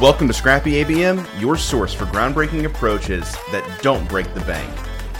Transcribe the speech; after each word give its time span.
Welcome 0.00 0.26
to 0.26 0.34
Scrappy 0.34 0.82
ABM, 0.82 1.24
your 1.40 1.56
source 1.56 1.94
for 1.94 2.04
groundbreaking 2.06 2.64
approaches 2.64 3.30
that 3.52 3.78
don't 3.80 4.06
break 4.08 4.32
the 4.34 4.40
bank. 4.40 4.68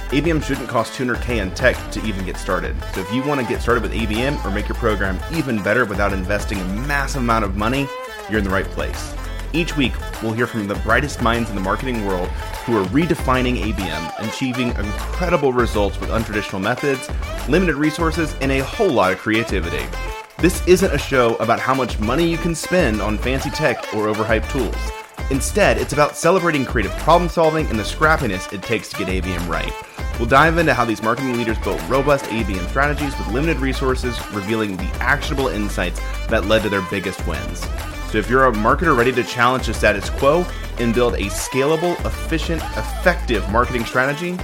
ABM 0.08 0.42
shouldn't 0.42 0.68
cost 0.68 0.98
200k 0.98 1.40
in 1.40 1.52
tech 1.52 1.76
to 1.92 2.04
even 2.04 2.26
get 2.26 2.36
started. 2.36 2.74
So 2.92 3.00
if 3.00 3.12
you 3.12 3.22
want 3.22 3.40
to 3.40 3.46
get 3.46 3.62
started 3.62 3.84
with 3.84 3.92
ABM 3.92 4.44
or 4.44 4.50
make 4.50 4.66
your 4.66 4.74
program 4.74 5.20
even 5.32 5.62
better 5.62 5.84
without 5.84 6.12
investing 6.12 6.58
a 6.58 6.64
massive 6.88 7.22
amount 7.22 7.44
of 7.44 7.56
money, 7.56 7.86
you're 8.28 8.38
in 8.38 8.44
the 8.44 8.50
right 8.50 8.64
place. 8.64 9.14
Each 9.52 9.76
week, 9.76 9.92
we'll 10.20 10.32
hear 10.32 10.48
from 10.48 10.66
the 10.66 10.74
brightest 10.76 11.22
minds 11.22 11.50
in 11.50 11.54
the 11.54 11.62
marketing 11.62 12.04
world 12.04 12.28
who 12.66 12.76
are 12.76 12.84
redefining 12.86 13.62
ABM 13.62 14.28
achieving 14.28 14.70
incredible 14.70 15.52
results 15.52 16.00
with 16.00 16.10
untraditional 16.10 16.60
methods, 16.60 17.08
limited 17.48 17.76
resources, 17.76 18.34
and 18.40 18.50
a 18.50 18.64
whole 18.64 18.90
lot 18.90 19.12
of 19.12 19.18
creativity. 19.18 19.86
This 20.44 20.62
isn't 20.66 20.92
a 20.92 20.98
show 20.98 21.36
about 21.36 21.58
how 21.58 21.72
much 21.72 21.98
money 21.98 22.28
you 22.30 22.36
can 22.36 22.54
spend 22.54 23.00
on 23.00 23.16
fancy 23.16 23.48
tech 23.48 23.78
or 23.94 24.12
overhyped 24.12 24.50
tools. 24.50 24.76
Instead, 25.30 25.78
it's 25.78 25.94
about 25.94 26.18
celebrating 26.18 26.66
creative 26.66 26.92
problem 26.98 27.30
solving 27.30 27.66
and 27.68 27.78
the 27.78 27.82
scrappiness 27.82 28.52
it 28.52 28.62
takes 28.62 28.90
to 28.90 28.98
get 28.98 29.08
ABM 29.08 29.48
right. 29.48 29.72
We'll 30.18 30.28
dive 30.28 30.58
into 30.58 30.74
how 30.74 30.84
these 30.84 31.02
marketing 31.02 31.38
leaders 31.38 31.56
built 31.60 31.80
robust 31.88 32.26
ABM 32.26 32.68
strategies 32.68 33.16
with 33.16 33.28
limited 33.28 33.56
resources, 33.56 34.20
revealing 34.32 34.76
the 34.76 34.84
actionable 35.00 35.48
insights 35.48 35.98
that 36.28 36.44
led 36.44 36.60
to 36.64 36.68
their 36.68 36.86
biggest 36.90 37.26
wins. 37.26 37.60
So, 38.10 38.18
if 38.18 38.28
you're 38.28 38.44
a 38.44 38.52
marketer 38.52 38.94
ready 38.94 39.12
to 39.12 39.24
challenge 39.24 39.68
the 39.68 39.72
status 39.72 40.10
quo 40.10 40.44
and 40.78 40.94
build 40.94 41.14
a 41.14 41.30
scalable, 41.30 41.98
efficient, 42.04 42.60
effective 42.76 43.50
marketing 43.50 43.86
strategy, 43.86 44.36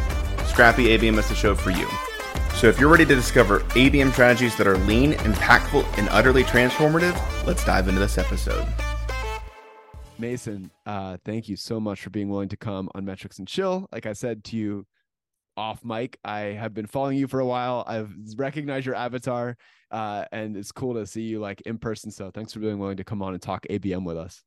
Scrappy 0.46 0.96
ABM 0.96 1.18
is 1.18 1.28
the 1.28 1.34
show 1.34 1.54
for 1.54 1.70
you. 1.72 1.86
So, 2.60 2.68
if 2.68 2.78
you're 2.78 2.90
ready 2.90 3.06
to 3.06 3.14
discover 3.14 3.60
ABM 3.70 4.12
strategies 4.12 4.54
that 4.58 4.66
are 4.66 4.76
lean, 4.76 5.14
impactful, 5.14 5.82
and 5.96 6.10
utterly 6.10 6.44
transformative, 6.44 7.16
let's 7.46 7.64
dive 7.64 7.88
into 7.88 8.00
this 8.00 8.18
episode. 8.18 8.68
Mason, 10.18 10.70
uh, 10.84 11.16
thank 11.24 11.48
you 11.48 11.56
so 11.56 11.80
much 11.80 12.02
for 12.02 12.10
being 12.10 12.28
willing 12.28 12.50
to 12.50 12.58
come 12.58 12.90
on 12.94 13.06
Metrics 13.06 13.38
and 13.38 13.48
Chill. 13.48 13.88
Like 13.90 14.04
I 14.04 14.12
said 14.12 14.44
to 14.44 14.58
you 14.58 14.86
off 15.56 15.82
mic, 15.86 16.18
I 16.22 16.40
have 16.40 16.74
been 16.74 16.84
following 16.84 17.16
you 17.16 17.28
for 17.28 17.40
a 17.40 17.46
while. 17.46 17.82
I've 17.86 18.12
recognized 18.36 18.84
your 18.84 18.94
avatar 18.94 19.56
uh, 19.90 20.26
and 20.30 20.54
it's 20.54 20.70
cool 20.70 20.92
to 20.92 21.06
see 21.06 21.22
you 21.22 21.40
like 21.40 21.62
in 21.62 21.78
person. 21.78 22.10
So 22.10 22.30
thanks 22.30 22.52
for 22.52 22.60
being 22.60 22.78
willing 22.78 22.98
to 22.98 23.04
come 23.04 23.22
on 23.22 23.32
and 23.32 23.40
talk 23.40 23.64
ABM 23.70 24.04
with 24.04 24.18
us. 24.18 24.42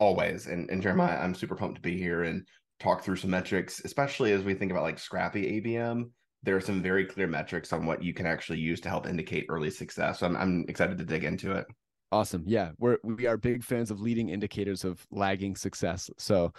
Always, 0.00 0.48
and, 0.48 0.68
and 0.68 0.82
Jeremiah, 0.82 1.20
I'm 1.20 1.36
super 1.36 1.54
pumped 1.54 1.76
to 1.76 1.80
be 1.80 1.96
here 1.96 2.24
and 2.24 2.44
talk 2.80 3.04
through 3.04 3.16
some 3.16 3.30
metrics, 3.30 3.82
especially 3.84 4.32
as 4.32 4.42
we 4.42 4.54
think 4.54 4.72
about 4.72 4.82
like 4.82 4.98
scrappy 4.98 5.60
ABM. 5.60 6.10
There 6.44 6.56
are 6.56 6.60
some 6.60 6.82
very 6.82 7.06
clear 7.06 7.26
metrics 7.26 7.72
on 7.72 7.86
what 7.86 8.02
you 8.02 8.14
can 8.14 8.26
actually 8.26 8.58
use 8.58 8.80
to 8.82 8.88
help 8.88 9.06
indicate 9.06 9.46
early 9.48 9.70
success. 9.70 10.20
So 10.20 10.26
I'm, 10.26 10.36
I'm 10.36 10.64
excited 10.68 10.98
to 10.98 11.04
dig 11.04 11.24
into 11.24 11.52
it. 11.52 11.66
Awesome. 12.12 12.44
Yeah, 12.46 12.70
we're 12.78 12.98
we 13.02 13.26
are 13.26 13.36
big 13.36 13.64
fans 13.64 13.90
of 13.90 14.00
leading 14.00 14.28
indicators 14.28 14.84
of 14.84 15.04
lagging 15.10 15.56
success. 15.56 16.10
So 16.18 16.52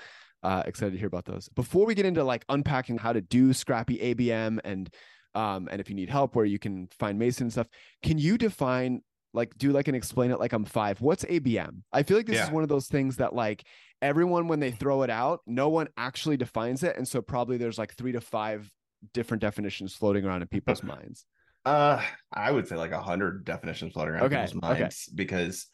uh, 0.43 0.63
excited 0.65 0.91
to 0.91 0.97
hear 0.97 1.07
about 1.07 1.25
those. 1.25 1.47
Before 1.49 1.85
we 1.85 1.95
get 1.95 2.05
into 2.05 2.23
like 2.23 2.43
unpacking 2.49 2.97
how 2.97 3.13
to 3.13 3.21
do 3.21 3.53
scrappy 3.53 3.97
ABM 3.97 4.59
and 4.63 4.89
um, 5.33 5.67
and 5.71 5.79
if 5.81 5.89
you 5.89 5.95
need 5.95 6.09
help 6.09 6.35
where 6.35 6.45
you 6.45 6.59
can 6.59 6.87
find 6.99 7.19
Mason 7.19 7.45
and 7.45 7.51
stuff, 7.51 7.67
can 8.03 8.17
you 8.17 8.37
define 8.37 9.01
like 9.33 9.57
do 9.57 9.71
like 9.71 9.87
and 9.87 9.95
explain 9.95 10.31
it 10.31 10.39
like 10.39 10.53
I'm 10.53 10.65
five? 10.65 11.01
What's 11.01 11.25
ABM? 11.25 11.83
I 11.91 12.03
feel 12.03 12.17
like 12.17 12.25
this 12.25 12.37
yeah. 12.37 12.45
is 12.45 12.51
one 12.51 12.63
of 12.63 12.69
those 12.69 12.87
things 12.87 13.17
that 13.17 13.33
like 13.33 13.65
everyone 14.01 14.47
when 14.47 14.59
they 14.59 14.71
throw 14.71 15.03
it 15.03 15.09
out, 15.09 15.41
no 15.45 15.69
one 15.69 15.89
actually 15.97 16.37
defines 16.37 16.83
it, 16.83 16.97
and 16.97 17.07
so 17.07 17.21
probably 17.21 17.57
there's 17.57 17.77
like 17.77 17.93
three 17.95 18.13
to 18.13 18.21
five 18.21 18.69
different 19.13 19.41
definitions 19.41 19.95
floating 19.95 20.25
around 20.25 20.41
in 20.41 20.47
people's 20.47 20.83
minds. 20.83 21.25
Uh, 21.65 22.01
I 22.31 22.51
would 22.51 22.67
say 22.67 22.75
like 22.75 22.91
a 22.91 23.01
hundred 23.01 23.43
definitions 23.43 23.93
floating 23.93 24.13
around 24.13 24.23
okay. 24.25 24.35
people's 24.35 24.61
minds 24.61 25.07
okay. 25.09 25.15
because 25.15 25.67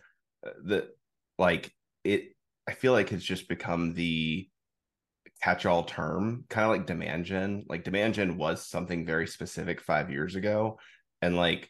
uh, 0.46 0.52
the 0.64 0.90
like 1.38 1.72
it. 2.04 2.36
I 2.68 2.74
feel 2.74 2.94
like 2.94 3.12
it's 3.12 3.26
just 3.26 3.50
become 3.50 3.94
the 3.94 4.48
catch-all 5.44 5.84
term, 5.84 6.46
kind 6.47 6.66
of 6.66 6.72
like 6.72 6.86
demand 6.86 7.25
gen. 7.25 7.66
Like 7.68 7.84
demand 7.84 8.14
gen 8.14 8.38
was 8.38 8.66
something 8.66 9.06
very 9.06 9.28
specific 9.28 9.81
five 9.81 10.09
years 10.09 10.36
ago, 10.36 10.80
and 11.22 11.36
like 11.36 11.70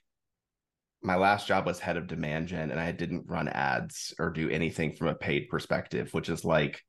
my 1.02 1.16
last 1.16 1.48
job 1.48 1.66
was 1.66 1.80
head 1.80 1.98
of 1.98 2.06
demand 2.06 2.48
gen, 2.48 2.70
and 2.70 2.80
I 2.80 2.92
didn't 2.92 3.26
run 3.28 3.48
ads 3.48 4.14
or 4.20 4.30
do 4.30 4.50
anything 4.50 4.94
from 4.94 5.08
a 5.08 5.16
paid 5.16 5.50
perspective, 5.50 6.14
which 6.14 6.30
is 6.30 6.46
like. 6.46 6.82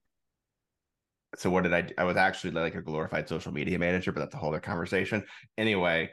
So 1.37 1.50
what 1.50 1.62
did 1.62 1.72
I? 1.72 1.81
Do? 1.82 1.94
I 1.98 2.04
was 2.04 2.16
actually 2.16 2.53
like 2.53 2.75
a 2.75 2.82
glorified 2.82 3.28
social 3.28 3.53
media 3.53 3.78
manager, 3.78 4.12
but 4.12 4.20
that's 4.20 4.34
a 4.34 4.38
whole 4.38 4.50
other 4.50 4.60
conversation. 4.60 5.25
Anyway, 5.56 6.10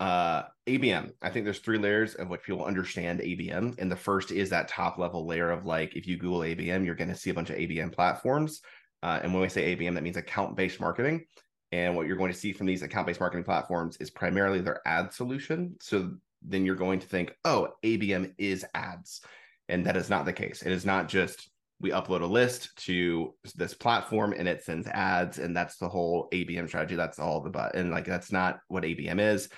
uh 0.00 0.44
ABM. 0.66 1.12
I 1.22 1.30
think 1.30 1.44
there's 1.44 1.58
three 1.58 1.78
layers 1.78 2.14
of 2.14 2.28
what 2.28 2.42
people 2.42 2.64
understand 2.64 3.20
ABM. 3.20 3.78
And 3.78 3.90
the 3.90 3.96
first 3.96 4.32
is 4.32 4.50
that 4.50 4.68
top 4.68 4.98
level 4.98 5.26
layer 5.26 5.50
of 5.50 5.66
like 5.66 5.94
if 5.94 6.06
you 6.06 6.16
Google 6.16 6.40
ABM, 6.40 6.84
you're 6.84 6.94
going 6.94 7.10
to 7.10 7.16
see 7.16 7.30
a 7.30 7.34
bunch 7.34 7.50
of 7.50 7.56
ABM 7.56 7.92
platforms. 7.92 8.62
Uh, 9.02 9.20
and 9.22 9.32
when 9.32 9.42
we 9.42 9.48
say 9.48 9.76
ABM, 9.76 9.94
that 9.94 10.02
means 10.02 10.16
account 10.16 10.56
based 10.56 10.80
marketing. 10.80 11.26
And 11.72 11.94
what 11.94 12.06
you're 12.06 12.16
going 12.16 12.32
to 12.32 12.38
see 12.38 12.52
from 12.52 12.66
these 12.66 12.82
account 12.82 13.06
based 13.06 13.20
marketing 13.20 13.44
platforms 13.44 13.96
is 13.98 14.10
primarily 14.10 14.60
their 14.60 14.80
ad 14.86 15.12
solution. 15.12 15.76
So 15.80 16.14
then 16.40 16.64
you're 16.64 16.76
going 16.76 17.00
to 17.00 17.06
think, 17.06 17.34
oh, 17.44 17.68
ABM 17.82 18.34
is 18.38 18.64
ads. 18.74 19.20
And 19.68 19.84
that 19.86 19.96
is 19.96 20.08
not 20.08 20.24
the 20.24 20.32
case. 20.32 20.62
It 20.62 20.72
is 20.72 20.86
not 20.86 21.08
just 21.08 21.50
we 21.80 21.90
upload 21.90 22.22
a 22.22 22.26
list 22.26 22.76
to 22.76 23.34
this 23.56 23.74
platform 23.74 24.34
and 24.36 24.48
it 24.48 24.62
sends 24.62 24.86
ads 24.88 25.38
and 25.38 25.56
that's 25.56 25.76
the 25.76 25.88
whole 25.88 26.28
ABM 26.32 26.68
strategy. 26.68 26.94
That's 26.94 27.18
all 27.18 27.40
the 27.40 27.50
but 27.50 27.74
and 27.74 27.90
like 27.90 28.06
that's 28.06 28.32
not 28.32 28.60
what 28.68 28.84
ABM 28.84 29.20
is. 29.20 29.48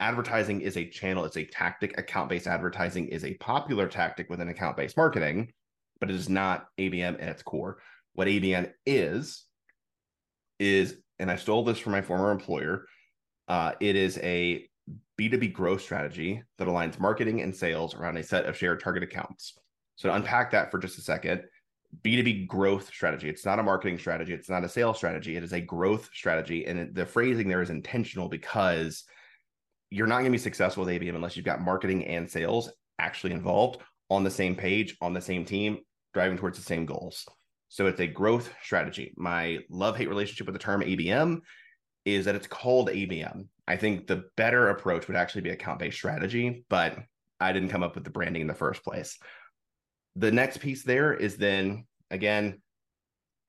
Advertising 0.00 0.60
is 0.60 0.76
a 0.76 0.88
channel, 0.88 1.24
it's 1.24 1.36
a 1.36 1.44
tactic. 1.44 1.98
Account 1.98 2.28
based 2.28 2.46
advertising 2.46 3.08
is 3.08 3.24
a 3.24 3.34
popular 3.34 3.88
tactic 3.88 4.28
within 4.28 4.48
account 4.48 4.76
based 4.76 4.96
marketing, 4.96 5.52
but 6.00 6.10
it 6.10 6.16
is 6.16 6.28
not 6.28 6.66
ABM 6.78 7.14
at 7.14 7.28
its 7.28 7.42
core 7.42 7.78
what 8.14 8.28
ABM 8.28 8.72
is, 8.86 9.44
is, 10.58 10.96
and 11.18 11.30
I 11.30 11.36
stole 11.36 11.64
this 11.64 11.78
from 11.78 11.92
my 11.92 12.00
former 12.00 12.30
employer. 12.30 12.86
Uh, 13.48 13.72
it 13.80 13.96
is 13.96 14.18
a 14.18 14.66
B2B 15.20 15.52
growth 15.52 15.82
strategy 15.82 16.42
that 16.58 16.68
aligns 16.68 16.98
marketing 16.98 17.42
and 17.42 17.54
sales 17.54 17.94
around 17.94 18.16
a 18.16 18.22
set 18.22 18.46
of 18.46 18.56
shared 18.56 18.80
target 18.80 19.02
accounts. 19.02 19.58
So 19.96 20.08
to 20.08 20.14
unpack 20.14 20.50
that 20.52 20.70
for 20.70 20.78
just 20.78 20.98
a 20.98 21.02
second, 21.02 21.42
B2B 22.02 22.46
growth 22.46 22.88
strategy. 22.88 23.28
It's 23.28 23.44
not 23.44 23.58
a 23.58 23.62
marketing 23.62 23.98
strategy. 23.98 24.32
It's 24.32 24.48
not 24.48 24.64
a 24.64 24.68
sales 24.68 24.96
strategy. 24.96 25.36
It 25.36 25.44
is 25.44 25.52
a 25.52 25.60
growth 25.60 26.08
strategy. 26.12 26.66
And 26.66 26.94
the 26.94 27.06
phrasing 27.06 27.48
there 27.48 27.62
is 27.62 27.70
intentional 27.70 28.28
because 28.28 29.04
you're 29.90 30.06
not 30.06 30.16
going 30.16 30.26
to 30.26 30.30
be 30.30 30.38
successful 30.38 30.84
with 30.84 30.94
ABM 30.94 31.14
unless 31.14 31.36
you've 31.36 31.46
got 31.46 31.60
marketing 31.60 32.06
and 32.06 32.28
sales 32.28 32.70
actually 32.98 33.30
mm-hmm. 33.30 33.40
involved 33.40 33.80
on 34.10 34.24
the 34.24 34.30
same 34.30 34.56
page, 34.56 34.96
on 35.00 35.12
the 35.12 35.20
same 35.20 35.44
team, 35.44 35.78
driving 36.12 36.38
towards 36.38 36.58
the 36.58 36.64
same 36.64 36.86
goals. 36.86 37.26
So 37.68 37.86
it's 37.86 38.00
a 38.00 38.06
growth 38.06 38.52
strategy. 38.62 39.12
My 39.16 39.58
love 39.68 39.96
hate 39.96 40.08
relationship 40.08 40.46
with 40.46 40.54
the 40.54 40.60
term 40.60 40.80
ABM 40.82 41.40
is 42.04 42.24
that 42.26 42.34
it's 42.34 42.46
called 42.46 42.88
ABM. 42.88 43.48
I 43.66 43.76
think 43.76 44.06
the 44.06 44.24
better 44.36 44.68
approach 44.68 45.08
would 45.08 45.16
actually 45.16 45.40
be 45.42 45.50
account 45.50 45.78
based 45.78 45.96
strategy, 45.96 46.64
but 46.68 46.98
I 47.40 47.52
didn't 47.52 47.70
come 47.70 47.82
up 47.82 47.94
with 47.94 48.04
the 48.04 48.10
branding 48.10 48.42
in 48.42 48.48
the 48.48 48.54
first 48.54 48.84
place. 48.84 49.18
The 50.16 50.30
next 50.30 50.58
piece 50.58 50.82
there 50.82 51.12
is 51.12 51.36
then 51.36 51.86
again 52.10 52.62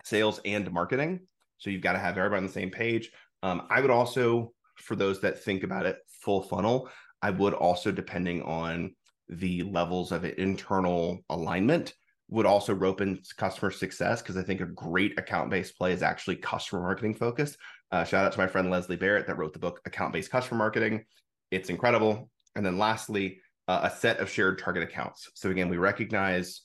sales 0.04 0.40
and 0.46 0.72
marketing. 0.72 1.22
So 1.58 1.70
you've 1.70 1.82
got 1.82 1.94
to 1.94 2.00
have 2.00 2.18
everybody 2.18 2.40
on 2.40 2.48
the 2.48 2.52
same 2.52 2.70
page. 2.70 3.12
Um, 3.44 3.68
I 3.70 3.82
would 3.82 3.92
also, 3.92 4.54
for 4.78 4.96
those 4.96 5.22
that 5.22 5.44
think 5.44 5.64
about 5.64 5.86
it 5.86 5.98
full 6.22 6.42
funnel, 6.42 6.90
I 7.22 7.30
would 7.32 7.54
also, 7.54 7.92
depending 7.92 8.42
on 8.44 8.96
the 9.30 9.64
levels 9.64 10.12
of 10.12 10.26
internal 10.26 11.22
alignment, 11.30 11.94
would 12.30 12.46
also 12.46 12.74
rope 12.74 13.02
in 13.02 13.20
customer 13.38 13.72
success 13.72 14.22
because 14.22 14.38
I 14.38 14.44
think 14.44 14.62
a 14.62 14.66
great 14.66 15.18
account 15.20 15.50
based 15.50 15.78
play 15.78 15.92
is 15.92 16.02
actually 16.02 16.38
customer 16.38 16.82
marketing 16.82 17.16
focused. 17.16 17.58
Uh, 17.92 18.04
shout 18.04 18.26
out 18.26 18.32
to 18.32 18.40
my 18.40 18.48
friend 18.48 18.70
Leslie 18.70 18.96
Barrett 18.96 19.28
that 19.28 19.38
wrote 19.38 19.54
the 19.54 19.60
book 19.60 19.80
Account 19.86 20.12
Based 20.12 20.32
Customer 20.32 20.58
Marketing. 20.58 21.06
It's 21.52 21.70
incredible. 21.70 22.30
And 22.56 22.66
then 22.66 22.78
lastly, 22.78 23.40
uh, 23.68 23.82
a 23.84 23.90
set 23.90 24.20
of 24.20 24.30
shared 24.30 24.60
target 24.60 24.84
accounts. 24.84 25.30
So 25.34 25.50
again, 25.50 25.70
we 25.70 25.78
recognize 25.78 26.62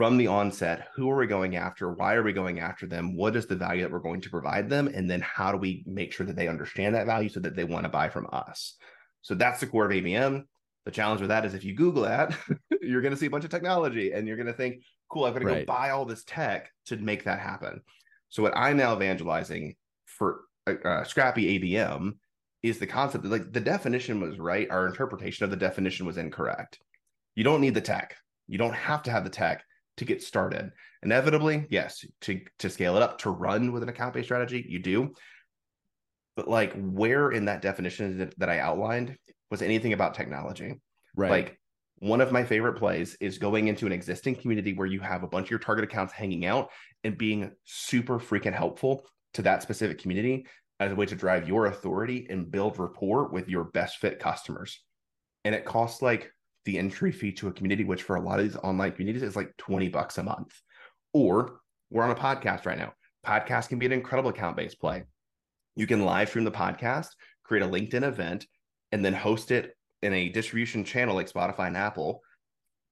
from 0.00 0.16
the 0.16 0.28
onset 0.28 0.88
who 0.94 1.10
are 1.10 1.16
we 1.16 1.26
going 1.26 1.56
after? 1.56 1.92
Why 1.92 2.14
are 2.14 2.22
we 2.22 2.32
going 2.32 2.60
after 2.60 2.86
them? 2.86 3.16
What 3.16 3.36
is 3.36 3.46
the 3.46 3.56
value 3.56 3.82
that 3.82 3.90
we're 3.90 3.98
going 3.98 4.20
to 4.22 4.30
provide 4.30 4.70
them? 4.70 4.88
And 4.88 5.10
then 5.10 5.20
how 5.20 5.52
do 5.52 5.58
we 5.58 5.84
make 5.86 6.12
sure 6.12 6.26
that 6.26 6.36
they 6.36 6.48
understand 6.48 6.94
that 6.94 7.06
value 7.06 7.28
so 7.28 7.40
that 7.40 7.56
they 7.56 7.64
want 7.64 7.84
to 7.84 7.90
buy 7.90 8.08
from 8.08 8.28
us? 8.32 8.76
So 9.22 9.34
that's 9.34 9.60
the 9.60 9.66
core 9.66 9.84
of 9.84 9.90
ABM. 9.90 10.44
The 10.84 10.90
challenge 10.90 11.20
with 11.20 11.28
that 11.28 11.44
is 11.44 11.54
if 11.54 11.64
you 11.64 11.74
Google 11.74 12.04
that, 12.04 12.34
you're 12.80 13.02
going 13.02 13.12
to 13.12 13.18
see 13.18 13.26
a 13.26 13.30
bunch 13.30 13.44
of 13.44 13.50
technology 13.50 14.12
and 14.12 14.26
you're 14.26 14.36
going 14.36 14.46
to 14.46 14.52
think, 14.52 14.82
cool, 15.10 15.24
I've 15.24 15.34
got 15.34 15.40
to 15.40 15.46
right. 15.46 15.66
go 15.66 15.72
buy 15.72 15.90
all 15.90 16.04
this 16.04 16.24
tech 16.24 16.70
to 16.86 16.96
make 16.96 17.24
that 17.24 17.40
happen. 17.40 17.82
So 18.30 18.42
what 18.42 18.56
I'm 18.56 18.76
now 18.76 18.94
evangelizing 18.94 19.74
for 20.06 20.42
uh, 20.66 20.74
uh 20.84 21.04
Scrappy 21.04 21.58
ABM 21.58 22.12
is 22.62 22.78
the 22.78 22.86
concept 22.86 23.24
that 23.24 23.30
like 23.30 23.52
the 23.52 23.60
definition 23.60 24.20
was 24.20 24.38
right. 24.38 24.70
Our 24.70 24.86
interpretation 24.86 25.44
of 25.44 25.50
the 25.50 25.56
definition 25.56 26.06
was 26.06 26.18
incorrect. 26.18 26.78
You 27.34 27.44
don't 27.44 27.60
need 27.60 27.74
the 27.74 27.80
tech. 27.80 28.16
You 28.48 28.58
don't 28.58 28.74
have 28.74 29.02
to 29.04 29.10
have 29.10 29.24
the 29.24 29.30
tech 29.30 29.64
to 29.96 30.04
get 30.04 30.22
started. 30.22 30.70
Inevitably, 31.02 31.66
yes, 31.70 32.04
to 32.22 32.40
to 32.58 32.70
scale 32.70 32.96
it 32.96 33.02
up 33.02 33.18
to 33.20 33.30
run 33.30 33.72
with 33.72 33.82
an 33.82 33.88
account 33.88 34.14
based 34.14 34.26
strategy, 34.26 34.64
you 34.68 34.78
do. 34.78 35.14
But 36.36 36.48
like, 36.48 36.74
where 36.74 37.30
in 37.30 37.46
that 37.46 37.62
definition 37.62 38.18
that, 38.18 38.38
that 38.38 38.48
I 38.48 38.60
outlined 38.60 39.16
was 39.50 39.62
anything 39.62 39.92
about 39.92 40.14
technology? 40.14 40.80
Right. 41.16 41.30
Like 41.30 41.58
one 41.98 42.20
of 42.20 42.32
my 42.32 42.44
favorite 42.44 42.78
plays 42.78 43.16
is 43.20 43.38
going 43.38 43.68
into 43.68 43.86
an 43.86 43.92
existing 43.92 44.36
community 44.36 44.72
where 44.72 44.86
you 44.86 45.00
have 45.00 45.22
a 45.22 45.28
bunch 45.28 45.46
of 45.46 45.50
your 45.50 45.58
target 45.58 45.84
accounts 45.84 46.12
hanging 46.12 46.46
out 46.46 46.70
and 47.04 47.18
being 47.18 47.52
super 47.64 48.18
freaking 48.18 48.54
helpful 48.54 49.06
to 49.34 49.42
that 49.42 49.62
specific 49.62 49.98
community 49.98 50.46
as 50.80 50.90
a 50.90 50.94
way 50.94 51.06
to 51.06 51.14
drive 51.14 51.46
your 51.46 51.66
authority 51.66 52.26
and 52.30 52.50
build 52.50 52.78
rapport 52.78 53.28
with 53.28 53.48
your 53.48 53.64
best 53.64 53.98
fit 53.98 54.18
customers. 54.18 54.82
And 55.44 55.54
it 55.54 55.66
costs 55.66 56.00
like 56.00 56.32
the 56.64 56.78
entry 56.78 57.12
fee 57.12 57.32
to 57.32 57.48
a 57.48 57.52
community, 57.52 57.84
which 57.84 58.02
for 58.02 58.16
a 58.16 58.20
lot 58.20 58.40
of 58.40 58.46
these 58.46 58.56
online 58.56 58.92
communities 58.92 59.22
is 59.22 59.36
like 59.36 59.54
20 59.58 59.88
bucks 59.90 60.18
a 60.18 60.22
month. 60.22 60.58
Or 61.12 61.60
we're 61.90 62.02
on 62.02 62.10
a 62.10 62.14
podcast 62.14 62.64
right 62.64 62.78
now. 62.78 62.94
Podcast 63.24 63.68
can 63.68 63.78
be 63.78 63.86
an 63.86 63.92
incredible 63.92 64.30
account 64.30 64.56
based 64.56 64.80
play. 64.80 65.04
You 65.76 65.86
can 65.86 66.04
live 66.04 66.30
stream 66.30 66.44
the 66.44 66.50
podcast, 66.50 67.08
create 67.44 67.62
a 67.62 67.68
LinkedIn 67.68 68.02
event, 68.02 68.46
and 68.90 69.04
then 69.04 69.12
host 69.12 69.50
it 69.50 69.76
in 70.02 70.14
a 70.14 70.30
distribution 70.30 70.82
channel 70.84 71.14
like 71.14 71.30
Spotify 71.30 71.66
and 71.66 71.76
Apple. 71.76 72.22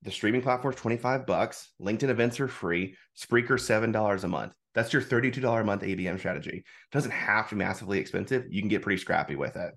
The 0.03 0.11
streaming 0.11 0.43
platform 0.43 0.75
is 0.75 0.81
25 0.81 1.27
bucks. 1.27 1.71
LinkedIn 1.81 2.11
events 2.11 2.39
are 2.39 2.49
free. 2.49 2.95
Spreaker 3.19 3.59
$7 3.59 4.25
a 4.25 4.29
month. 4.29 4.53
That's 4.79 4.93
your 4.93 5.03
$32 5.03 5.61
a 5.61 5.65
month 5.65 5.83
ABM 5.83 6.21
strategy. 6.21 6.59
It 6.59 6.93
doesn't 6.93 7.11
have 7.11 7.49
to 7.49 7.57
be 7.57 7.59
massively 7.59 7.99
expensive. 7.99 8.45
You 8.49 8.63
can 8.63 8.69
get 8.69 8.81
pretty 8.81 9.01
scrappy 9.01 9.35
with 9.35 9.57
it. 9.57 9.73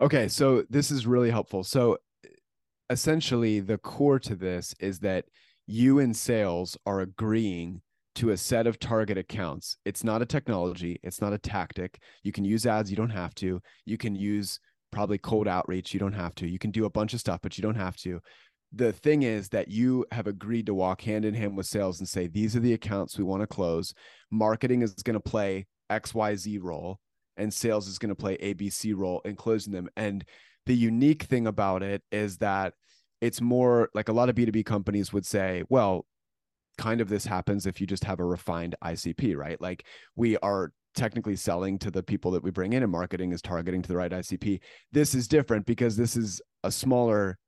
Okay, 0.00 0.26
so 0.26 0.64
this 0.68 0.90
is 0.90 1.06
really 1.06 1.30
helpful. 1.30 1.62
So 1.62 1.96
essentially 2.90 3.60
the 3.60 3.78
core 3.78 4.18
to 4.18 4.34
this 4.34 4.74
is 4.80 4.98
that 4.98 5.26
you 5.68 6.00
and 6.00 6.16
sales 6.16 6.76
are 6.86 7.02
agreeing 7.02 7.82
to 8.16 8.30
a 8.30 8.36
set 8.36 8.66
of 8.66 8.80
target 8.80 9.16
accounts. 9.16 9.76
It's 9.84 10.02
not 10.02 10.22
a 10.22 10.26
technology, 10.26 10.98
it's 11.04 11.20
not 11.20 11.32
a 11.32 11.38
tactic. 11.38 12.02
You 12.24 12.32
can 12.32 12.44
use 12.44 12.66
ads, 12.66 12.90
you 12.90 12.96
don't 12.96 13.10
have 13.10 13.32
to. 13.36 13.60
You 13.84 13.96
can 13.96 14.16
use 14.16 14.58
probably 14.90 15.18
cold 15.18 15.46
outreach, 15.46 15.94
you 15.94 16.00
don't 16.00 16.14
have 16.14 16.34
to. 16.34 16.48
You 16.48 16.58
can 16.58 16.72
do 16.72 16.86
a 16.86 16.90
bunch 16.90 17.14
of 17.14 17.20
stuff, 17.20 17.38
but 17.44 17.56
you 17.56 17.62
don't 17.62 17.76
have 17.76 17.96
to. 17.98 18.18
The 18.72 18.92
thing 18.92 19.22
is 19.22 19.48
that 19.48 19.68
you 19.68 20.06
have 20.12 20.26
agreed 20.26 20.66
to 20.66 20.74
walk 20.74 21.02
hand 21.02 21.24
in 21.24 21.34
hand 21.34 21.56
with 21.56 21.66
sales 21.66 21.98
and 21.98 22.08
say, 22.08 22.28
these 22.28 22.54
are 22.54 22.60
the 22.60 22.72
accounts 22.72 23.18
we 23.18 23.24
want 23.24 23.42
to 23.42 23.46
close. 23.46 23.92
Marketing 24.30 24.82
is 24.82 24.94
going 24.94 25.14
to 25.14 25.20
play 25.20 25.66
XYZ 25.90 26.60
role, 26.62 27.00
and 27.36 27.52
sales 27.52 27.88
is 27.88 27.98
going 27.98 28.10
to 28.10 28.14
play 28.14 28.36
ABC 28.38 28.94
role 28.96 29.20
in 29.24 29.34
closing 29.34 29.72
them. 29.72 29.88
And 29.96 30.24
the 30.66 30.74
unique 30.74 31.24
thing 31.24 31.46
about 31.46 31.82
it 31.82 32.02
is 32.12 32.38
that 32.38 32.74
it's 33.20 33.40
more 33.40 33.90
like 33.92 34.08
a 34.08 34.12
lot 34.12 34.28
of 34.28 34.36
B2B 34.36 34.64
companies 34.64 35.12
would 35.12 35.26
say, 35.26 35.64
well, 35.68 36.06
kind 36.78 37.00
of 37.00 37.08
this 37.08 37.26
happens 37.26 37.66
if 37.66 37.80
you 37.80 37.86
just 37.86 38.04
have 38.04 38.20
a 38.20 38.24
refined 38.24 38.74
ICP, 38.82 39.36
right? 39.36 39.60
Like 39.60 39.84
we 40.16 40.36
are 40.38 40.72
technically 40.94 41.36
selling 41.36 41.78
to 41.78 41.90
the 41.90 42.02
people 42.02 42.30
that 42.30 42.42
we 42.42 42.50
bring 42.50 42.72
in 42.72 42.82
and 42.82 42.90
marketing 42.90 43.32
is 43.32 43.42
targeting 43.42 43.82
to 43.82 43.88
the 43.88 43.96
right 43.96 44.10
ICP. 44.10 44.60
This 44.92 45.14
is 45.14 45.28
different 45.28 45.66
because 45.66 45.96
this 45.96 46.16
is 46.16 46.40
a 46.64 46.70
smaller 46.70 47.38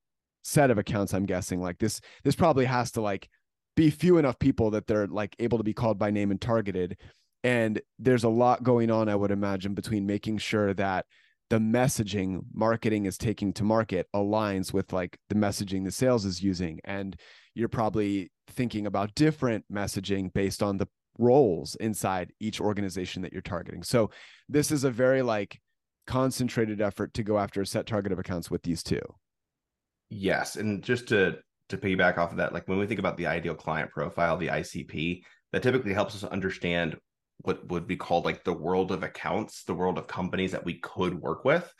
set 0.42 0.70
of 0.70 0.78
accounts 0.78 1.14
I'm 1.14 1.26
guessing. 1.26 1.60
Like 1.60 1.78
this 1.78 2.00
this 2.24 2.36
probably 2.36 2.64
has 2.64 2.90
to 2.92 3.00
like 3.00 3.28
be 3.76 3.90
few 3.90 4.18
enough 4.18 4.38
people 4.38 4.70
that 4.72 4.86
they're 4.86 5.06
like 5.06 5.34
able 5.38 5.58
to 5.58 5.64
be 5.64 5.72
called 5.72 5.98
by 5.98 6.10
name 6.10 6.30
and 6.30 6.40
targeted. 6.40 6.98
And 7.44 7.80
there's 7.98 8.24
a 8.24 8.28
lot 8.28 8.62
going 8.62 8.90
on 8.90 9.08
I 9.08 9.16
would 9.16 9.30
imagine 9.30 9.74
between 9.74 10.06
making 10.06 10.38
sure 10.38 10.74
that 10.74 11.06
the 11.52 11.58
messaging 11.58 12.40
marketing 12.54 13.04
is 13.04 13.18
taking 13.18 13.52
to 13.52 13.62
market 13.62 14.06
aligns 14.14 14.72
with 14.72 14.90
like 14.90 15.18
the 15.28 15.34
messaging 15.34 15.84
the 15.84 15.90
sales 15.90 16.24
is 16.24 16.42
using 16.42 16.80
and 16.84 17.14
you're 17.54 17.68
probably 17.68 18.32
thinking 18.48 18.86
about 18.86 19.14
different 19.14 19.62
messaging 19.70 20.32
based 20.32 20.62
on 20.62 20.78
the 20.78 20.88
roles 21.18 21.74
inside 21.74 22.32
each 22.40 22.58
organization 22.58 23.20
that 23.20 23.34
you're 23.34 23.42
targeting 23.42 23.82
so 23.82 24.10
this 24.48 24.70
is 24.70 24.84
a 24.84 24.90
very 24.90 25.20
like 25.20 25.60
concentrated 26.06 26.80
effort 26.80 27.12
to 27.12 27.22
go 27.22 27.36
after 27.36 27.60
a 27.60 27.66
set 27.66 27.86
target 27.86 28.12
of 28.12 28.18
accounts 28.18 28.50
with 28.50 28.62
these 28.62 28.82
two 28.82 29.02
yes 30.12 30.56
and 30.56 30.82
just 30.82 31.08
to 31.08 31.36
to 31.68 31.78
piggyback 31.78 32.18
off 32.18 32.32
of 32.32 32.36
that 32.36 32.52
like 32.52 32.68
when 32.68 32.78
we 32.78 32.86
think 32.86 33.00
about 33.00 33.16
the 33.16 33.26
ideal 33.26 33.54
client 33.54 33.90
profile 33.90 34.36
the 34.36 34.48
icp 34.48 35.22
that 35.52 35.62
typically 35.62 35.92
helps 35.92 36.14
us 36.14 36.24
understand 36.24 36.96
what 37.42 37.66
would 37.68 37.86
be 37.86 37.96
called 37.96 38.24
like 38.24 38.44
the 38.44 38.52
world 38.52 38.92
of 38.92 39.02
accounts, 39.02 39.64
the 39.64 39.74
world 39.74 39.98
of 39.98 40.06
companies 40.06 40.52
that 40.52 40.64
we 40.64 40.74
could 40.74 41.14
work 41.14 41.44
with. 41.44 41.72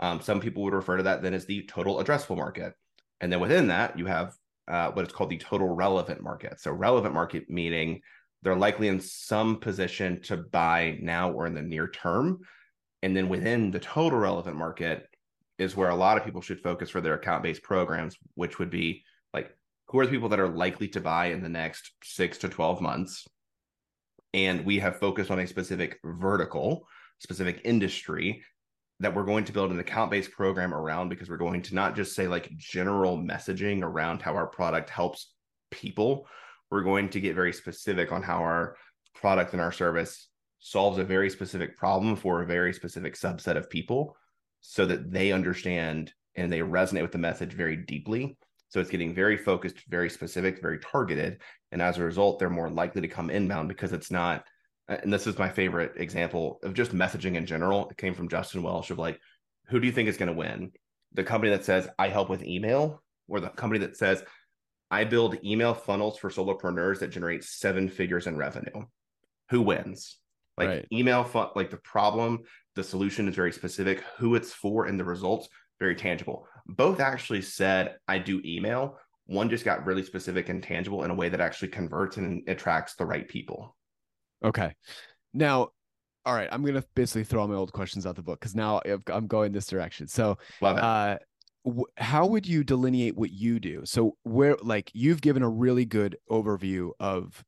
Um, 0.00 0.20
some 0.20 0.40
people 0.40 0.62
would 0.64 0.74
refer 0.74 0.96
to 0.96 1.02
that 1.04 1.22
then 1.22 1.34
as 1.34 1.46
the 1.46 1.66
total 1.66 2.02
addressable 2.02 2.36
market. 2.36 2.72
And 3.20 3.30
then 3.30 3.40
within 3.40 3.68
that, 3.68 3.98
you 3.98 4.06
have 4.06 4.32
uh, 4.66 4.90
what 4.92 5.06
is 5.06 5.12
called 5.12 5.30
the 5.30 5.36
total 5.36 5.68
relevant 5.68 6.22
market. 6.22 6.60
So, 6.60 6.72
relevant 6.72 7.14
market 7.14 7.50
meaning 7.50 8.00
they're 8.42 8.56
likely 8.56 8.88
in 8.88 9.00
some 9.00 9.58
position 9.58 10.22
to 10.22 10.38
buy 10.38 10.96
now 11.02 11.30
or 11.30 11.46
in 11.46 11.54
the 11.54 11.60
near 11.60 11.88
term. 11.88 12.40
And 13.02 13.14
then 13.14 13.28
within 13.28 13.70
the 13.70 13.80
total 13.80 14.18
relevant 14.18 14.56
market 14.56 15.06
is 15.60 15.76
where 15.76 15.90
a 15.90 15.94
lot 15.94 16.16
of 16.16 16.24
people 16.24 16.40
should 16.40 16.60
focus 16.60 16.90
for 16.90 17.00
their 17.00 17.14
account 17.14 17.42
based 17.42 17.62
programs, 17.62 18.16
which 18.34 18.58
would 18.58 18.70
be 18.70 19.04
like 19.32 19.54
who 19.88 19.98
are 19.98 20.06
the 20.06 20.12
people 20.12 20.30
that 20.30 20.40
are 20.40 20.48
likely 20.48 20.88
to 20.88 21.00
buy 21.00 21.26
in 21.26 21.42
the 21.42 21.48
next 21.48 21.92
six 22.02 22.38
to 22.38 22.48
12 22.48 22.80
months? 22.80 23.26
and 24.32 24.64
we 24.64 24.78
have 24.78 24.98
focused 24.98 25.30
on 25.30 25.40
a 25.40 25.46
specific 25.46 25.98
vertical, 26.04 26.86
specific 27.18 27.60
industry 27.64 28.42
that 29.00 29.14
we're 29.14 29.24
going 29.24 29.44
to 29.44 29.52
build 29.52 29.70
an 29.70 29.80
account 29.80 30.10
based 30.10 30.30
program 30.30 30.74
around 30.74 31.08
because 31.08 31.28
we're 31.28 31.36
going 31.36 31.62
to 31.62 31.74
not 31.74 31.96
just 31.96 32.14
say 32.14 32.28
like 32.28 32.50
general 32.56 33.18
messaging 33.18 33.82
around 33.82 34.22
how 34.22 34.34
our 34.34 34.46
product 34.46 34.90
helps 34.90 35.32
people. 35.70 36.26
We're 36.70 36.82
going 36.82 37.08
to 37.10 37.20
get 37.20 37.34
very 37.34 37.52
specific 37.52 38.12
on 38.12 38.22
how 38.22 38.38
our 38.38 38.76
product 39.14 39.52
and 39.52 39.60
our 39.60 39.72
service 39.72 40.28
solves 40.60 40.98
a 40.98 41.04
very 41.04 41.30
specific 41.30 41.76
problem 41.76 42.14
for 42.14 42.42
a 42.42 42.46
very 42.46 42.72
specific 42.72 43.14
subset 43.14 43.56
of 43.56 43.70
people 43.70 44.16
so 44.60 44.86
that 44.86 45.10
they 45.10 45.32
understand 45.32 46.12
and 46.36 46.52
they 46.52 46.60
resonate 46.60 47.02
with 47.02 47.12
the 47.12 47.18
message 47.18 47.52
very 47.52 47.76
deeply 47.76 48.36
so 48.70 48.78
it's 48.78 48.90
getting 48.90 49.14
very 49.14 49.36
focused, 49.36 49.82
very 49.88 50.08
specific, 50.08 50.62
very 50.62 50.78
targeted. 50.78 51.40
And 51.72 51.82
as 51.82 51.98
a 51.98 52.04
result, 52.04 52.38
they're 52.38 52.48
more 52.48 52.70
likely 52.70 53.02
to 53.02 53.08
come 53.08 53.28
inbound 53.28 53.68
because 53.68 53.92
it's 53.92 54.12
not. 54.12 54.44
And 54.88 55.12
this 55.12 55.26
is 55.26 55.38
my 55.38 55.48
favorite 55.48 55.94
example 55.96 56.60
of 56.62 56.74
just 56.74 56.94
messaging 56.94 57.34
in 57.34 57.46
general. 57.46 57.88
It 57.90 57.96
came 57.96 58.14
from 58.14 58.28
Justin 58.28 58.62
Welsh 58.62 58.90
of 58.90 58.98
like, 58.98 59.20
who 59.66 59.80
do 59.80 59.86
you 59.86 59.92
think 59.92 60.08
is 60.08 60.16
going 60.16 60.28
to 60.28 60.32
win? 60.32 60.70
The 61.14 61.24
company 61.24 61.50
that 61.50 61.64
says, 61.64 61.88
I 61.98 62.08
help 62.08 62.30
with 62.30 62.44
email, 62.44 63.02
or 63.28 63.40
the 63.40 63.48
company 63.48 63.80
that 63.80 63.96
says, 63.96 64.22
I 64.88 65.02
build 65.02 65.44
email 65.44 65.74
funnels 65.74 66.18
for 66.18 66.30
solopreneurs 66.30 67.00
that 67.00 67.10
generate 67.10 67.42
seven 67.42 67.88
figures 67.88 68.28
in 68.28 68.36
revenue. 68.36 68.84
Who 69.50 69.62
wins? 69.62 70.16
Like 70.56 70.68
right. 70.68 70.86
email, 70.92 71.24
fun- 71.24 71.50
like 71.56 71.70
the 71.70 71.76
problem, 71.76 72.40
the 72.76 72.84
solution 72.84 73.28
is 73.28 73.34
very 73.34 73.52
specific, 73.52 74.02
who 74.18 74.34
it's 74.34 74.52
for, 74.52 74.86
and 74.86 74.98
the 74.98 75.04
results 75.04 75.48
very 75.78 75.94
tangible 75.94 76.46
both 76.70 77.00
actually 77.00 77.42
said 77.42 77.96
I 78.08 78.18
do 78.18 78.40
email. 78.44 78.98
One 79.26 79.48
just 79.48 79.64
got 79.64 79.86
really 79.86 80.02
specific 80.02 80.48
and 80.48 80.62
tangible 80.62 81.04
in 81.04 81.10
a 81.10 81.14
way 81.14 81.28
that 81.28 81.40
actually 81.40 81.68
converts 81.68 82.16
and 82.16 82.42
attracts 82.48 82.94
the 82.94 83.06
right 83.06 83.28
people. 83.28 83.76
Okay. 84.44 84.74
Now, 85.32 85.68
all 86.26 86.34
right, 86.34 86.48
I'm 86.50 86.64
gonna 86.64 86.84
basically 86.94 87.24
throw 87.24 87.42
all 87.42 87.48
my 87.48 87.54
old 87.54 87.72
questions 87.72 88.06
out 88.06 88.16
the 88.16 88.22
book 88.22 88.40
because 88.40 88.54
now 88.54 88.80
I'm 89.06 89.26
going 89.26 89.52
this 89.52 89.66
direction. 89.66 90.06
So, 90.06 90.38
uh, 90.62 91.16
how 91.96 92.26
would 92.26 92.46
you 92.46 92.64
delineate 92.64 93.16
what 93.16 93.30
you 93.30 93.60
do? 93.60 93.82
So, 93.84 94.16
where 94.24 94.56
like 94.62 94.90
you've 94.92 95.20
given 95.20 95.42
a 95.42 95.48
really 95.48 95.84
good 95.84 96.16
overview 96.30 96.90
of 96.98 97.42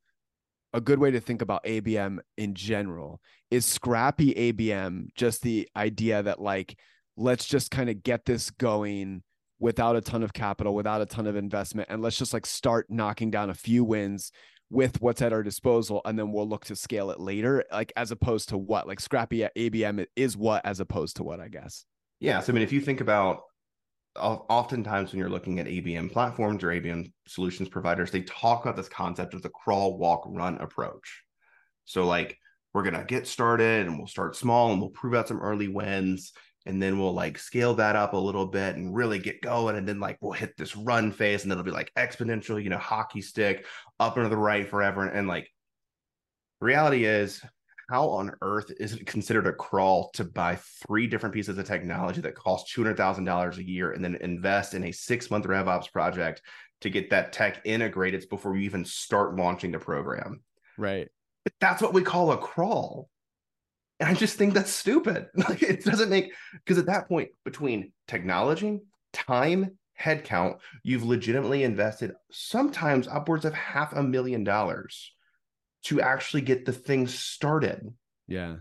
a 0.72 0.80
good 0.80 0.98
way 0.98 1.10
to 1.10 1.20
think 1.20 1.42
about 1.42 1.64
ABM 1.64 2.18
in 2.36 2.54
general. 2.54 3.20
Is 3.50 3.66
scrappy 3.66 4.34
ABM 4.34 5.08
just 5.14 5.42
the 5.42 5.68
idea 5.76 6.22
that 6.22 6.40
like 6.40 6.78
let's 7.16 7.44
just 7.44 7.70
kind 7.70 7.90
of 7.90 8.02
get 8.02 8.24
this 8.24 8.50
going 8.50 9.22
without 9.58 9.94
a 9.94 10.00
ton 10.00 10.22
of 10.22 10.32
capital, 10.32 10.74
without 10.74 11.00
a 11.00 11.06
ton 11.06 11.26
of 11.26 11.36
investment, 11.36 11.88
and 11.90 12.02
let's 12.02 12.16
just 12.16 12.32
like 12.32 12.46
start 12.46 12.86
knocking 12.88 13.30
down 13.30 13.50
a 13.50 13.54
few 13.54 13.84
wins 13.84 14.32
with 14.70 15.00
what's 15.02 15.20
at 15.20 15.32
our 15.32 15.42
disposal, 15.42 16.00
and 16.04 16.18
then 16.18 16.32
we'll 16.32 16.48
look 16.48 16.64
to 16.64 16.74
scale 16.74 17.10
it 17.10 17.20
later. 17.20 17.62
Like 17.70 17.92
as 17.94 18.10
opposed 18.10 18.48
to 18.48 18.58
what, 18.58 18.88
like 18.88 19.00
scrappy 19.00 19.46
ABM 19.56 20.06
is 20.16 20.36
what, 20.36 20.64
as 20.64 20.80
opposed 20.80 21.16
to 21.16 21.22
what, 21.22 21.40
I 21.40 21.48
guess. 21.48 21.84
Yeah. 22.20 22.40
So 22.40 22.52
I 22.52 22.54
mean, 22.54 22.62
if 22.62 22.72
you 22.72 22.80
think 22.80 23.00
about 23.00 23.42
oftentimes 24.16 25.10
when 25.10 25.18
you're 25.18 25.28
looking 25.28 25.58
at 25.58 25.66
ABM 25.66 26.12
platforms 26.12 26.62
or 26.62 26.68
ABM 26.68 27.12
solutions 27.26 27.68
providers, 27.68 28.10
they 28.10 28.22
talk 28.22 28.62
about 28.62 28.76
this 28.76 28.88
concept 28.88 29.34
of 29.34 29.42
the 29.42 29.48
crawl, 29.50 29.98
walk, 29.98 30.24
run 30.26 30.58
approach. 30.58 31.22
So 31.84 32.06
like 32.06 32.38
we're 32.74 32.82
gonna 32.82 33.04
get 33.04 33.26
started 33.26 33.86
and 33.86 33.98
we'll 33.98 34.06
start 34.06 34.36
small 34.36 34.72
and 34.72 34.80
we'll 34.80 34.90
prove 34.90 35.14
out 35.14 35.28
some 35.28 35.40
early 35.40 35.68
wins 35.68 36.32
and 36.64 36.80
then 36.80 36.98
we'll 36.98 37.12
like 37.12 37.38
scale 37.38 37.74
that 37.74 37.96
up 37.96 38.12
a 38.12 38.16
little 38.16 38.46
bit 38.46 38.76
and 38.76 38.94
really 38.94 39.18
get 39.18 39.42
going 39.42 39.76
and 39.76 39.86
then 39.86 39.98
like 39.98 40.16
we'll 40.20 40.32
hit 40.32 40.56
this 40.56 40.76
run 40.76 41.10
phase 41.10 41.42
and 41.42 41.52
it'll 41.52 41.64
be 41.64 41.70
like 41.70 41.92
exponential 41.98 42.62
you 42.62 42.70
know 42.70 42.78
hockey 42.78 43.20
stick 43.20 43.66
up 43.98 44.16
and 44.16 44.24
to 44.24 44.28
the 44.28 44.36
right 44.36 44.68
forever 44.68 45.04
and, 45.04 45.16
and 45.16 45.28
like 45.28 45.50
reality 46.60 47.04
is 47.04 47.42
how 47.92 48.08
on 48.08 48.34
earth 48.40 48.72
is 48.80 48.94
it 48.94 49.04
considered 49.04 49.46
a 49.46 49.52
crawl 49.52 50.08
to 50.14 50.24
buy 50.24 50.56
three 50.56 51.06
different 51.06 51.34
pieces 51.34 51.58
of 51.58 51.66
technology 51.66 52.22
that 52.22 52.34
cost 52.34 52.74
$200,000 52.74 53.58
a 53.58 53.62
year 53.62 53.92
and 53.92 54.02
then 54.02 54.14
invest 54.22 54.72
in 54.72 54.84
a 54.84 54.92
six 54.92 55.30
month 55.30 55.44
RevOps 55.44 55.92
project 55.92 56.40
to 56.80 56.88
get 56.88 57.10
that 57.10 57.34
tech 57.34 57.60
integrated 57.66 58.26
before 58.30 58.56
you 58.56 58.62
even 58.62 58.86
start 58.86 59.36
launching 59.36 59.72
the 59.72 59.78
program? 59.78 60.40
Right. 60.78 61.08
But 61.44 61.52
that's 61.60 61.82
what 61.82 61.92
we 61.92 62.00
call 62.00 62.32
a 62.32 62.38
crawl. 62.38 63.10
And 64.00 64.08
I 64.08 64.14
just 64.14 64.38
think 64.38 64.54
that's 64.54 64.72
stupid. 64.72 65.26
Like 65.36 65.62
it 65.62 65.84
doesn't 65.84 66.08
make 66.08 66.32
because 66.64 66.78
at 66.78 66.86
that 66.86 67.08
point, 67.08 67.28
between 67.44 67.92
technology, 68.08 68.80
time, 69.12 69.76
headcount, 70.00 70.60
you've 70.82 71.04
legitimately 71.04 71.62
invested 71.62 72.14
sometimes 72.30 73.06
upwards 73.06 73.44
of 73.44 73.52
half 73.52 73.92
a 73.92 74.02
million 74.02 74.44
dollars 74.44 75.12
to 75.84 76.00
actually 76.00 76.42
get 76.42 76.64
the 76.64 76.72
thing 76.72 77.06
started. 77.06 77.92
Yeah. 78.28 78.56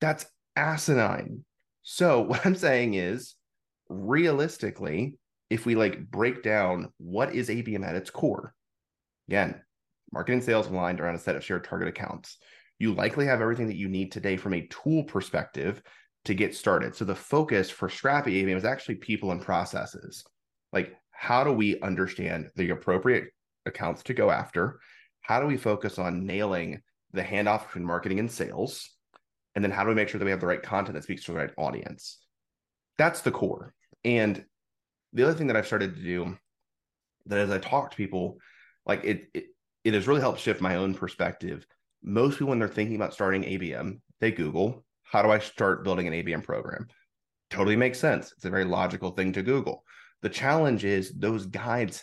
That's 0.00 0.26
asinine. 0.56 1.44
So, 1.82 2.20
what 2.22 2.44
I'm 2.44 2.54
saying 2.54 2.94
is 2.94 3.34
realistically, 3.88 5.18
if 5.50 5.64
we 5.64 5.74
like 5.74 6.10
break 6.10 6.42
down 6.42 6.92
what 6.98 7.34
is 7.34 7.48
ABM 7.48 7.86
at 7.86 7.94
its 7.94 8.10
core, 8.10 8.54
again, 9.28 9.60
marketing 10.12 10.42
sales 10.42 10.68
aligned 10.68 11.00
around 11.00 11.14
a 11.14 11.18
set 11.18 11.36
of 11.36 11.44
shared 11.44 11.64
target 11.64 11.88
accounts. 11.88 12.38
You 12.78 12.94
likely 12.94 13.26
have 13.26 13.40
everything 13.40 13.66
that 13.66 13.76
you 13.76 13.88
need 13.88 14.12
today 14.12 14.36
from 14.36 14.54
a 14.54 14.66
tool 14.68 15.04
perspective 15.04 15.82
to 16.26 16.34
get 16.34 16.54
started. 16.54 16.94
So 16.94 17.04
the 17.04 17.14
focus 17.14 17.70
for 17.70 17.88
Scrappy 17.88 18.42
ABM 18.42 18.56
is 18.56 18.64
actually 18.64 18.96
people 18.96 19.32
and 19.32 19.40
processes. 19.40 20.24
Like, 20.72 20.94
how 21.10 21.42
do 21.42 21.52
we 21.52 21.80
understand 21.80 22.50
the 22.54 22.70
appropriate 22.70 23.30
accounts 23.66 24.02
to 24.04 24.14
go 24.14 24.30
after? 24.30 24.78
How 25.28 25.40
do 25.40 25.46
we 25.46 25.58
focus 25.58 25.98
on 25.98 26.24
nailing 26.24 26.80
the 27.12 27.22
handoff 27.22 27.66
between 27.66 27.84
marketing 27.84 28.18
and 28.18 28.32
sales? 28.32 28.88
And 29.54 29.62
then 29.62 29.70
how 29.70 29.82
do 29.82 29.90
we 29.90 29.94
make 29.94 30.08
sure 30.08 30.18
that 30.18 30.24
we 30.24 30.30
have 30.30 30.40
the 30.40 30.46
right 30.46 30.62
content 30.62 30.94
that 30.94 31.02
speaks 31.02 31.24
to 31.24 31.32
the 31.32 31.38
right 31.38 31.50
audience? 31.58 32.18
That's 32.96 33.20
the 33.20 33.30
core. 33.30 33.74
And 34.04 34.42
the 35.12 35.24
other 35.24 35.34
thing 35.34 35.48
that 35.48 35.56
I've 35.56 35.66
started 35.66 35.96
to 35.96 36.02
do 36.02 36.38
that 37.26 37.40
as 37.40 37.50
I 37.50 37.58
talk 37.58 37.90
to 37.90 37.96
people, 37.96 38.38
like 38.86 39.04
it, 39.04 39.28
it, 39.34 39.44
it 39.84 39.92
has 39.92 40.08
really 40.08 40.22
helped 40.22 40.40
shift 40.40 40.62
my 40.62 40.76
own 40.76 40.94
perspective. 40.94 41.66
Most 42.02 42.38
people, 42.38 42.48
when 42.48 42.58
they're 42.58 42.66
thinking 42.66 42.96
about 42.96 43.12
starting 43.12 43.42
ABM, 43.42 44.00
they 44.20 44.32
Google, 44.32 44.82
how 45.02 45.20
do 45.20 45.30
I 45.30 45.40
start 45.40 45.84
building 45.84 46.06
an 46.06 46.14
ABM 46.14 46.42
program? 46.42 46.86
Totally 47.50 47.76
makes 47.76 48.00
sense. 48.00 48.32
It's 48.32 48.46
a 48.46 48.50
very 48.50 48.64
logical 48.64 49.10
thing 49.10 49.34
to 49.34 49.42
Google. 49.42 49.84
The 50.22 50.30
challenge 50.30 50.86
is 50.86 51.12
those 51.12 51.44
guides 51.44 52.02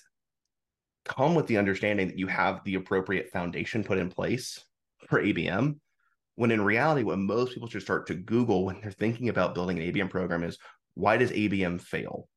come 1.05 1.35
with 1.35 1.47
the 1.47 1.57
understanding 1.57 2.07
that 2.07 2.19
you 2.19 2.27
have 2.27 2.63
the 2.63 2.75
appropriate 2.75 3.31
foundation 3.31 3.83
put 3.83 3.97
in 3.97 4.09
place 4.09 4.63
for 5.07 5.21
ABM. 5.21 5.77
When 6.35 6.51
in 6.51 6.62
reality, 6.62 7.03
what 7.03 7.19
most 7.19 7.53
people 7.53 7.69
should 7.69 7.81
start 7.81 8.07
to 8.07 8.15
Google 8.15 8.65
when 8.65 8.81
they're 8.81 8.91
thinking 8.91 9.29
about 9.29 9.55
building 9.55 9.79
an 9.79 9.91
ABM 9.91 10.09
program 10.09 10.43
is 10.43 10.57
why 10.95 11.17
does 11.17 11.31
ABM 11.31 11.79
fail? 11.79 12.27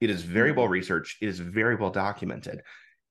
It 0.00 0.10
is 0.10 0.22
very 0.22 0.50
mm-hmm. 0.50 0.60
well 0.60 0.68
researched, 0.68 1.22
it 1.22 1.28
is 1.28 1.38
very 1.38 1.76
well 1.76 1.90
documented, 1.90 2.62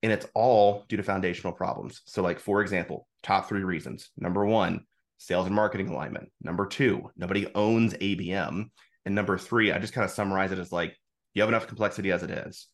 and 0.02 0.12
it's 0.12 0.28
all 0.34 0.86
due 0.90 0.98
to 0.98 1.04
foundational 1.04 1.54
problems. 1.54 2.02
So, 2.06 2.22
like, 2.22 2.40
for 2.40 2.62
example, 2.62 3.08
top 3.22 3.48
three 3.48 3.64
reasons. 3.64 4.10
Number 4.18 4.46
one, 4.46 4.86
sales 5.18 5.46
and 5.46 5.56
marketing 5.56 5.90
alignment. 5.90 6.30
Number 6.42 6.66
two, 6.66 7.10
nobody 7.16 7.48
owns 7.56 7.94
ABM. 7.94 8.66
And 9.06 9.16
number 9.16 9.38
three, 9.38 9.72
I 9.72 9.80
just 9.80 9.94
kind 9.94 10.06
of 10.06 10.12
summarize 10.12 10.52
it 10.52 10.60
as 10.60 10.72
like, 10.72 10.98
you 11.34 11.42
have 11.42 11.50
enough 11.50 11.68
complexity 11.68 12.12
as 12.12 12.24
it 12.24 12.30
is. 12.30 12.68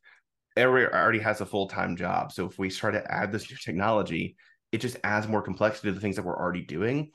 Everybody 0.60 0.94
already 0.94 1.20
has 1.20 1.40
a 1.40 1.46
full 1.46 1.68
time 1.68 1.96
job. 1.96 2.34
So 2.34 2.46
if 2.46 2.60
we 2.60 2.70
start 2.70 2.94
to 2.94 3.12
add 3.12 3.32
this 3.32 3.50
new 3.50 3.56
technology, 3.56 4.36
it 4.74 4.80
just 4.82 4.98
adds 5.04 5.28
more 5.28 5.42
complexity 5.42 5.88
to 5.88 5.94
the 5.94 6.02
things 6.02 6.18
that 6.18 6.26
we're 6.26 6.38
already 6.38 6.62
doing. 6.62 7.12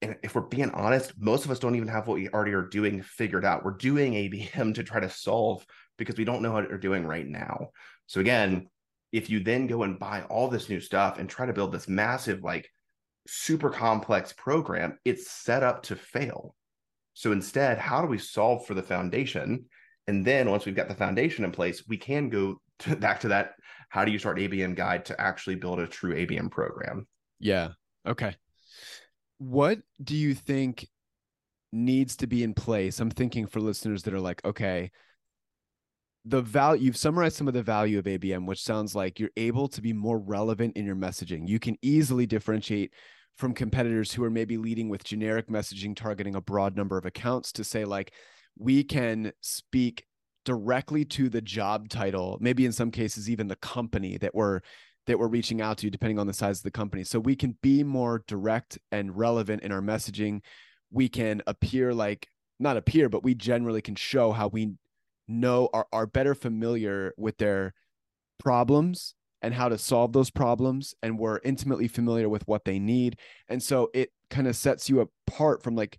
And 0.00 0.16
if 0.22 0.34
we're 0.34 0.42
being 0.42 0.70
honest, 0.70 1.12
most 1.18 1.44
of 1.44 1.50
us 1.50 1.58
don't 1.58 1.74
even 1.74 1.88
have 1.88 2.06
what 2.06 2.14
we 2.14 2.28
already 2.28 2.52
are 2.52 2.68
doing 2.68 3.02
figured 3.02 3.44
out. 3.44 3.64
We're 3.64 3.72
doing 3.72 4.12
ABM 4.12 4.74
to 4.76 4.84
try 4.84 5.00
to 5.00 5.10
solve 5.10 5.66
because 5.98 6.16
we 6.16 6.24
don't 6.24 6.42
know 6.42 6.52
what 6.52 6.70
we're 6.70 6.78
doing 6.78 7.04
right 7.04 7.26
now. 7.26 7.70
So 8.06 8.20
again, 8.20 8.68
if 9.12 9.28
you 9.28 9.40
then 9.40 9.66
go 9.66 9.82
and 9.82 9.98
buy 9.98 10.22
all 10.22 10.48
this 10.48 10.68
new 10.68 10.80
stuff 10.80 11.18
and 11.18 11.28
try 11.28 11.46
to 11.46 11.52
build 11.52 11.72
this 11.72 11.88
massive, 11.88 12.42
like 12.42 12.68
super 13.26 13.70
complex 13.70 14.32
program, 14.32 14.98
it's 15.04 15.30
set 15.30 15.62
up 15.62 15.82
to 15.84 15.96
fail. 15.96 16.54
So 17.14 17.32
instead, 17.32 17.78
how 17.78 18.02
do 18.02 18.06
we 18.06 18.18
solve 18.18 18.66
for 18.66 18.74
the 18.74 18.82
foundation? 18.82 19.66
And 20.06 20.24
then 20.24 20.50
once 20.50 20.66
we've 20.66 20.74
got 20.74 20.88
the 20.88 20.94
foundation 20.94 21.44
in 21.44 21.52
place, 21.52 21.86
we 21.88 21.96
can 21.96 22.28
go 22.28 22.60
to, 22.80 22.96
back 22.96 23.20
to 23.20 23.28
that. 23.28 23.54
How 23.88 24.04
do 24.04 24.12
you 24.12 24.18
start 24.18 24.38
ABM 24.38 24.74
guide 24.74 25.04
to 25.06 25.20
actually 25.20 25.56
build 25.56 25.80
a 25.80 25.86
true 25.86 26.14
ABM 26.14 26.50
program? 26.50 27.06
Yeah. 27.38 27.70
Okay. 28.06 28.34
What 29.38 29.78
do 30.02 30.16
you 30.16 30.34
think 30.34 30.88
needs 31.72 32.16
to 32.16 32.26
be 32.26 32.42
in 32.42 32.54
place? 32.54 33.00
I'm 33.00 33.10
thinking 33.10 33.46
for 33.46 33.60
listeners 33.60 34.02
that 34.04 34.14
are 34.14 34.20
like, 34.20 34.44
okay, 34.44 34.90
the 36.24 36.40
value 36.40 36.84
you've 36.84 36.96
summarized 36.96 37.36
some 37.36 37.48
of 37.48 37.54
the 37.54 37.62
value 37.62 37.98
of 37.98 38.06
ABM, 38.06 38.46
which 38.46 38.62
sounds 38.62 38.94
like 38.94 39.20
you're 39.20 39.30
able 39.36 39.68
to 39.68 39.82
be 39.82 39.92
more 39.92 40.18
relevant 40.18 40.76
in 40.76 40.86
your 40.86 40.96
messaging. 40.96 41.46
You 41.46 41.58
can 41.58 41.76
easily 41.82 42.26
differentiate 42.26 42.92
from 43.36 43.52
competitors 43.52 44.12
who 44.12 44.24
are 44.24 44.30
maybe 44.30 44.56
leading 44.56 44.88
with 44.88 45.04
generic 45.04 45.48
messaging 45.48 45.94
targeting 45.94 46.34
a 46.34 46.40
broad 46.40 46.76
number 46.76 46.96
of 46.96 47.04
accounts 47.04 47.52
to 47.52 47.64
say 47.64 47.84
like 47.84 48.12
we 48.56 48.84
can 48.84 49.32
speak 49.40 50.04
directly 50.44 51.04
to 51.04 51.28
the 51.28 51.40
job 51.40 51.88
title 51.88 52.36
maybe 52.40 52.66
in 52.66 52.72
some 52.72 52.90
cases 52.90 53.30
even 53.30 53.48
the 53.48 53.56
company 53.56 54.16
that 54.18 54.34
we're 54.34 54.60
that 55.06 55.18
we're 55.18 55.28
reaching 55.28 55.60
out 55.60 55.78
to 55.78 55.90
depending 55.90 56.18
on 56.18 56.26
the 56.26 56.32
size 56.32 56.58
of 56.58 56.62
the 56.62 56.70
company. 56.70 57.04
So 57.04 57.20
we 57.20 57.36
can 57.36 57.56
be 57.62 57.82
more 57.84 58.24
direct 58.26 58.78
and 58.90 59.16
relevant 59.16 59.62
in 59.62 59.72
our 59.72 59.80
messaging. 59.80 60.40
We 60.90 61.08
can 61.08 61.42
appear 61.46 61.92
like 61.92 62.28
not 62.58 62.76
appear 62.76 63.08
but 63.08 63.24
we 63.24 63.34
generally 63.34 63.82
can 63.82 63.96
show 63.96 64.32
how 64.32 64.48
we 64.48 64.74
know 65.26 65.68
are, 65.72 65.86
are 65.92 66.06
better 66.06 66.34
familiar 66.34 67.12
with 67.16 67.38
their 67.38 67.74
problems 68.38 69.14
and 69.42 69.52
how 69.52 69.68
to 69.68 69.76
solve 69.76 70.12
those 70.12 70.30
problems 70.30 70.94
and 71.02 71.18
we're 71.18 71.40
intimately 71.44 71.88
familiar 71.88 72.28
with 72.28 72.46
what 72.46 72.64
they 72.64 72.78
need. 72.78 73.18
And 73.48 73.62
so 73.62 73.90
it 73.92 74.10
kind 74.30 74.46
of 74.46 74.56
sets 74.56 74.88
you 74.88 75.00
apart 75.00 75.62
from 75.62 75.74
like 75.74 75.98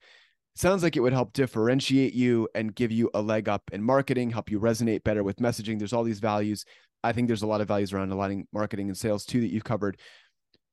sounds 0.56 0.84
like 0.84 0.96
it 0.96 1.02
would 1.02 1.14
help 1.14 1.34
differentiate 1.34 2.14
you 2.14 2.48
and 2.56 2.76
give 2.76 2.92
you 2.92 3.10
a 3.14 3.22
leg 3.22 3.50
up 3.50 3.64
in 3.72 3.84
marketing 3.84 4.30
help 4.30 4.50
you 4.50 4.60
resonate 4.60 5.04
better 5.04 5.24
with 5.24 5.38
messaging 5.38 5.78
there's 5.78 5.94
all 5.94 6.04
these 6.04 6.20
values 6.20 6.66
i 7.04 7.12
think 7.12 7.28
there's 7.28 7.44
a 7.44 7.48
lot 7.48 7.62
of 7.62 7.68
values 7.68 7.94
around 7.94 8.12
aligning 8.12 8.48
marketing 8.54 8.88
and 8.88 8.98
sales 8.98 9.26
too 9.26 9.42
that 9.42 9.52
you've 9.52 9.64
covered 9.64 10.00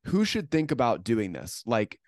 who 0.05 0.25
should 0.25 0.51
think 0.51 0.71
about 0.71 1.05
doing 1.05 1.33
this 1.33 1.63
like 1.67 1.99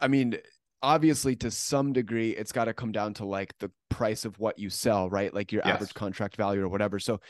i 0.00 0.08
mean 0.08 0.36
obviously 0.82 1.34
to 1.34 1.50
some 1.50 1.92
degree 1.92 2.30
it's 2.30 2.52
got 2.52 2.66
to 2.66 2.74
come 2.74 2.92
down 2.92 3.12
to 3.12 3.24
like 3.24 3.52
the 3.58 3.70
price 3.90 4.24
of 4.24 4.38
what 4.38 4.58
you 4.58 4.70
sell 4.70 5.10
right 5.10 5.34
like 5.34 5.50
your 5.50 5.62
yes. 5.64 5.74
average 5.74 5.94
contract 5.94 6.36
value 6.36 6.62
or 6.62 6.68
whatever 6.68 6.98
so 6.98 7.20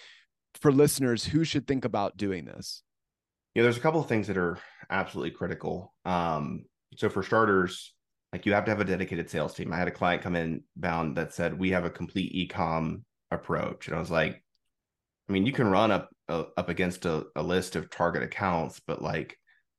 for 0.54 0.72
listeners 0.72 1.25
who 1.25 1.44
should 1.44 1.66
think 1.66 1.84
about 1.84 2.16
doing 2.16 2.44
this? 2.44 2.82
Yeah, 3.54 3.62
there's 3.62 3.76
a 3.76 3.80
couple 3.80 4.00
of 4.00 4.06
things 4.06 4.26
that 4.26 4.37
are 4.37 4.58
absolutely 4.90 5.32
critical. 5.32 5.94
Um, 6.04 6.64
so 6.96 7.08
for 7.08 7.22
starters, 7.22 7.92
like 8.32 8.47
you 8.47 8.52
have 8.52 8.64
to 8.64 8.70
have 8.70 8.80
a 8.80 8.85
dedicated 8.85 9.30
sales 9.30 9.54
team. 9.54 9.73
I 9.73 9.76
had 9.76 9.88
a 9.88 9.92
client 9.92 10.23
come 10.23 10.37
in 10.37 10.62
bound 10.76 11.16
that 11.16 11.32
said 11.32 11.58
we 11.58 11.70
have 11.70 11.85
a 11.85 11.90
complete 11.90 12.35
e-com 12.35 13.04
approach, 13.30 13.87
and 13.87 13.97
I 13.97 14.00
was 14.00 14.11
like, 14.11 14.42
I 15.28 15.32
mean, 15.32 15.47
you 15.47 15.52
can 15.52 15.70
run 15.70 15.90
up 15.90 16.11
uh, 16.28 16.44
up 16.56 16.68
against 16.68 17.06
a, 17.06 17.26
a 17.37 17.42
list 17.42 17.76
of 17.76 17.90
target 17.90 18.23
accounts, 18.23 18.80
but 18.87 19.02
like 19.02 19.38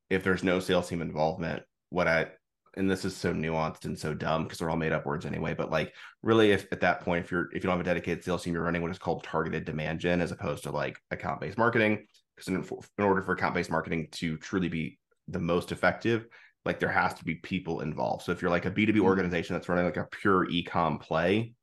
if 0.10 0.24
there's 0.24 0.44
no 0.44 0.60
sales 0.60 0.90
team 0.90 1.02
involvement, 1.02 1.64
what 1.90 2.08
I 2.08 2.28
and 2.76 2.90
this 2.90 3.04
is 3.04 3.16
so 3.16 3.34
nuanced 3.34 3.86
and 3.86 3.98
so 3.98 4.14
dumb 4.14 4.44
because 4.44 4.60
they're 4.60 4.70
all 4.70 4.78
made 4.78 4.94
up 4.94 5.06
words 5.06 5.26
anyway. 5.26 5.54
But 5.54 5.72
like, 5.72 5.94
really, 6.22 6.52
if 6.52 6.66
at 6.72 6.82
that 6.82 7.02
point, 7.02 7.26
if 7.26 7.32
you're 7.32 7.48
if 7.52 7.56
you 7.56 7.62
don't 7.62 7.78
have 7.78 7.82
a 7.82 7.84
dedicated 7.84 8.24
sales 8.24 8.44
team, 8.44 8.54
you're 8.54 8.64
running 8.64 8.82
what 8.82 8.92
is 8.92 9.00
called 9.00 9.24
targeted 9.24 9.66
demand 9.66 10.00
gen 10.00 10.22
as 10.22 10.32
opposed 10.32 10.64
to 10.64 10.72
like 10.72 10.98
account 11.12 11.42
based 11.42 11.58
marketing. 11.58 12.06
Because 12.36 12.48
in, 12.48 12.56
in 12.98 13.04
order 13.04 13.22
for 13.22 13.34
account 13.34 13.54
based 13.54 13.72
marketing 13.72 14.08
to 14.14 14.38
truly 14.38 14.70
be 14.70 14.98
the 15.28 15.40
most 15.40 15.72
effective, 15.72 16.26
like 16.70 16.80
there 16.80 16.88
has 16.88 17.16
to 17.16 17.26
be 17.26 17.36
people 17.36 17.82
involved. 17.82 18.24
So 18.24 18.32
if 18.32 18.42
you're 18.42 18.52
like 18.52 18.66
a 18.68 18.72
B2B 18.72 18.90
mm-hmm. 18.90 19.02
organization 19.02 19.56
that's 19.56 19.68
running 19.68 19.86
like 19.86 19.98
a 19.98 20.06
pure 20.06 20.48
e-com 20.50 21.00
play, 21.00 21.54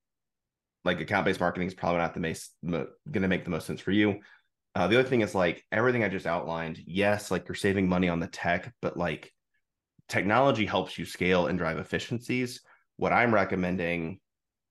like 0.84 1.00
account 1.00 1.24
based 1.24 1.38
marketing 1.38 1.68
is 1.68 1.74
probably 1.74 1.98
not 1.98 2.12
the 2.12 2.20
most 2.20 2.52
going 2.64 3.22
to 3.22 3.28
make 3.28 3.44
the 3.44 3.50
most 3.50 3.66
sense 3.66 3.80
for 3.80 3.92
you. 3.92 4.18
Uh, 4.74 4.88
the 4.88 4.98
other 4.98 5.08
thing 5.08 5.20
is 5.20 5.32
like 5.32 5.64
everything 5.70 6.02
I 6.02 6.08
just 6.08 6.26
outlined. 6.26 6.80
Yes, 6.84 7.30
like 7.30 7.46
you're 7.46 7.54
saving 7.54 7.88
money 7.88 8.08
on 8.08 8.18
the 8.18 8.26
tech, 8.26 8.74
but 8.82 8.96
like 8.96 9.32
technology 10.08 10.66
helps 10.66 10.98
you 10.98 11.04
scale 11.04 11.46
and 11.46 11.56
drive 11.56 11.78
efficiencies. 11.78 12.60
What 12.96 13.12
I'm 13.12 13.32
recommending 13.32 14.18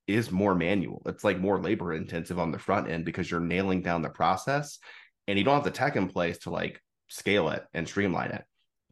is 0.06 0.32
more 0.32 0.54
manual. 0.54 1.02
It's 1.06 1.24
like 1.24 1.40
more 1.40 1.62
labor 1.62 1.94
intensive 1.94 2.40
on 2.40 2.52
the 2.52 2.60
front 2.60 2.90
end 2.90 3.06
because 3.06 3.32
you're 3.32 3.40
nailing 3.40 3.82
down 3.82 4.02
the 4.02 4.10
process 4.10 4.80
and 5.28 5.40
you 5.40 5.46
don't 5.46 5.56
have 5.56 5.64
the 5.64 5.72
tech 5.72 5.96
in 5.96 6.10
place 6.10 6.40
to 6.40 6.50
like 6.50 6.82
scale 7.08 7.50
it 7.50 7.64
and 7.74 7.88
streamline 7.88 8.32
it 8.32 8.44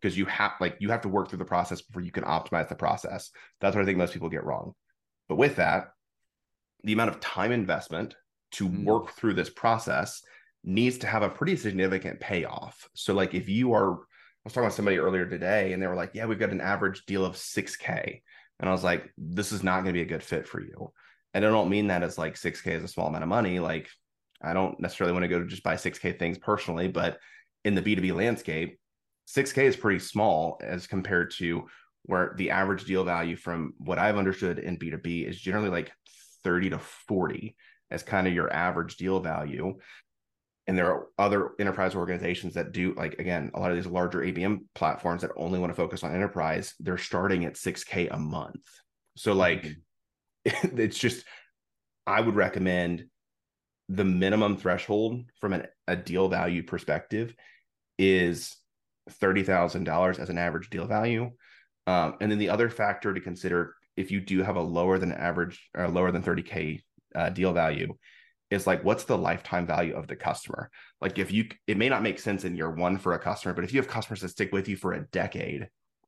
because 0.04 0.18
you 0.18 0.26
have 0.26 0.52
like 0.60 0.76
you 0.80 0.90
have 0.90 1.02
to 1.02 1.08
work 1.08 1.30
through 1.30 1.40
the 1.40 1.46
process 1.46 1.82
before 1.82 2.02
you 2.02 2.12
can 2.12 2.26
optimize 2.26 2.68
the 2.68 2.76
process. 2.76 3.32
That's 3.62 3.74
what 3.74 3.82
I 3.82 3.86
think 3.86 3.98
most 3.98 4.12
people 4.12 4.28
get 4.28 4.44
wrong. 4.44 4.74
But 5.30 5.38
with 5.38 5.56
that, 5.56 5.92
the 6.84 6.92
amount 6.92 7.12
of 7.12 7.22
time 7.22 7.54
investment 7.54 8.14
to 8.54 8.68
mm. 8.68 8.84
work 8.84 9.12
through 9.12 9.36
this 9.36 9.50
process 9.50 10.22
needs 10.62 10.98
to 11.00 11.08
have 11.08 11.24
a 11.24 11.30
pretty 11.30 11.56
significant 11.56 12.20
payoff. 12.20 12.90
So 12.94 13.14
like 13.14 13.34
if 13.34 13.48
you 13.48 13.74
are 13.74 13.94
I 13.94 13.98
was 14.44 14.54
talking 14.54 14.66
with 14.66 14.74
somebody 14.74 14.98
earlier 14.98 15.26
today 15.26 15.72
and 15.72 15.82
they 15.82 15.88
were 15.88 15.96
like, 15.96 16.12
yeah, 16.14 16.26
we've 16.26 16.40
got 16.40 16.50
an 16.50 16.60
average 16.60 17.06
deal 17.06 17.24
of 17.24 17.36
6K. 17.36 18.22
And 18.60 18.70
I 18.70 18.74
was 18.74 18.84
like, 18.84 19.10
this 19.18 19.54
is 19.54 19.64
not 19.64 19.84
going 19.84 19.94
to 19.94 19.94
be 19.94 20.02
a 20.02 20.06
good 20.06 20.22
fit 20.22 20.46
for 20.46 20.60
you. 20.60 20.92
And 21.34 21.46
I 21.46 21.50
don't 21.50 21.70
mean 21.70 21.88
that 21.88 22.04
as 22.04 22.18
like 22.18 22.36
6K 22.36 22.74
is 22.74 22.84
a 22.84 22.90
small 22.90 23.08
amount 23.08 23.24
of 23.24 23.30
money. 23.30 23.62
Like, 23.62 23.88
I 24.42 24.52
don't 24.52 24.78
necessarily 24.82 25.14
want 25.14 25.24
to 25.24 25.30
go 25.30 25.40
to 25.40 25.48
just 25.48 25.64
buy 25.64 25.76
6K 25.76 26.20
things 26.20 26.38
personally, 26.38 26.90
but 26.90 27.20
in 27.64 27.74
the 27.74 27.82
B2B 27.82 28.14
landscape, 28.14 28.78
6K 29.27 29.63
is 29.63 29.75
pretty 29.75 30.00
small 30.00 30.60
as 30.63 30.88
compared 30.88 31.32
to 31.38 31.68
where 32.03 32.34
the 32.38 32.51
average 32.51 32.86
deal 32.86 33.03
value 33.03 33.36
from 33.36 33.74
what 33.77 33.98
I've 33.98 34.18
understood 34.18 34.60
in 34.60 34.77
B2B 34.77 35.27
is 35.27 35.39
generally 35.39 35.70
like 35.70 35.92
30 36.44 36.72
to 36.72 36.80
40. 36.80 37.56
as 37.92 38.03
kind 38.03 38.27
of 38.27 38.34
your 38.34 38.51
average 38.51 38.98
deal 38.98 39.20
value. 39.20 39.77
And 40.65 40.77
there 40.77 40.92
are 40.92 41.08
other 41.18 41.51
enterprise 41.60 41.94
organizations 41.94 42.53
that 42.53 42.72
do, 42.72 42.94
like, 42.96 43.20
again, 43.20 43.51
a 43.53 43.60
lot 43.60 43.72
of 43.72 43.77
these 43.77 43.86
larger 43.86 44.20
ABM 44.20 44.62
platforms 44.74 45.22
that 45.22 45.32
only 45.36 45.60
want 45.60 45.72
to 45.72 45.75
focus 45.75 46.03
on 46.03 46.13
enterprise, 46.13 46.74
they're 46.80 46.98
starting 46.98 47.46
at 47.46 47.56
6K 47.56 48.10
a 48.12 48.18
month. 48.18 48.63
So, 49.18 49.34
like, 49.34 49.75
mm-hmm. 50.48 50.77
it's 50.80 50.98
just, 50.98 51.25
I 52.08 52.22
would 52.22 52.36
recommend 52.36 53.06
the 53.89 54.06
minimum 54.06 54.58
threshold 54.58 55.25
from 55.39 55.53
an, 55.53 55.68
a 55.88 55.96
deal 55.96 56.30
value 56.30 56.63
perspective 56.63 57.36
is 58.00 58.56
$30,000 59.10 60.20
as 60.20 60.30
an 60.30 60.38
average 60.38 60.70
deal 60.70 60.86
value. 60.86 61.32
Um, 61.88 62.16
and 62.22 62.32
then 62.32 62.40
the 62.40 62.50
other 62.50 62.70
factor 62.70 63.14
to 63.14 63.20
consider 63.20 63.76
if 63.96 64.12
you 64.12 64.22
do 64.22 64.42
have 64.44 64.56
a 64.56 64.62
lower 64.62 64.98
than 64.98 65.12
average 65.12 65.70
or 65.76 65.88
lower 65.88 66.12
than 66.12 66.24
30K 66.24 66.82
uh, 67.16 67.30
deal 67.30 67.54
value 67.54 67.96
is 68.50 68.68
like, 68.68 68.84
what's 68.84 69.04
the 69.04 69.18
lifetime 69.18 69.66
value 69.66 69.96
of 69.96 70.08
the 70.08 70.16
customer? 70.16 70.70
Like, 71.02 71.20
if 71.20 71.32
you, 71.32 71.48
it 71.68 71.78
may 71.78 71.90
not 71.90 72.04
make 72.04 72.20
sense 72.20 72.46
in 72.46 72.56
year 72.56 72.72
one 72.72 72.98
for 72.98 73.14
a 73.14 73.20
customer, 73.20 73.54
but 73.54 73.64
if 73.64 73.74
you 73.74 73.80
have 73.80 73.88
customers 73.88 74.22
that 74.22 74.30
stick 74.30 74.52
with 74.52 74.68
you 74.68 74.78
for 74.78 74.94
a 74.94 75.06
decade 75.08 75.68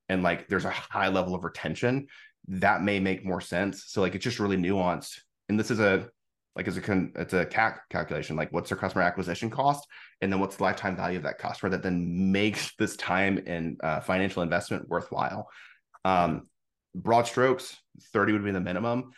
and 0.09 0.21
like 0.23 0.47
there's 0.47 0.65
a 0.65 0.69
high 0.69 1.09
level 1.09 1.35
of 1.35 1.43
retention, 1.43 2.07
that 2.47 2.83
may 2.83 2.99
make 2.99 3.25
more 3.25 3.41
sense. 3.41 3.85
So, 3.87 4.01
like, 4.01 4.15
it's 4.15 4.23
just 4.23 4.39
really 4.39 4.57
nuanced. 4.57 5.19
And 5.49 5.59
this 5.59 5.71
is 5.71 5.79
a, 5.79 6.07
like 6.55 6.67
it's 6.67 6.77
a 6.77 6.81
con- 6.81 7.11
it's 7.15 7.33
a 7.33 7.45
CAC 7.45 7.79
calculation. 7.89 8.35
Like 8.35 8.51
what's 8.51 8.69
their 8.69 8.77
customer 8.77 9.03
acquisition 9.03 9.49
cost, 9.49 9.87
and 10.21 10.31
then 10.31 10.39
what's 10.39 10.55
the 10.55 10.63
lifetime 10.63 10.95
value 10.95 11.17
of 11.17 11.23
that 11.23 11.37
customer 11.37 11.69
that 11.71 11.83
then 11.83 12.31
makes 12.31 12.75
this 12.79 12.95
time 12.95 13.41
and 13.45 13.79
uh, 13.83 13.99
financial 13.99 14.41
investment 14.41 14.87
worthwhile. 14.87 15.49
Um, 16.03 16.47
broad 16.93 17.27
strokes, 17.27 17.75
thirty 18.13 18.31
would 18.33 18.43
be 18.43 18.51
the 18.51 18.59
minimum. 18.59 19.11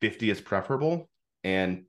Fifty 0.00 0.30
is 0.30 0.40
preferable, 0.40 1.08
and 1.44 1.84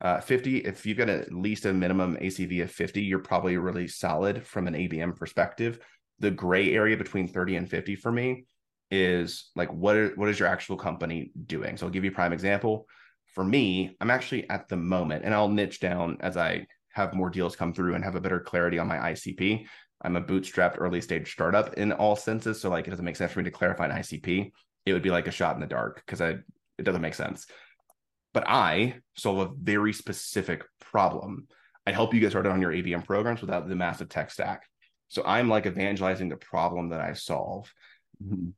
uh, 0.00 0.20
50 0.20 0.58
if 0.58 0.84
you've 0.84 0.98
got 0.98 1.08
at 1.08 1.32
least 1.32 1.64
a 1.64 1.72
minimum 1.72 2.16
acv 2.16 2.62
of 2.62 2.70
50 2.70 3.00
you're 3.00 3.20
probably 3.20 3.56
really 3.56 3.88
solid 3.88 4.44
from 4.46 4.66
an 4.66 4.74
abm 4.74 5.16
perspective 5.16 5.78
the 6.18 6.30
gray 6.30 6.74
area 6.74 6.96
between 6.96 7.26
30 7.26 7.56
and 7.56 7.70
50 7.70 7.96
for 7.96 8.12
me 8.12 8.44
is 8.90 9.50
like 9.56 9.72
what 9.72 9.96
are, 9.96 10.08
what 10.16 10.28
is 10.28 10.38
your 10.38 10.48
actual 10.48 10.76
company 10.76 11.30
doing 11.46 11.76
so 11.76 11.86
i'll 11.86 11.92
give 11.92 12.04
you 12.04 12.10
a 12.10 12.14
prime 12.14 12.34
example 12.34 12.86
for 13.34 13.44
me, 13.44 13.96
I'm 14.00 14.10
actually 14.10 14.48
at 14.48 14.68
the 14.68 14.76
moment, 14.76 15.24
and 15.24 15.34
I'll 15.34 15.48
niche 15.48 15.80
down 15.80 16.16
as 16.20 16.36
I 16.36 16.66
have 16.92 17.14
more 17.14 17.30
deals 17.30 17.56
come 17.56 17.74
through 17.74 17.94
and 17.94 18.04
have 18.04 18.14
a 18.14 18.20
better 18.20 18.40
clarity 18.40 18.78
on 18.78 18.86
my 18.86 18.96
ICP. 18.96 19.66
I'm 20.02 20.16
a 20.16 20.22
bootstrapped 20.22 20.76
early 20.78 21.00
stage 21.00 21.32
startup 21.32 21.74
in 21.74 21.92
all 21.92 22.14
senses. 22.14 22.60
So 22.60 22.70
like 22.70 22.86
it 22.86 22.90
doesn't 22.90 23.04
make 23.04 23.16
sense 23.16 23.32
for 23.32 23.40
me 23.40 23.44
to 23.44 23.50
clarify 23.50 23.86
an 23.86 23.90
ICP. 23.90 24.52
It 24.86 24.92
would 24.92 25.02
be 25.02 25.10
like 25.10 25.26
a 25.26 25.32
shot 25.32 25.54
in 25.54 25.60
the 25.60 25.66
dark 25.66 26.02
because 26.04 26.20
I 26.20 26.36
it 26.78 26.84
doesn't 26.84 27.00
make 27.00 27.14
sense. 27.14 27.46
But 28.32 28.44
I 28.46 28.96
solve 29.16 29.38
a 29.38 29.54
very 29.60 29.92
specific 29.92 30.64
problem. 30.80 31.46
I 31.86 31.92
help 31.92 32.14
you 32.14 32.20
get 32.20 32.30
started 32.30 32.50
on 32.50 32.60
your 32.60 32.72
ABM 32.72 33.04
programs 33.04 33.40
without 33.40 33.68
the 33.68 33.76
massive 33.76 34.08
tech 34.08 34.30
stack. 34.30 34.64
So 35.08 35.22
I'm 35.24 35.48
like 35.48 35.66
evangelizing 35.66 36.28
the 36.28 36.36
problem 36.36 36.90
that 36.90 37.00
I 37.00 37.14
solve. 37.14 37.72
Mm-hmm. 38.22 38.50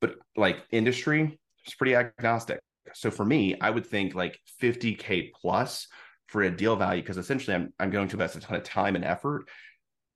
But 0.00 0.16
like 0.36 0.62
industry, 0.70 1.38
it's 1.64 1.74
pretty 1.74 1.94
agnostic. 1.94 2.60
So 2.94 3.10
for 3.10 3.24
me, 3.24 3.56
I 3.60 3.70
would 3.70 3.86
think 3.86 4.14
like 4.14 4.38
50K 4.62 5.32
plus 5.32 5.86
for 6.26 6.42
a 6.42 6.50
deal 6.50 6.76
value, 6.76 7.02
because 7.02 7.16
essentially 7.16 7.54
I'm, 7.54 7.72
I'm 7.78 7.90
going 7.90 8.08
to 8.08 8.14
invest 8.14 8.36
a 8.36 8.40
ton 8.40 8.56
of 8.56 8.64
time 8.64 8.96
and 8.96 9.04
effort 9.04 9.48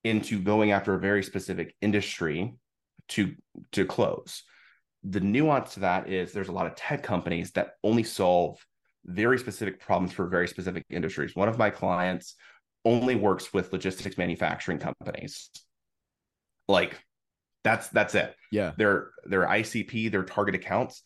into 0.04 0.40
going 0.40 0.72
after 0.72 0.94
a 0.94 1.00
very 1.00 1.22
specific 1.22 1.74
industry 1.80 2.54
to 3.08 3.34
to 3.72 3.84
close. 3.84 4.42
The 5.04 5.20
nuance 5.20 5.74
to 5.74 5.80
that 5.80 6.08
is 6.08 6.32
there's 6.32 6.48
a 6.48 6.52
lot 6.52 6.66
of 6.66 6.74
tech 6.74 7.02
companies 7.02 7.52
that 7.52 7.72
only 7.82 8.02
solve 8.02 8.64
very 9.04 9.38
specific 9.38 9.80
problems 9.80 10.12
for 10.12 10.28
very 10.28 10.46
specific 10.46 10.84
industries. 10.90 11.34
One 11.34 11.48
of 11.48 11.58
my 11.58 11.70
clients 11.70 12.36
only 12.84 13.16
works 13.16 13.52
with 13.52 13.72
logistics 13.72 14.18
manufacturing 14.18 14.78
companies. 14.78 15.50
Like 16.68 16.98
that's 17.64 17.88
that's 17.88 18.14
it. 18.14 18.34
Yeah. 18.50 18.72
Their 18.76 19.10
their 19.24 19.46
ICP, 19.46 20.10
their 20.10 20.24
target 20.24 20.54
accounts 20.54 21.02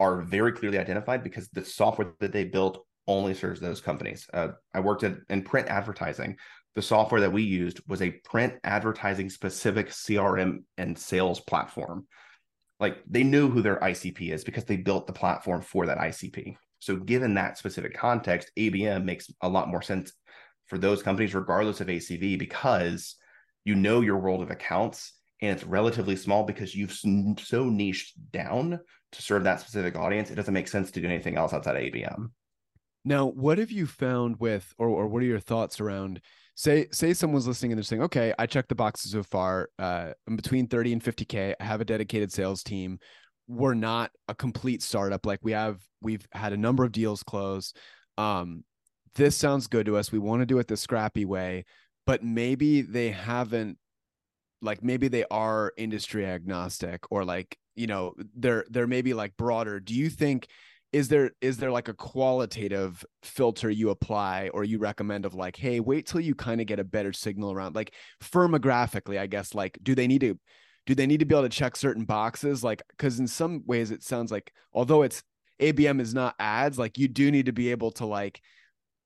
are 0.00 0.22
very 0.22 0.52
clearly 0.52 0.78
identified 0.78 1.22
because 1.22 1.48
the 1.50 1.64
software 1.64 2.14
that 2.18 2.32
they 2.32 2.44
built 2.44 2.84
only 3.06 3.34
serves 3.34 3.60
those 3.60 3.80
companies. 3.80 4.26
Uh, 4.32 4.48
I 4.74 4.80
worked 4.80 5.04
at, 5.04 5.18
in 5.28 5.42
print 5.42 5.68
advertising. 5.68 6.36
The 6.74 6.82
software 6.82 7.20
that 7.20 7.32
we 7.32 7.42
used 7.42 7.80
was 7.86 8.00
a 8.00 8.10
print 8.10 8.54
advertising 8.64 9.28
specific 9.28 9.90
CRM 9.90 10.64
and 10.78 10.98
sales 10.98 11.40
platform. 11.40 12.06
Like 12.78 12.98
they 13.08 13.24
knew 13.24 13.50
who 13.50 13.60
their 13.60 13.78
ICP 13.78 14.30
is 14.30 14.42
because 14.42 14.64
they 14.64 14.76
built 14.76 15.06
the 15.06 15.12
platform 15.12 15.60
for 15.60 15.86
that 15.86 15.98
ICP. 15.98 16.56
So, 16.78 16.96
given 16.96 17.34
that 17.34 17.58
specific 17.58 17.94
context, 17.94 18.50
ABM 18.56 19.04
makes 19.04 19.30
a 19.42 19.48
lot 19.48 19.68
more 19.68 19.82
sense 19.82 20.12
for 20.66 20.78
those 20.78 21.02
companies, 21.02 21.34
regardless 21.34 21.82
of 21.82 21.88
ACV, 21.88 22.38
because 22.38 23.16
you 23.64 23.74
know 23.74 24.00
your 24.00 24.18
world 24.18 24.40
of 24.40 24.50
accounts 24.50 25.12
and 25.42 25.52
it's 25.52 25.64
relatively 25.64 26.16
small 26.16 26.44
because 26.44 26.74
you've 26.74 26.92
so 26.92 27.64
niched 27.64 28.14
down 28.30 28.80
to 29.12 29.22
serve 29.22 29.44
that 29.44 29.60
specific 29.60 29.96
audience, 29.96 30.30
it 30.30 30.36
doesn't 30.36 30.54
make 30.54 30.68
sense 30.68 30.90
to 30.92 31.00
do 31.00 31.06
anything 31.06 31.36
else 31.36 31.52
outside 31.52 31.76
of 31.76 31.82
ABM. 31.82 32.30
Now, 33.04 33.26
what 33.26 33.58
have 33.58 33.70
you 33.70 33.86
found 33.86 34.36
with, 34.38 34.74
or, 34.78 34.88
or 34.88 35.08
what 35.08 35.22
are 35.22 35.26
your 35.26 35.40
thoughts 35.40 35.80
around? 35.80 36.20
Say, 36.54 36.88
say 36.92 37.14
someone's 37.14 37.46
listening 37.46 37.72
and 37.72 37.78
they're 37.78 37.84
saying, 37.84 38.02
"Okay, 38.02 38.34
I 38.38 38.46
checked 38.46 38.68
the 38.68 38.74
boxes 38.74 39.12
so 39.12 39.22
far. 39.22 39.70
Uh, 39.78 40.10
I'm 40.28 40.36
between 40.36 40.66
30 40.66 40.92
and 40.94 41.02
50k. 41.02 41.54
I 41.58 41.64
have 41.64 41.80
a 41.80 41.86
dedicated 41.86 42.30
sales 42.30 42.62
team. 42.62 42.98
We're 43.48 43.74
not 43.74 44.10
a 44.28 44.34
complete 44.34 44.82
startup. 44.82 45.24
Like 45.24 45.40
we 45.42 45.52
have, 45.52 45.80
we've 46.02 46.26
had 46.32 46.52
a 46.52 46.58
number 46.58 46.84
of 46.84 46.92
deals 46.92 47.22
close. 47.22 47.72
Um, 48.18 48.64
this 49.14 49.36
sounds 49.36 49.66
good 49.66 49.86
to 49.86 49.96
us. 49.96 50.12
We 50.12 50.18
want 50.18 50.42
to 50.42 50.46
do 50.46 50.58
it 50.58 50.68
the 50.68 50.76
scrappy 50.76 51.24
way, 51.24 51.64
but 52.06 52.22
maybe 52.22 52.82
they 52.82 53.10
haven't 53.10 53.78
like 54.62 54.82
maybe 54.82 55.08
they 55.08 55.24
are 55.30 55.72
industry 55.76 56.26
agnostic 56.26 57.10
or 57.10 57.24
like 57.24 57.56
you 57.80 57.86
know 57.86 58.14
they're 58.36 58.64
they're 58.70 58.86
maybe 58.86 59.14
like 59.14 59.36
broader. 59.36 59.80
Do 59.80 59.94
you 59.94 60.10
think 60.10 60.48
is 60.92 61.08
there 61.08 61.30
is 61.40 61.56
there 61.56 61.70
like 61.70 61.88
a 61.88 61.94
qualitative 61.94 63.04
filter 63.22 63.70
you 63.70 63.90
apply 63.90 64.50
or 64.52 64.64
you 64.64 64.78
recommend 64.78 65.24
of 65.24 65.34
like 65.34 65.56
hey 65.56 65.78
wait 65.78 66.04
till 66.04 66.20
you 66.20 66.34
kind 66.34 66.60
of 66.60 66.66
get 66.66 66.80
a 66.80 66.84
better 66.84 67.12
signal 67.12 67.52
around 67.52 67.76
like 67.76 67.94
firmographically 68.20 69.16
i 69.16 69.28
guess 69.28 69.54
like 69.54 69.78
do 69.84 69.94
they 69.94 70.08
need 70.08 70.20
to 70.20 70.36
do 70.86 70.94
they 70.94 71.06
need 71.06 71.20
to 71.20 71.26
be 71.26 71.34
able 71.34 71.42
to 71.42 71.48
check 71.48 71.76
certain 71.76 72.04
boxes? 72.04 72.64
Like 72.64 72.82
because 72.88 73.20
in 73.20 73.26
some 73.26 73.62
ways 73.66 73.90
it 73.90 74.02
sounds 74.02 74.32
like 74.32 74.52
although 74.72 75.02
it's 75.02 75.22
abm 75.60 76.00
is 76.00 76.14
not 76.14 76.34
ads 76.38 76.78
like 76.78 76.96
you 76.96 77.06
do 77.06 77.30
need 77.30 77.46
to 77.46 77.52
be 77.52 77.70
able 77.70 77.90
to 77.92 78.06
like 78.06 78.40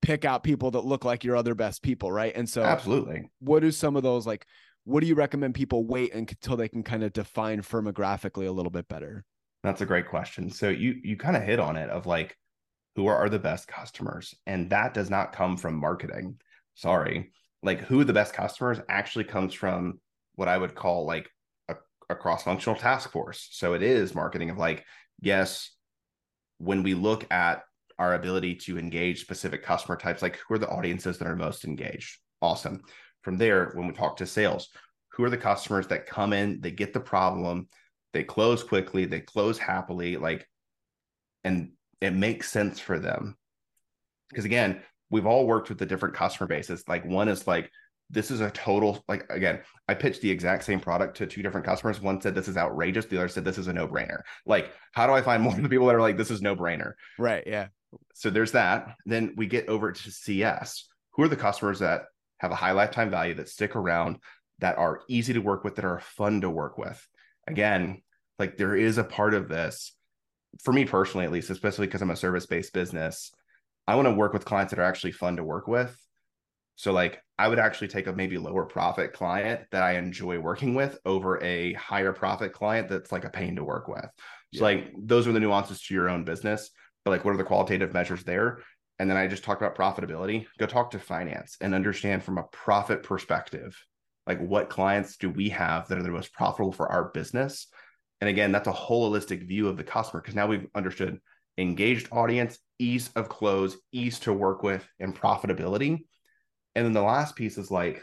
pick 0.00 0.24
out 0.24 0.44
people 0.44 0.70
that 0.70 0.84
look 0.84 1.04
like 1.04 1.24
your 1.24 1.36
other 1.36 1.54
best 1.54 1.82
people 1.82 2.12
right? 2.12 2.32
And 2.34 2.48
so 2.48 2.62
absolutely. 2.62 3.30
what 3.40 3.64
are 3.64 3.70
some 3.70 3.96
of 3.96 4.02
those 4.02 4.26
like 4.26 4.46
what 4.84 5.00
do 5.00 5.06
you 5.06 5.14
recommend 5.14 5.54
people 5.54 5.86
wait 5.86 6.14
until 6.14 6.56
they 6.56 6.68
can 6.68 6.82
kind 6.82 7.02
of 7.02 7.12
define 7.12 7.62
firmographically 7.62 8.46
a 8.46 8.52
little 8.52 8.70
bit 8.70 8.86
better? 8.88 9.24
That's 9.62 9.80
a 9.80 9.86
great 9.86 10.08
question. 10.08 10.50
So 10.50 10.68
you 10.68 10.96
you 11.02 11.16
kind 11.16 11.36
of 11.36 11.42
hit 11.42 11.58
on 11.58 11.76
it 11.76 11.88
of 11.88 12.06
like 12.06 12.36
who 12.96 13.06
are, 13.06 13.16
are 13.16 13.30
the 13.30 13.38
best 13.38 13.66
customers 13.66 14.34
and 14.46 14.70
that 14.70 14.94
does 14.94 15.10
not 15.10 15.32
come 15.32 15.56
from 15.56 15.74
marketing. 15.76 16.36
Sorry. 16.74 17.32
Like 17.62 17.80
who 17.80 18.00
are 18.00 18.04
the 18.04 18.12
best 18.12 18.34
customers 18.34 18.78
actually 18.88 19.24
comes 19.24 19.54
from 19.54 20.00
what 20.34 20.48
I 20.48 20.58
would 20.58 20.74
call 20.74 21.06
like 21.06 21.30
a, 21.68 21.76
a 22.10 22.14
cross-functional 22.14 22.78
task 22.78 23.10
force. 23.10 23.48
So 23.52 23.72
it 23.72 23.82
is 23.82 24.14
marketing 24.14 24.50
of 24.50 24.58
like 24.58 24.84
yes, 25.20 25.70
when 26.58 26.82
we 26.82 26.92
look 26.92 27.26
at 27.32 27.62
our 27.98 28.14
ability 28.14 28.56
to 28.56 28.78
engage 28.78 29.20
specific 29.22 29.62
customer 29.62 29.96
types 29.96 30.20
like 30.20 30.38
who 30.46 30.54
are 30.54 30.58
the 30.58 30.68
audiences 30.68 31.16
that 31.18 31.28
are 31.28 31.36
most 31.36 31.64
engaged? 31.64 32.18
Awesome 32.42 32.82
from 33.24 33.38
there, 33.38 33.72
when 33.74 33.86
we 33.86 33.94
talk 33.94 34.18
to 34.18 34.26
sales, 34.26 34.68
who 35.08 35.24
are 35.24 35.30
the 35.30 35.36
customers 35.36 35.86
that 35.88 36.06
come 36.06 36.32
in, 36.32 36.60
they 36.60 36.70
get 36.70 36.92
the 36.92 37.00
problem, 37.00 37.68
they 38.12 38.22
close 38.24 38.62
quickly, 38.62 39.06
they 39.06 39.20
close 39.20 39.58
happily, 39.58 40.16
like, 40.16 40.48
and 41.42 41.72
it 42.00 42.12
makes 42.12 42.50
sense 42.50 42.78
for 42.78 42.98
them. 42.98 43.36
Because 44.28 44.44
again, 44.44 44.82
we've 45.10 45.26
all 45.26 45.46
worked 45.46 45.68
with 45.68 45.78
the 45.78 45.86
different 45.86 46.14
customer 46.14 46.46
bases. 46.46 46.84
Like 46.88 47.04
one 47.04 47.28
is 47.28 47.46
like, 47.46 47.70
this 48.10 48.30
is 48.30 48.40
a 48.40 48.50
total 48.50 49.02
like 49.08 49.24
again 49.30 49.60
i 49.88 49.94
pitched 49.94 50.20
the 50.20 50.30
exact 50.30 50.62
same 50.62 50.78
product 50.78 51.16
to 51.16 51.26
two 51.26 51.42
different 51.42 51.66
customers. 51.66 52.00
One 52.00 52.20
said 52.20 52.34
this 52.34 52.48
is 52.48 52.56
outrageous. 52.56 53.06
The 53.06 53.16
other 53.16 53.28
said 53.28 53.44
this 53.44 53.58
is 53.58 53.66
a 53.66 53.72
no-brainer. 53.72 54.20
Like 54.44 54.72
how 54.92 55.06
do 55.06 55.14
i 55.14 55.22
find 55.22 55.42
more 55.42 55.54
of 55.54 55.62
the 55.62 55.68
people 55.68 55.86
that 55.86 55.94
are 55.94 56.00
like 56.00 56.16
this 56.16 56.30
is 56.30 56.42
no-brainer? 56.42 56.92
Right 57.18 57.44
yeah. 57.46 57.68
So 58.14 58.30
there's 58.30 58.52
that. 58.52 58.94
Then 59.06 59.34
we 59.36 59.46
get 59.46 59.68
over 59.68 59.92
to 59.92 60.10
cs 60.10 60.86
who 61.12 61.22
are 61.22 61.28
the 61.28 61.36
customers 61.36 61.78
that 61.78 62.04
have 62.38 62.50
a 62.50 62.56
high 62.56 62.72
lifetime 62.72 63.10
value 63.10 63.34
that 63.34 63.48
stick 63.48 63.76
around 63.76 64.18
that 64.60 64.78
are 64.78 65.00
easy 65.08 65.32
to 65.32 65.40
work 65.40 65.64
with 65.64 65.76
that 65.76 65.84
are 65.84 66.00
fun 66.00 66.40
to 66.40 66.50
work 66.50 66.78
with. 66.78 67.06
Again 67.46 68.02
like 68.38 68.56
there 68.56 68.76
is 68.76 68.98
a 68.98 69.04
part 69.04 69.34
of 69.34 69.48
this 69.48 69.94
for 70.62 70.72
me 70.72 70.84
personally 70.84 71.26
at 71.26 71.32
least 71.32 71.50
especially 71.50 71.86
because 71.86 72.02
i'm 72.02 72.10
a 72.10 72.16
service 72.16 72.46
based 72.46 72.72
business 72.72 73.32
i 73.86 73.94
want 73.94 74.06
to 74.06 74.14
work 74.14 74.32
with 74.32 74.44
clients 74.44 74.70
that 74.70 74.78
are 74.78 74.84
actually 74.84 75.12
fun 75.12 75.36
to 75.36 75.44
work 75.44 75.68
with. 75.68 75.96
So 76.76 76.92
like 76.92 77.20
i 77.38 77.48
would 77.48 77.58
actually 77.58 77.88
take 77.88 78.06
a 78.06 78.12
maybe 78.12 78.38
lower 78.38 78.64
profit 78.64 79.12
client 79.12 79.60
that 79.70 79.82
i 79.82 79.92
enjoy 79.92 80.38
working 80.38 80.74
with 80.74 80.98
over 81.04 81.42
a 81.42 81.72
higher 81.74 82.12
profit 82.12 82.52
client 82.52 82.88
that's 82.88 83.12
like 83.12 83.24
a 83.24 83.30
pain 83.30 83.56
to 83.56 83.64
work 83.64 83.88
with. 83.88 84.06
So 84.54 84.60
yeah. 84.60 84.62
like 84.62 84.92
those 84.98 85.26
are 85.26 85.32
the 85.32 85.40
nuances 85.40 85.82
to 85.82 85.94
your 85.94 86.08
own 86.08 86.24
business 86.24 86.70
but 87.04 87.10
like 87.10 87.24
what 87.24 87.34
are 87.34 87.38
the 87.38 87.44
qualitative 87.44 87.92
measures 87.92 88.24
there 88.24 88.60
and 88.98 89.10
then 89.10 89.16
I 89.16 89.26
just 89.26 89.44
talked 89.44 89.60
about 89.60 89.76
profitability, 89.76 90.46
go 90.58 90.66
talk 90.66 90.92
to 90.92 90.98
finance 90.98 91.56
and 91.60 91.74
understand 91.74 92.22
from 92.22 92.38
a 92.38 92.44
profit 92.44 93.02
perspective, 93.02 93.76
like 94.26 94.40
what 94.40 94.70
clients 94.70 95.16
do 95.16 95.28
we 95.28 95.48
have 95.50 95.88
that 95.88 95.98
are 95.98 96.02
the 96.02 96.10
most 96.10 96.32
profitable 96.32 96.72
for 96.72 96.90
our 96.90 97.10
business? 97.10 97.66
And 98.20 98.30
again, 98.30 98.52
that's 98.52 98.68
a 98.68 98.72
holistic 98.72 99.46
view 99.48 99.68
of 99.68 99.76
the 99.76 99.84
customer 99.84 100.20
because 100.20 100.36
now 100.36 100.46
we've 100.46 100.68
understood 100.74 101.20
engaged 101.58 102.08
audience, 102.10 102.58
ease 102.78 103.10
of 103.16 103.28
close, 103.28 103.76
ease 103.92 104.18
to 104.20 104.32
work 104.32 104.62
with, 104.62 104.86
and 105.00 105.14
profitability. 105.14 106.04
And 106.74 106.84
then 106.84 106.92
the 106.92 107.02
last 107.02 107.36
piece 107.36 107.58
is 107.58 107.70
like 107.70 108.02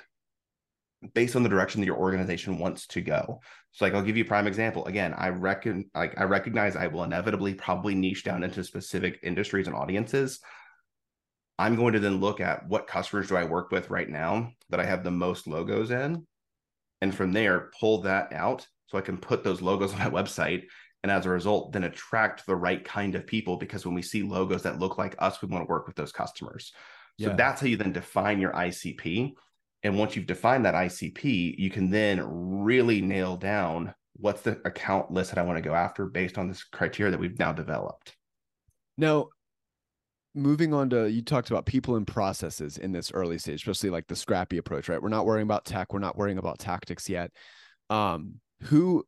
based 1.13 1.36
on 1.36 1.43
the 1.43 1.49
direction 1.49 1.82
that 1.82 1.88
your 1.88 1.97
organization 1.97 2.60
wants 2.60 2.86
to 2.88 3.01
go. 3.01 3.39
So 3.71 3.86
like 3.86 3.93
I'll 3.93 4.04
give 4.04 4.17
you 4.17 4.23
a 4.23 4.27
prime 4.27 4.47
example. 4.47 4.86
Again, 4.86 5.13
I 5.17 5.30
reckon 5.30 5.89
like 5.95 6.19
I 6.19 6.23
recognize 6.23 6.75
I 6.75 6.88
will 6.88 7.04
inevitably 7.04 7.54
probably 7.56 7.95
niche 7.95 8.23
down 8.23 8.43
into 8.43 8.63
specific 8.63 9.19
industries 9.23 9.67
and 9.67 9.75
audiences. 9.75 10.39
I'm 11.62 11.76
going 11.76 11.93
to 11.93 12.00
then 12.00 12.19
look 12.19 12.41
at 12.41 12.67
what 12.67 12.88
customers 12.88 13.28
do 13.28 13.36
I 13.36 13.43
work 13.43 13.69
with 13.69 13.91
right 13.91 14.10
now 14.10 14.52
that 14.71 14.80
I 14.80 14.84
have 14.84 15.04
the 15.04 15.12
most 15.12 15.45
logos 15.45 15.91
in. 15.91 16.26
And 17.02 17.13
from 17.13 17.34
there, 17.34 17.69
pull 17.80 18.02
that 18.02 18.34
out 18.34 18.65
so 18.88 18.97
I 18.97 19.02
can 19.02 19.19
put 19.19 19.43
those 19.43 19.62
logos 19.62 19.93
on 19.93 20.00
my 20.00 20.10
website. 20.10 20.63
And 21.04 21.12
as 21.12 21.28
a 21.28 21.30
result, 21.30 21.71
then 21.71 21.84
attract 21.84 22.47
the 22.47 22.56
right 22.56 22.84
kind 22.84 23.13
of 23.13 23.28
people 23.28 23.58
because 23.58 23.86
when 23.86 23.93
we 23.93 24.02
see 24.02 24.24
logos 24.24 24.63
that 24.63 24.80
look 24.80 24.97
like 24.97 25.15
us, 25.19 25.39
we 25.39 25.50
want 25.50 25.63
to 25.63 25.69
work 25.69 25.86
with 25.86 25.95
those 25.95 26.12
customers. 26.12 26.74
So 27.19 27.28
yeah. 27.28 27.36
that's 27.36 27.62
how 27.62 27.67
you 27.67 27.78
then 27.78 27.91
define 27.91 28.39
your 28.39 28.54
ICP. 28.54 29.34
And 29.84 30.00
once 30.00 30.15
you've 30.15 30.26
defined 30.26 30.65
that 30.65 30.74
ICP, 30.74 31.60
you 31.60 31.69
can 31.69 31.91
then 31.91 32.24
really 32.26 33.02
nail 33.02 33.38
down 33.38 33.93
what's 34.13 34.41
the 34.41 34.60
account 34.65 35.12
list 35.12 35.30
that 35.30 35.39
I 35.39 35.43
want 35.43 35.58
to 35.58 35.69
go 35.69 35.76
after 35.76 36.08
based 36.08 36.39
on 36.39 36.47
this 36.47 36.63
criteria 36.63 37.12
that 37.12 37.19
we've 37.19 37.38
now 37.38 37.54
developed. 37.54 38.15
Now, 38.97 39.30
moving 40.33 40.73
on 40.73 40.89
to 40.89 41.09
you 41.09 41.21
talked 41.21 41.49
about 41.49 41.65
people 41.65 41.95
and 41.95 42.07
processes 42.07 42.77
in 42.77 42.91
this 42.91 43.11
early 43.13 43.37
stage, 43.37 43.61
especially 43.61 43.89
like 43.89 44.07
the 44.07 44.15
scrappy 44.15 44.57
approach, 44.57 44.89
right? 44.89 45.01
We're 45.01 45.09
not 45.09 45.25
worrying 45.25 45.47
about 45.47 45.65
tech, 45.65 45.93
we're 45.93 45.99
not 45.99 46.17
worrying 46.17 46.37
about 46.37 46.59
tactics 46.59 47.09
yet. 47.09 47.31
Um, 47.89 48.35
who 48.61 49.05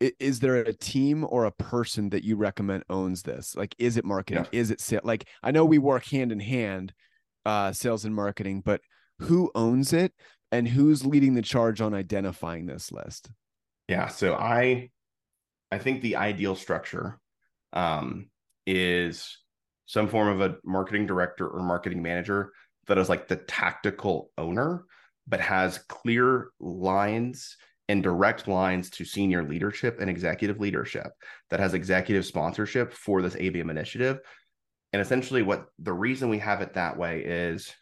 is 0.00 0.40
there 0.40 0.56
a 0.56 0.72
team 0.72 1.26
or 1.28 1.44
a 1.44 1.50
person 1.50 2.10
that 2.10 2.24
you 2.24 2.36
recommend 2.36 2.84
owns 2.88 3.22
this? 3.22 3.54
Like, 3.54 3.74
is 3.78 3.96
it 3.96 4.04
marketing? 4.04 4.46
Yeah. 4.50 4.60
Is 4.60 4.70
it 4.70 4.80
sale? 4.80 5.02
Like, 5.04 5.28
I 5.42 5.50
know 5.50 5.64
we 5.64 5.78
work 5.78 6.06
hand 6.06 6.32
in 6.32 6.40
hand, 6.40 6.94
uh, 7.44 7.72
sales 7.72 8.04
and 8.04 8.14
marketing, 8.14 8.62
but 8.64 8.80
who 9.18 9.50
owns 9.54 9.92
it 9.92 10.14
and 10.50 10.66
who's 10.66 11.04
leading 11.04 11.34
the 11.34 11.42
charge 11.42 11.80
on 11.82 11.92
identifying 11.92 12.64
this 12.64 12.90
list? 12.90 13.30
Yeah. 13.88 14.08
So 14.08 14.34
I, 14.34 14.90
I 15.70 15.78
think 15.78 16.00
the 16.00 16.16
ideal 16.16 16.56
structure, 16.56 17.18
um, 17.72 18.30
is 18.66 19.38
some 19.90 20.06
form 20.06 20.28
of 20.28 20.40
a 20.40 20.56
marketing 20.64 21.04
director 21.04 21.48
or 21.48 21.64
marketing 21.64 22.00
manager 22.00 22.52
that 22.86 22.96
is 22.96 23.08
like 23.08 23.26
the 23.26 23.34
tactical 23.34 24.30
owner, 24.38 24.84
but 25.26 25.40
has 25.40 25.78
clear 25.78 26.50
lines 26.60 27.56
and 27.88 28.00
direct 28.00 28.46
lines 28.46 28.88
to 28.88 29.04
senior 29.04 29.42
leadership 29.42 30.00
and 30.00 30.08
executive 30.08 30.60
leadership 30.60 31.08
that 31.50 31.58
has 31.58 31.74
executive 31.74 32.24
sponsorship 32.24 32.92
for 32.92 33.20
this 33.20 33.34
ABM 33.34 33.68
initiative. 33.68 34.20
And 34.92 35.02
essentially, 35.02 35.42
what 35.42 35.66
the 35.80 35.92
reason 35.92 36.28
we 36.28 36.38
have 36.38 36.60
it 36.60 36.74
that 36.74 36.96
way 36.96 37.24
is 37.24 37.74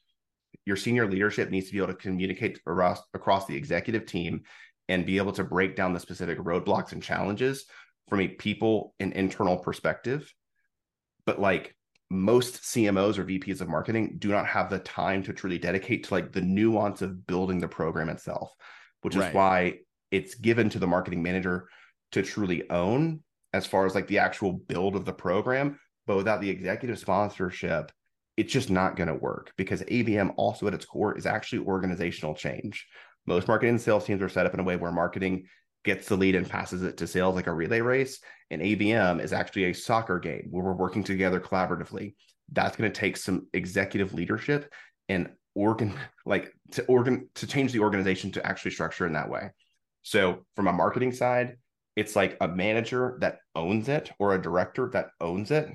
your 0.64 0.76
senior 0.76 1.10
leadership 1.10 1.50
needs 1.50 1.66
to 1.66 1.72
be 1.72 1.78
able 1.78 1.88
to 1.88 1.94
communicate 1.94 2.58
across, 2.66 3.02
across 3.12 3.44
the 3.44 3.56
executive 3.56 4.06
team 4.06 4.44
and 4.88 5.04
be 5.04 5.18
able 5.18 5.32
to 5.32 5.44
break 5.44 5.76
down 5.76 5.92
the 5.92 6.00
specific 6.00 6.38
roadblocks 6.38 6.92
and 6.92 7.02
challenges 7.02 7.66
from 8.08 8.20
a 8.20 8.28
people 8.28 8.94
and 8.98 9.12
internal 9.12 9.58
perspective. 9.58 10.32
But 11.26 11.38
like 11.38 11.74
most 12.10 12.62
CMOs 12.62 13.18
or 13.18 13.24
VPs 13.24 13.60
of 13.60 13.68
marketing 13.68 14.16
do 14.18 14.28
not 14.28 14.46
have 14.46 14.70
the 14.70 14.78
time 14.78 15.22
to 15.24 15.32
truly 15.32 15.58
dedicate 15.58 16.04
to 16.04 16.14
like 16.14 16.32
the 16.32 16.40
nuance 16.40 17.02
of 17.02 17.26
building 17.26 17.58
the 17.58 17.68
program 17.68 18.08
itself, 18.08 18.54
which 19.02 19.14
is 19.14 19.34
why 19.34 19.78
it's 20.10 20.34
given 20.34 20.70
to 20.70 20.78
the 20.78 20.86
marketing 20.86 21.22
manager 21.22 21.68
to 22.12 22.22
truly 22.22 22.68
own 22.70 23.20
as 23.52 23.66
far 23.66 23.84
as 23.84 23.94
like 23.94 24.06
the 24.06 24.18
actual 24.18 24.52
build 24.52 24.96
of 24.96 25.04
the 25.04 25.12
program. 25.12 25.78
But 26.06 26.16
without 26.16 26.40
the 26.40 26.50
executive 26.50 26.98
sponsorship 26.98 27.92
it's 28.38 28.52
just 28.52 28.70
not 28.70 28.94
going 28.94 29.08
to 29.08 29.14
work 29.16 29.52
because 29.56 29.82
abm 29.82 30.32
also 30.36 30.68
at 30.68 30.74
its 30.74 30.84
core 30.84 31.18
is 31.18 31.26
actually 31.26 31.66
organizational 31.66 32.36
change. 32.36 32.86
Most 33.26 33.48
marketing 33.48 33.70
and 33.70 33.80
sales 33.80 34.04
teams 34.04 34.22
are 34.22 34.28
set 34.28 34.46
up 34.46 34.54
in 34.54 34.60
a 34.60 34.62
way 34.62 34.76
where 34.76 34.92
marketing 34.92 35.48
gets 35.88 36.06
the 36.06 36.16
lead 36.16 36.34
and 36.34 36.48
passes 36.48 36.82
it 36.82 36.98
to 36.98 37.06
sales 37.06 37.34
like 37.34 37.46
a 37.46 37.52
relay 37.52 37.80
race. 37.80 38.20
And 38.50 38.62
abm 38.62 39.22
is 39.22 39.32
actually 39.32 39.64
a 39.64 39.72
soccer 39.72 40.18
game 40.18 40.48
where 40.50 40.64
we're 40.64 40.72
working 40.72 41.02
together 41.02 41.40
collaboratively. 41.40 42.14
That's 42.52 42.76
going 42.76 42.90
to 42.90 43.00
take 43.00 43.16
some 43.16 43.46
executive 43.52 44.12
leadership 44.14 44.72
and 45.08 45.30
organ 45.54 45.94
like 46.24 46.52
to 46.72 46.84
organ 46.84 47.28
to 47.34 47.46
change 47.46 47.72
the 47.72 47.80
organization 47.80 48.30
to 48.32 48.46
actually 48.46 48.70
structure 48.70 49.06
in 49.06 49.14
that 49.14 49.30
way. 49.30 49.50
So 50.02 50.44
from 50.54 50.68
a 50.68 50.72
marketing 50.72 51.12
side, 51.12 51.56
it's 51.96 52.14
like 52.14 52.36
a 52.40 52.48
manager 52.48 53.18
that 53.20 53.38
owns 53.54 53.88
it 53.88 54.12
or 54.18 54.34
a 54.34 54.42
director 54.42 54.90
that 54.92 55.08
owns 55.20 55.50
it, 55.50 55.68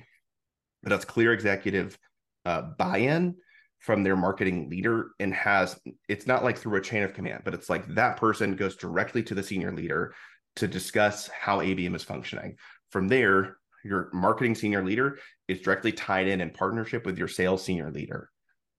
but 0.81 0.89
that's 0.89 1.05
clear 1.05 1.33
executive 1.33 1.97
uh, 2.45 2.61
buy-in 2.77 3.35
from 3.83 4.01
their 4.01 4.15
marketing 4.15 4.69
leader 4.69 5.11
and 5.19 5.33
has 5.33 5.77
it's 6.07 6.25
not 6.25 6.41
like 6.41 6.57
through 6.57 6.77
a 6.77 6.81
chain 6.81 7.03
of 7.03 7.13
command, 7.13 7.41
but 7.43 7.53
it's 7.53 7.69
like 7.69 7.85
that 7.95 8.15
person 8.15 8.55
goes 8.55 8.77
directly 8.77 9.21
to 9.21 9.35
the 9.35 9.43
senior 9.43 9.73
leader 9.73 10.15
to 10.55 10.67
discuss 10.67 11.27
how 11.27 11.59
ABM 11.59 11.93
is 11.93 12.03
functioning. 12.03 12.55
From 12.91 13.09
there, 13.09 13.57
your 13.83 14.09
marketing 14.13 14.55
senior 14.55 14.85
leader 14.85 15.19
is 15.49 15.59
directly 15.59 15.91
tied 15.91 16.29
in 16.29 16.39
in 16.39 16.51
partnership 16.51 17.05
with 17.05 17.17
your 17.17 17.27
sales 17.27 17.61
senior 17.61 17.91
leader. 17.91 18.29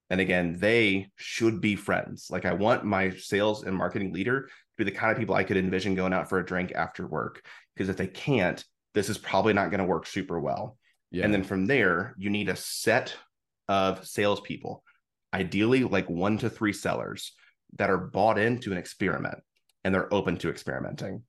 And 0.09 0.23
again, 0.23 0.57
they 0.59 1.11
should 1.17 1.61
be 1.61 1.77
friends. 1.77 2.29
Like 2.31 2.47
I 2.47 2.55
want 2.55 2.85
my 2.85 3.11
sales 3.11 3.65
and 3.65 3.77
marketing 3.77 4.11
leader 4.11 4.47
to 4.47 4.51
be 4.79 4.85
the 4.85 4.97
kind 4.97 5.13
of 5.13 5.19
people 5.19 5.35
I 5.35 5.45
could 5.45 5.59
envision 5.59 5.95
going 5.95 6.15
out 6.15 6.31
for 6.31 6.39
a 6.39 6.47
drink 6.47 6.73
after 6.73 7.07
work. 7.07 7.45
Because 7.75 7.91
if 7.91 7.99
they 7.99 8.07
can't, 8.07 8.65
this 8.95 9.11
is 9.11 9.19
probably 9.19 9.53
not 9.53 9.71
going 9.71 9.81
to 9.81 9.85
work 9.85 10.07
super 10.07 10.41
well. 10.41 10.79
Yeah. 11.11 11.25
And 11.25 11.35
then 11.35 11.45
from 11.45 11.67
there, 11.67 12.15
you 12.17 12.31
need 12.31 12.49
a 12.49 12.57
set 12.57 13.15
of 13.69 14.07
salespeople, 14.07 14.84
ideally 15.35 15.85
like 15.85 16.09
one 16.09 16.39
to 16.39 16.49
three 16.49 16.73
sellers 16.73 17.33
that 17.77 17.91
are 17.91 17.99
bought 17.99 18.39
into 18.39 18.73
an 18.73 18.79
experiment 18.79 19.39
and 19.83 19.95
they're 19.95 20.13
open 20.15 20.37
to 20.39 20.49
experimenting. 20.49 21.23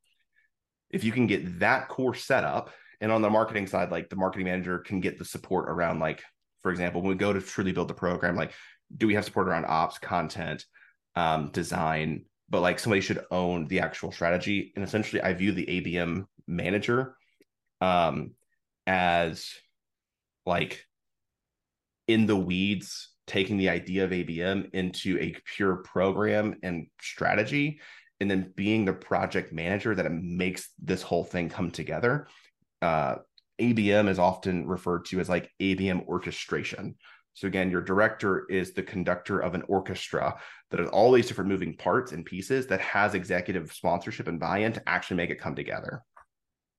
If 0.91 1.04
you 1.04 1.12
can 1.12 1.28
get 1.28 1.60
that 1.60 1.89
core 1.89 2.15
set 2.15 2.44
up, 2.44 2.70
and 3.02 3.12
on 3.12 3.22
the 3.22 3.30
marketing 3.30 3.68
side, 3.68 3.91
like 3.91 4.10
the 4.10 4.15
marketing 4.15 4.46
manager 4.46 4.80
can 4.80 5.02
get 5.02 5.20
the 5.20 5.26
support 5.26 5.70
around, 5.70 6.00
like, 6.00 6.24
for 6.62 6.72
example, 6.72 7.02
when 7.02 7.10
we 7.10 7.15
go 7.15 7.34
to 7.34 7.41
truly 7.41 7.74
build 7.74 7.89
the 7.89 7.94
program, 7.94 8.36
like, 8.36 8.54
do 8.96 9.08
we 9.08 9.15
have 9.15 9.26
support 9.26 9.50
around 9.50 9.65
ops, 9.65 9.98
content, 9.98 10.63
um, 11.15 11.50
design, 11.52 12.26
but 12.50 12.62
like 12.62 12.80
somebody 12.80 13.02
should 13.02 13.26
own 13.32 13.68
the 13.68 13.80
actual 13.80 14.12
strategy. 14.12 14.72
And 14.76 14.84
essentially, 14.86 15.22
I 15.22 15.34
view 15.34 15.52
the 15.52 15.65
ABM 15.65 16.26
manager 16.48 17.15
um, 17.82 18.32
as 18.86 19.50
like 20.46 20.86
in 22.08 22.28
the 22.28 22.36
weeds, 22.36 23.10
taking 23.28 23.58
the 23.58 23.70
idea 23.70 24.04
of 24.04 24.12
ABM 24.12 24.74
into 24.74 25.18
a 25.20 25.36
pure 25.56 25.78
program 25.78 26.56
and 26.64 26.88
strategy, 27.02 27.80
and 28.20 28.30
then 28.30 28.54
being 28.56 28.86
the 28.86 28.94
project 28.94 29.52
manager 29.52 29.96
that 29.96 30.12
makes 30.12 30.70
this 30.82 31.02
whole 31.02 31.24
thing 31.24 31.50
come 31.50 31.72
together. 31.72 32.28
Uh, 32.82 33.16
ABM 33.60 34.10
is 34.10 34.20
often 34.20 34.68
referred 34.68 35.06
to 35.06 35.20
as 35.20 35.30
like 35.30 35.52
ABM 35.62 36.06
orchestration. 36.08 36.96
So 37.34 37.48
again, 37.48 37.70
your 37.70 37.82
director 37.82 38.46
is 38.50 38.74
the 38.74 38.84
conductor 38.84 39.40
of 39.40 39.56
an 39.56 39.64
orchestra 39.68 40.40
that 40.72 40.80
has 40.80 40.90
all 40.90 41.12
these 41.12 41.28
different 41.28 41.50
moving 41.50 41.76
parts 41.76 42.14
and 42.14 42.26
pieces 42.26 42.68
that 42.68 42.80
has 42.80 43.14
executive 43.14 43.74
sponsorship 43.74 44.28
and 44.28 44.40
buy-in 44.40 44.72
to 44.74 44.90
actually 44.90 45.18
make 45.18 45.30
it 45.30 45.40
come 45.40 45.56
together. 45.56 46.02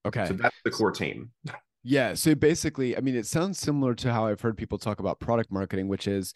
Okay. 0.07 0.27
So 0.27 0.35
that's 0.35 0.57
the 0.65 0.71
core 0.71 0.93
team. 0.93 1.31
Yeah. 1.89 2.15
So 2.15 2.35
basically, 2.35 2.97
I 2.97 3.01
mean, 3.01 3.15
it 3.15 3.27
sounds 3.27 3.61
similar 3.61 3.95
to 3.95 4.13
how 4.13 4.27
I've 4.27 4.41
heard 4.41 4.57
people 4.57 4.77
talk 4.77 4.99
about 4.99 5.21
product 5.21 5.53
marketing, 5.53 5.87
which 5.87 6.09
is 6.09 6.35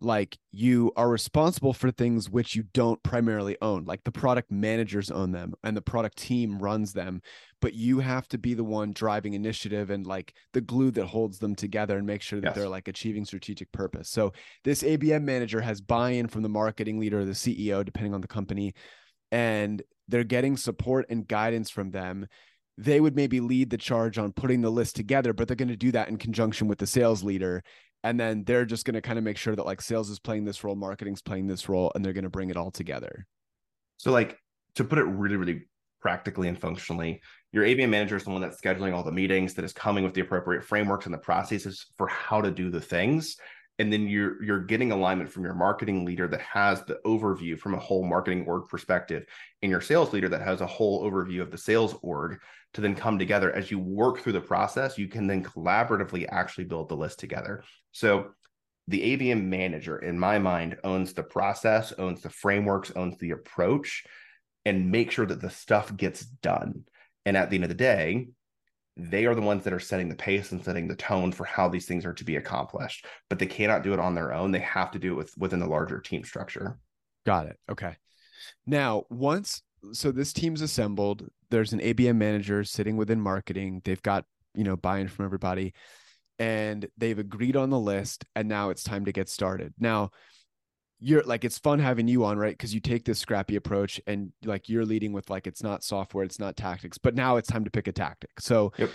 like 0.00 0.38
you 0.52 0.92
are 0.96 1.08
responsible 1.08 1.72
for 1.72 1.90
things 1.90 2.30
which 2.30 2.54
you 2.54 2.64
don't 2.74 3.02
primarily 3.02 3.56
own 3.62 3.84
like 3.84 4.02
the 4.04 4.10
product 4.10 4.50
managers 4.50 5.10
own 5.12 5.30
them 5.30 5.54
and 5.62 5.76
the 5.76 5.82
product 5.82 6.16
team 6.16 6.58
runs 6.58 6.92
them 6.92 7.22
but 7.60 7.74
you 7.74 8.00
have 8.00 8.26
to 8.26 8.36
be 8.36 8.52
the 8.52 8.64
one 8.64 8.92
driving 8.92 9.34
initiative 9.34 9.90
and 9.90 10.04
like 10.04 10.34
the 10.54 10.60
glue 10.60 10.90
that 10.90 11.06
holds 11.06 11.38
them 11.38 11.54
together 11.54 11.96
and 11.96 12.04
make 12.04 12.20
sure 12.20 12.40
that 12.40 12.48
yes. 12.48 12.56
they're 12.56 12.68
like 12.68 12.88
achieving 12.88 13.24
strategic 13.24 13.70
purpose 13.70 14.08
so 14.08 14.32
this 14.64 14.82
abm 14.82 15.22
manager 15.22 15.60
has 15.60 15.80
buy-in 15.80 16.26
from 16.26 16.42
the 16.42 16.48
marketing 16.48 16.98
leader 16.98 17.20
or 17.20 17.24
the 17.24 17.30
ceo 17.30 17.84
depending 17.84 18.12
on 18.12 18.20
the 18.20 18.26
company 18.26 18.74
and 19.30 19.82
they're 20.08 20.24
getting 20.24 20.56
support 20.56 21.06
and 21.10 21.28
guidance 21.28 21.70
from 21.70 21.92
them 21.92 22.26
they 22.78 23.00
would 23.00 23.16
maybe 23.16 23.40
lead 23.40 23.70
the 23.70 23.78
charge 23.78 24.18
on 24.18 24.32
putting 24.32 24.60
the 24.60 24.70
list 24.70 24.96
together, 24.96 25.32
but 25.32 25.46
they're 25.46 25.56
going 25.56 25.68
to 25.68 25.76
do 25.76 25.92
that 25.92 26.08
in 26.08 26.16
conjunction 26.16 26.68
with 26.68 26.78
the 26.78 26.86
sales 26.86 27.22
leader 27.22 27.62
and 28.04 28.18
then 28.18 28.42
they're 28.42 28.64
just 28.64 28.84
going 28.84 28.94
to 28.94 29.00
kind 29.00 29.16
of 29.16 29.24
make 29.24 29.36
sure 29.36 29.54
that 29.54 29.64
like 29.64 29.80
sales 29.80 30.10
is 30.10 30.18
playing 30.18 30.44
this 30.44 30.64
role 30.64 30.74
marketing's 30.74 31.22
playing 31.22 31.46
this 31.46 31.68
role 31.68 31.92
and 31.94 32.04
they're 32.04 32.12
going 32.12 32.24
to 32.24 32.30
bring 32.30 32.50
it 32.50 32.56
all 32.56 32.72
together 32.72 33.24
so 33.96 34.10
like 34.10 34.36
to 34.74 34.82
put 34.82 34.98
it 34.98 35.04
really 35.04 35.36
really 35.36 35.62
practically 36.02 36.48
and 36.48 36.58
functionally. 36.58 37.22
Your 37.52 37.64
ABM 37.64 37.88
manager 37.88 38.16
is 38.16 38.24
the 38.24 38.30
one 38.30 38.42
that's 38.42 38.60
scheduling 38.60 38.92
all 38.92 39.04
the 39.04 39.12
meetings, 39.12 39.54
that 39.54 39.64
is 39.64 39.72
coming 39.72 40.04
with 40.04 40.12
the 40.12 40.20
appropriate 40.20 40.64
frameworks 40.64 41.06
and 41.06 41.14
the 41.14 41.18
processes 41.18 41.86
for 41.96 42.08
how 42.08 42.42
to 42.42 42.50
do 42.50 42.70
the 42.70 42.80
things. 42.80 43.36
And 43.82 43.92
then 43.92 44.06
you're 44.06 44.40
you're 44.40 44.62
getting 44.62 44.92
alignment 44.92 45.28
from 45.28 45.42
your 45.42 45.56
marketing 45.56 46.04
leader 46.04 46.28
that 46.28 46.40
has 46.42 46.84
the 46.84 47.00
overview 47.04 47.58
from 47.58 47.74
a 47.74 47.80
whole 47.80 48.04
marketing 48.04 48.44
org 48.46 48.68
perspective, 48.68 49.26
and 49.60 49.72
your 49.72 49.80
sales 49.80 50.12
leader 50.12 50.28
that 50.28 50.42
has 50.42 50.60
a 50.60 50.66
whole 50.68 51.02
overview 51.02 51.42
of 51.42 51.50
the 51.50 51.58
sales 51.58 51.96
org 52.00 52.38
to 52.74 52.80
then 52.80 52.94
come 52.94 53.18
together 53.18 53.52
as 53.52 53.72
you 53.72 53.80
work 53.80 54.20
through 54.20 54.34
the 54.34 54.40
process. 54.40 54.98
You 54.98 55.08
can 55.08 55.26
then 55.26 55.42
collaboratively 55.42 56.28
actually 56.30 56.66
build 56.66 56.90
the 56.90 56.96
list 56.96 57.18
together. 57.18 57.64
So 57.90 58.30
the 58.86 59.16
ABM 59.16 59.46
manager, 59.46 59.98
in 59.98 60.16
my 60.16 60.38
mind, 60.38 60.76
owns 60.84 61.12
the 61.12 61.24
process, 61.24 61.92
owns 61.98 62.22
the 62.22 62.30
frameworks, 62.30 62.92
owns 62.94 63.18
the 63.18 63.32
approach, 63.32 64.04
and 64.64 64.92
make 64.92 65.10
sure 65.10 65.26
that 65.26 65.40
the 65.40 65.50
stuff 65.50 65.96
gets 65.96 66.20
done. 66.20 66.84
And 67.26 67.36
at 67.36 67.50
the 67.50 67.56
end 67.56 67.64
of 67.64 67.68
the 67.68 67.74
day, 67.74 68.28
they 68.96 69.24
are 69.24 69.34
the 69.34 69.40
ones 69.40 69.64
that 69.64 69.72
are 69.72 69.80
setting 69.80 70.08
the 70.08 70.14
pace 70.14 70.52
and 70.52 70.62
setting 70.62 70.86
the 70.86 70.96
tone 70.96 71.32
for 71.32 71.44
how 71.44 71.68
these 71.68 71.86
things 71.86 72.04
are 72.04 72.12
to 72.14 72.24
be 72.24 72.36
accomplished. 72.36 73.06
But 73.30 73.38
they 73.38 73.46
cannot 73.46 73.82
do 73.82 73.92
it 73.92 74.00
on 74.00 74.14
their 74.14 74.32
own. 74.32 74.52
They 74.52 74.60
have 74.60 74.90
to 74.92 74.98
do 74.98 75.12
it 75.12 75.16
with, 75.16 75.34
within 75.38 75.60
the 75.60 75.66
larger 75.66 75.98
team 76.00 76.24
structure. 76.24 76.78
Got 77.24 77.46
it. 77.46 77.58
Okay. 77.70 77.96
Now, 78.66 79.04
once 79.08 79.62
so 79.92 80.12
this 80.12 80.32
team's 80.32 80.60
assembled, 80.60 81.28
there's 81.50 81.72
an 81.72 81.80
ABM 81.80 82.16
manager 82.16 82.64
sitting 82.64 82.96
within 82.96 83.20
marketing. 83.20 83.82
They've 83.84 84.02
got, 84.02 84.24
you 84.54 84.64
know, 84.64 84.76
buy-in 84.76 85.08
from 85.08 85.24
everybody 85.24 85.74
and 86.38 86.86
they've 86.96 87.18
agreed 87.18 87.56
on 87.56 87.70
the 87.70 87.78
list 87.78 88.24
and 88.34 88.48
now 88.48 88.70
it's 88.70 88.82
time 88.82 89.04
to 89.06 89.12
get 89.12 89.28
started. 89.28 89.74
Now, 89.78 90.10
you're 91.02 91.22
like 91.24 91.44
it's 91.44 91.58
fun 91.58 91.80
having 91.80 92.06
you 92.06 92.24
on 92.24 92.38
right? 92.38 92.52
Because 92.52 92.72
you 92.72 92.80
take 92.80 93.04
this 93.04 93.18
scrappy 93.18 93.56
approach 93.56 94.00
and 94.06 94.32
like 94.44 94.68
you're 94.68 94.84
leading 94.84 95.12
with 95.12 95.28
like 95.30 95.46
it's 95.46 95.62
not 95.62 95.82
software 95.82 96.24
it's 96.24 96.38
not 96.38 96.56
tactics 96.56 96.96
but 96.96 97.14
now 97.14 97.36
it's 97.36 97.48
time 97.48 97.64
to 97.64 97.70
pick 97.70 97.88
a 97.88 97.92
tactic. 97.92 98.30
So 98.38 98.72
yep. 98.78 98.90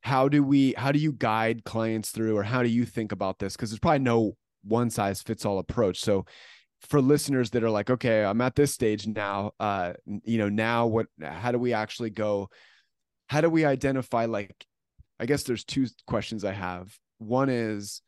how 0.00 0.28
do 0.28 0.42
we 0.42 0.74
how 0.76 0.90
do 0.90 0.98
you 0.98 1.12
guide 1.12 1.64
clients 1.64 2.10
through 2.10 2.36
or 2.36 2.42
how 2.42 2.62
do 2.62 2.68
you 2.68 2.84
think 2.84 3.12
about 3.12 3.38
this? 3.38 3.54
Because 3.56 3.70
there's 3.70 3.78
probably 3.78 4.00
no 4.00 4.36
one 4.64 4.90
size 4.90 5.22
fits 5.22 5.44
all 5.44 5.58
approach. 5.58 6.00
So 6.00 6.26
for 6.80 7.00
listeners 7.00 7.50
that 7.50 7.62
are 7.62 7.70
like 7.70 7.90
okay 7.90 8.24
i'm 8.24 8.40
at 8.40 8.56
this 8.56 8.72
stage 8.72 9.06
now 9.06 9.52
uh 9.60 9.92
you 10.24 10.36
know 10.36 10.48
now 10.48 10.84
what 10.84 11.06
how 11.22 11.52
do 11.52 11.58
we 11.58 11.72
actually 11.72 12.10
go 12.10 12.50
how 13.28 13.40
do 13.40 13.48
we 13.48 13.64
identify 13.64 14.24
like 14.24 14.52
i 15.20 15.24
guess 15.24 15.44
there's 15.44 15.62
two 15.62 15.86
questions 16.08 16.44
i 16.44 16.52
have. 16.52 16.92
One 17.18 17.48
is 17.48 18.02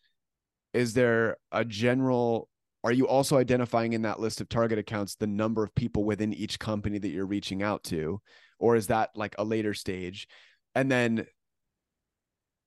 is 0.72 0.92
there 0.92 1.36
a 1.52 1.64
general 1.64 2.48
are 2.84 2.92
you 2.92 3.08
also 3.08 3.38
identifying 3.38 3.94
in 3.94 4.02
that 4.02 4.20
list 4.20 4.42
of 4.42 4.48
target 4.50 4.78
accounts 4.78 5.14
the 5.14 5.26
number 5.26 5.64
of 5.64 5.74
people 5.74 6.04
within 6.04 6.34
each 6.34 6.58
company 6.58 6.98
that 6.98 7.08
you're 7.08 7.24
reaching 7.24 7.62
out 7.62 7.82
to? 7.84 8.20
Or 8.58 8.76
is 8.76 8.88
that 8.88 9.08
like 9.16 9.34
a 9.38 9.44
later 9.44 9.72
stage? 9.72 10.28
And 10.74 10.92
then 10.92 11.26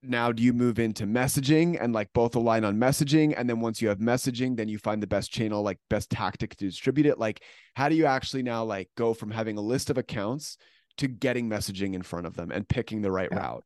now 0.02 0.32
do 0.32 0.42
you 0.42 0.54
move 0.54 0.80
into 0.80 1.06
messaging 1.06 1.78
and 1.80 1.94
like 1.94 2.10
both 2.14 2.36
align 2.36 2.66
on 2.66 2.78
messaging? 2.78 3.36
And 3.38 3.48
then 3.48 3.60
once 3.60 3.80
you 3.80 3.90
have 3.90 4.00
messaging 4.00 4.58
then 4.58 4.68
you 4.68 4.80
find 4.80 5.04
the 5.04 5.08
best 5.08 5.32
channel 5.32 5.62
like 5.62 5.78
best 5.88 6.10
tactic 6.10 6.56
to 6.56 6.66
distribute 6.66 7.06
it? 7.06 7.20
Like 7.20 7.44
how 7.76 7.88
do 7.88 7.94
you 7.94 8.08
actually 8.08 8.42
now 8.42 8.64
like 8.64 8.90
go 8.98 9.14
from 9.14 9.30
having 9.30 9.60
a 9.60 9.62
list 9.62 9.92
of 9.92 10.00
accounts 10.00 10.58
to 10.98 11.08
getting 11.08 11.48
messaging 11.48 11.94
in 11.94 12.02
front 12.02 12.26
of 12.26 12.36
them 12.36 12.50
and 12.50 12.68
picking 12.68 13.04
the 13.04 13.12
right 13.12 13.30
yeah. 13.32 13.38
route? 13.38 13.64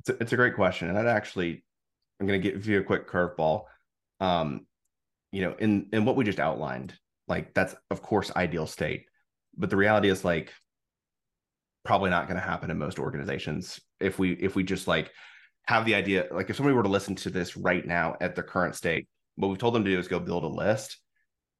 It's 0.00 0.10
a, 0.10 0.22
it's 0.22 0.32
a 0.34 0.36
great 0.36 0.54
question 0.54 0.90
and 0.90 0.98
i'd 0.98 1.06
actually 1.06 1.64
i'm 2.20 2.26
going 2.26 2.42
to 2.42 2.50
give 2.50 2.66
you 2.66 2.80
a 2.80 2.84
quick 2.84 3.08
curveball. 3.08 3.62
Um 4.20 4.66
you 5.34 5.42
know, 5.42 5.54
in 5.58 5.88
in 5.92 6.04
what 6.04 6.14
we 6.14 6.24
just 6.24 6.38
outlined, 6.38 6.94
like 7.26 7.54
that's 7.54 7.74
of 7.90 8.02
course 8.02 8.30
ideal 8.36 8.68
state, 8.68 9.06
but 9.56 9.68
the 9.68 9.76
reality 9.76 10.08
is 10.08 10.24
like 10.24 10.52
probably 11.84 12.08
not 12.08 12.28
going 12.28 12.40
to 12.40 12.46
happen 12.46 12.70
in 12.70 12.78
most 12.78 12.98
organizations 13.00 13.80
if 14.00 14.18
we 14.18 14.32
if 14.32 14.54
we 14.54 14.62
just 14.62 14.86
like 14.86 15.10
have 15.66 15.84
the 15.84 15.94
idea 15.94 16.26
like 16.30 16.48
if 16.50 16.56
somebody 16.56 16.74
were 16.74 16.82
to 16.82 16.88
listen 16.88 17.14
to 17.14 17.30
this 17.30 17.56
right 17.56 17.86
now 17.86 18.16
at 18.20 18.34
the 18.34 18.42
current 18.42 18.74
state 18.74 19.06
what 19.36 19.48
we've 19.48 19.58
told 19.58 19.74
them 19.74 19.84
to 19.84 19.90
do 19.90 19.98
is 19.98 20.08
go 20.08 20.18
build 20.18 20.44
a 20.44 20.48
list 20.48 20.98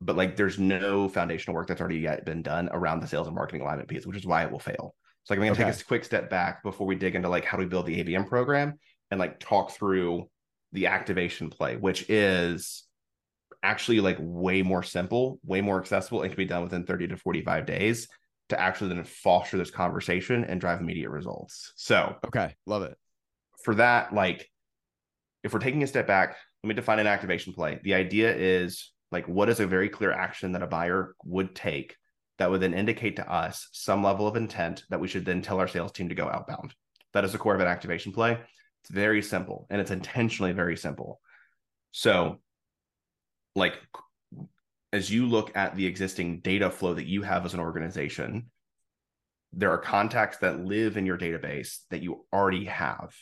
but 0.00 0.16
like 0.16 0.36
there's 0.36 0.58
no 0.58 1.08
foundational 1.08 1.54
work 1.54 1.66
that's 1.66 1.80
already 1.80 1.98
yet 1.98 2.24
been 2.24 2.42
done 2.42 2.68
around 2.72 3.00
the 3.00 3.06
sales 3.06 3.26
and 3.26 3.36
marketing 3.36 3.60
alignment 3.60 3.88
piece 3.88 4.06
which 4.06 4.16
is 4.16 4.26
why 4.26 4.42
it 4.42 4.50
will 4.50 4.58
fail 4.58 4.94
so 5.24 5.34
like 5.34 5.38
i'm 5.38 5.44
going 5.44 5.54
to 5.54 5.62
okay. 5.62 5.70
take 5.70 5.80
a 5.80 5.84
quick 5.84 6.04
step 6.04 6.30
back 6.30 6.62
before 6.62 6.86
we 6.86 6.94
dig 6.94 7.14
into 7.14 7.28
like 7.28 7.44
how 7.44 7.56
do 7.56 7.62
we 7.62 7.68
build 7.68 7.86
the 7.86 8.02
abm 8.02 8.26
program 8.26 8.78
and 9.10 9.20
like 9.20 9.38
talk 9.40 9.72
through 9.72 10.28
the 10.72 10.86
activation 10.86 11.50
play 11.50 11.76
which 11.76 12.08
is 12.08 12.84
actually 13.64 14.00
like 14.00 14.18
way 14.20 14.62
more 14.62 14.82
simple, 14.82 15.40
way 15.44 15.60
more 15.60 15.80
accessible, 15.80 16.22
and 16.22 16.30
can 16.30 16.36
be 16.36 16.44
done 16.44 16.62
within 16.62 16.84
30 16.84 17.08
to 17.08 17.16
45 17.16 17.66
days 17.66 18.08
to 18.50 18.60
actually 18.60 18.94
then 18.94 19.04
foster 19.04 19.56
this 19.56 19.70
conversation 19.70 20.44
and 20.44 20.60
drive 20.60 20.80
immediate 20.80 21.10
results. 21.10 21.72
So, 21.76 22.16
okay, 22.26 22.54
love 22.66 22.82
it. 22.82 22.96
For 23.62 23.74
that, 23.76 24.12
like, 24.12 24.48
if 25.42 25.52
we're 25.52 25.60
taking 25.60 25.82
a 25.82 25.86
step 25.86 26.06
back, 26.06 26.36
let 26.62 26.68
me 26.68 26.74
define 26.74 26.98
an 26.98 27.06
activation 27.06 27.52
play. 27.52 27.80
The 27.82 27.94
idea 27.94 28.34
is 28.34 28.92
like, 29.10 29.26
what 29.26 29.48
is 29.48 29.60
a 29.60 29.66
very 29.66 29.88
clear 29.88 30.12
action 30.12 30.52
that 30.52 30.62
a 30.62 30.66
buyer 30.66 31.14
would 31.24 31.54
take 31.54 31.96
that 32.38 32.50
would 32.50 32.60
then 32.60 32.74
indicate 32.74 33.16
to 33.16 33.32
us 33.32 33.68
some 33.72 34.02
level 34.02 34.26
of 34.26 34.36
intent 34.36 34.84
that 34.90 35.00
we 35.00 35.08
should 35.08 35.24
then 35.24 35.40
tell 35.40 35.60
our 35.60 35.68
sales 35.68 35.92
team 35.92 36.10
to 36.10 36.14
go 36.14 36.28
outbound? 36.28 36.74
That 37.14 37.24
is 37.24 37.32
the 37.32 37.38
core 37.38 37.54
of 37.54 37.60
an 37.60 37.66
activation 37.66 38.12
play. 38.12 38.38
It's 38.82 38.90
very 38.90 39.22
simple 39.22 39.66
and 39.70 39.80
it's 39.80 39.90
intentionally 39.90 40.52
very 40.52 40.76
simple. 40.76 41.20
So, 41.92 42.40
like 43.54 43.78
as 44.92 45.10
you 45.10 45.26
look 45.26 45.56
at 45.56 45.74
the 45.74 45.86
existing 45.86 46.40
data 46.40 46.70
flow 46.70 46.94
that 46.94 47.06
you 47.06 47.22
have 47.22 47.44
as 47.44 47.54
an 47.54 47.60
organization, 47.60 48.50
there 49.52 49.70
are 49.70 49.78
contacts 49.78 50.38
that 50.38 50.64
live 50.64 50.96
in 50.96 51.06
your 51.06 51.18
database 51.18 51.78
that 51.90 52.02
you 52.02 52.24
already 52.32 52.64
have. 52.66 53.12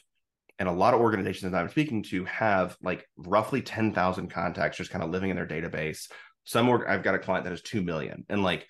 And 0.59 0.68
a 0.68 0.73
lot 0.73 0.95
of 0.95 1.01
organizations 1.01 1.53
that 1.53 1.59
I'm 1.59 1.71
speaking 1.71 2.03
to 2.05 2.25
have 2.27 2.77
like 2.83 3.07
roughly 3.16 3.62
10,000 3.62 4.31
contacts 4.31 4.77
just 4.77 4.90
kind 4.90 5.03
of 5.03 5.11
living 5.11 5.31
in 5.31 5.37
their 5.37 5.47
database. 5.47 6.11
Some 6.45 6.68
org- 6.68 6.87
I've 6.87 7.03
got 7.03 7.14
a 7.14 7.18
client 7.18 7.45
that 7.45 7.51
has 7.51 7.62
2 7.62 7.83
million. 7.83 8.25
And 8.29 8.42
like 8.42 8.66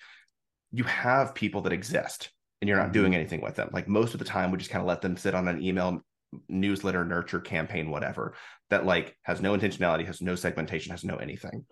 you 0.71 0.85
have 0.85 1.35
people 1.35 1.61
that 1.61 1.73
exist 1.73 2.31
and 2.61 2.67
you're 2.69 2.77
not 2.77 2.85
mm-hmm. 2.85 2.93
doing 2.93 3.15
anything 3.15 3.41
with 3.41 3.55
them. 3.55 3.69
Like 3.73 3.87
most 3.87 4.13
of 4.13 4.19
the 4.19 4.25
time, 4.25 4.49
we 4.49 4.57
just 4.57 4.71
kind 4.71 4.81
of 4.81 4.87
let 4.87 5.01
them 5.01 5.17
sit 5.17 5.35
on 5.35 5.47
an 5.47 5.61
email 5.61 6.01
newsletter 6.47 7.05
nurture 7.05 7.39
campaign 7.39 7.89
whatever 7.89 8.33
that 8.69 8.85
like 8.85 9.15
has 9.23 9.41
no 9.41 9.55
intentionality 9.55 10.05
has 10.05 10.21
no 10.21 10.35
segmentation 10.35 10.91
has 10.91 11.03
no 11.03 11.17
anything. 11.17 11.65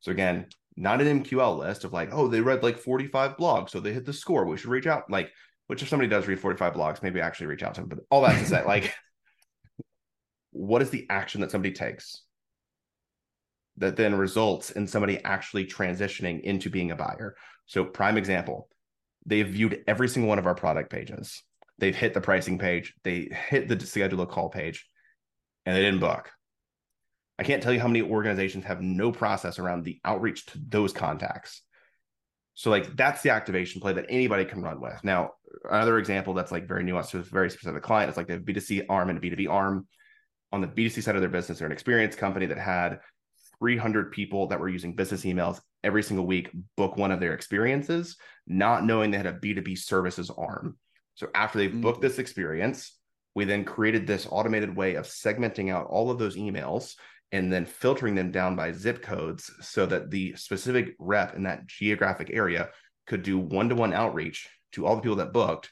So 0.00 0.12
again 0.12 0.46
not 0.76 1.00
an 1.00 1.22
mql 1.22 1.58
list 1.58 1.84
of 1.84 1.92
like 1.92 2.10
oh 2.12 2.28
they 2.28 2.40
read 2.40 2.62
like 2.62 2.78
45 2.78 3.36
blogs 3.36 3.70
so 3.70 3.80
they 3.80 3.92
hit 3.92 4.06
the 4.06 4.12
score 4.12 4.46
we 4.46 4.56
should 4.56 4.70
reach 4.70 4.86
out. 4.86 5.10
Like 5.10 5.30
which 5.66 5.82
if 5.82 5.88
somebody 5.88 6.08
does 6.08 6.26
read 6.26 6.40
45 6.40 6.74
blogs 6.74 7.02
maybe 7.02 7.20
actually 7.20 7.46
reach 7.46 7.62
out 7.62 7.74
to 7.74 7.80
them 7.80 7.88
but 7.88 8.00
all 8.10 8.22
that 8.22 8.38
to 8.38 8.46
say 8.46 8.64
like 8.64 8.94
what 10.50 10.82
is 10.82 10.90
the 10.90 11.06
action 11.08 11.40
that 11.40 11.50
somebody 11.50 11.72
takes 11.72 12.22
that 13.78 13.96
then 13.96 14.14
results 14.14 14.70
in 14.70 14.86
somebody 14.86 15.22
actually 15.24 15.64
transitioning 15.64 16.42
into 16.42 16.68
being 16.68 16.90
a 16.90 16.96
buyer? 16.96 17.36
So 17.66 17.84
prime 17.84 18.16
example 18.16 18.68
they've 19.26 19.48
viewed 19.48 19.82
every 19.86 20.08
single 20.08 20.28
one 20.28 20.38
of 20.38 20.46
our 20.46 20.54
product 20.54 20.90
pages 20.90 21.42
they've 21.78 21.96
hit 21.96 22.14
the 22.14 22.20
pricing 22.20 22.58
page, 22.58 22.94
they 23.04 23.28
hit 23.48 23.68
the 23.68 23.78
schedule 23.84 24.20
a 24.20 24.26
call 24.26 24.48
page, 24.48 24.88
and 25.66 25.76
they 25.76 25.82
didn't 25.82 26.00
book. 26.00 26.30
I 27.38 27.44
can't 27.44 27.62
tell 27.62 27.72
you 27.72 27.80
how 27.80 27.88
many 27.88 28.02
organizations 28.02 28.64
have 28.64 28.82
no 28.82 29.10
process 29.10 29.58
around 29.58 29.84
the 29.84 30.00
outreach 30.04 30.46
to 30.46 30.58
those 30.68 30.92
contacts. 30.92 31.62
So 32.54 32.70
like 32.70 32.94
that's 32.96 33.22
the 33.22 33.30
activation 33.30 33.80
play 33.80 33.94
that 33.94 34.06
anybody 34.08 34.44
can 34.44 34.62
run 34.62 34.80
with. 34.80 35.02
Now, 35.02 35.30
another 35.68 35.98
example 35.98 36.34
that's 36.34 36.52
like 36.52 36.68
very 36.68 36.84
nuanced 36.84 37.10
to 37.10 37.18
a 37.18 37.22
very 37.22 37.50
specific 37.50 37.82
client 37.82 38.10
is 38.10 38.16
like 38.16 38.26
they 38.26 38.34
have 38.34 38.42
B2C 38.42 38.86
arm 38.88 39.10
and 39.10 39.18
a 39.18 39.20
B2B 39.20 39.48
arm. 39.48 39.86
On 40.52 40.60
the 40.60 40.68
B2C 40.68 41.02
side 41.02 41.14
of 41.14 41.22
their 41.22 41.30
business, 41.30 41.58
they're 41.58 41.66
an 41.66 41.72
experienced 41.72 42.18
company 42.18 42.44
that 42.46 42.58
had 42.58 43.00
300 43.58 44.12
people 44.12 44.48
that 44.48 44.60
were 44.60 44.68
using 44.68 44.94
business 44.94 45.24
emails 45.24 45.60
every 45.82 46.02
single 46.02 46.26
week 46.26 46.50
book 46.76 46.96
one 46.96 47.10
of 47.10 47.20
their 47.20 47.32
experiences, 47.32 48.16
not 48.46 48.84
knowing 48.84 49.10
they 49.10 49.16
had 49.16 49.26
a 49.26 49.32
B2B 49.32 49.78
services 49.78 50.30
arm. 50.30 50.76
So 51.14 51.28
after 51.34 51.58
they've 51.58 51.80
booked 51.80 51.98
mm. 51.98 52.02
this 52.02 52.18
experience, 52.18 52.96
we 53.34 53.44
then 53.44 53.64
created 53.64 54.06
this 54.06 54.26
automated 54.30 54.76
way 54.76 54.94
of 54.94 55.06
segmenting 55.06 55.72
out 55.72 55.86
all 55.86 56.10
of 56.10 56.18
those 56.18 56.36
emails 56.36 56.94
and 57.30 57.50
then 57.50 57.64
filtering 57.64 58.14
them 58.14 58.30
down 58.30 58.56
by 58.56 58.72
zip 58.72 59.02
codes 59.02 59.50
so 59.62 59.86
that 59.86 60.10
the 60.10 60.34
specific 60.36 60.94
rep 60.98 61.34
in 61.34 61.44
that 61.44 61.66
geographic 61.66 62.30
area 62.32 62.68
could 63.06 63.22
do 63.22 63.38
one-to-one 63.38 63.94
outreach 63.94 64.48
to 64.72 64.86
all 64.86 64.96
the 64.96 65.02
people 65.02 65.16
that 65.16 65.32
booked 65.32 65.70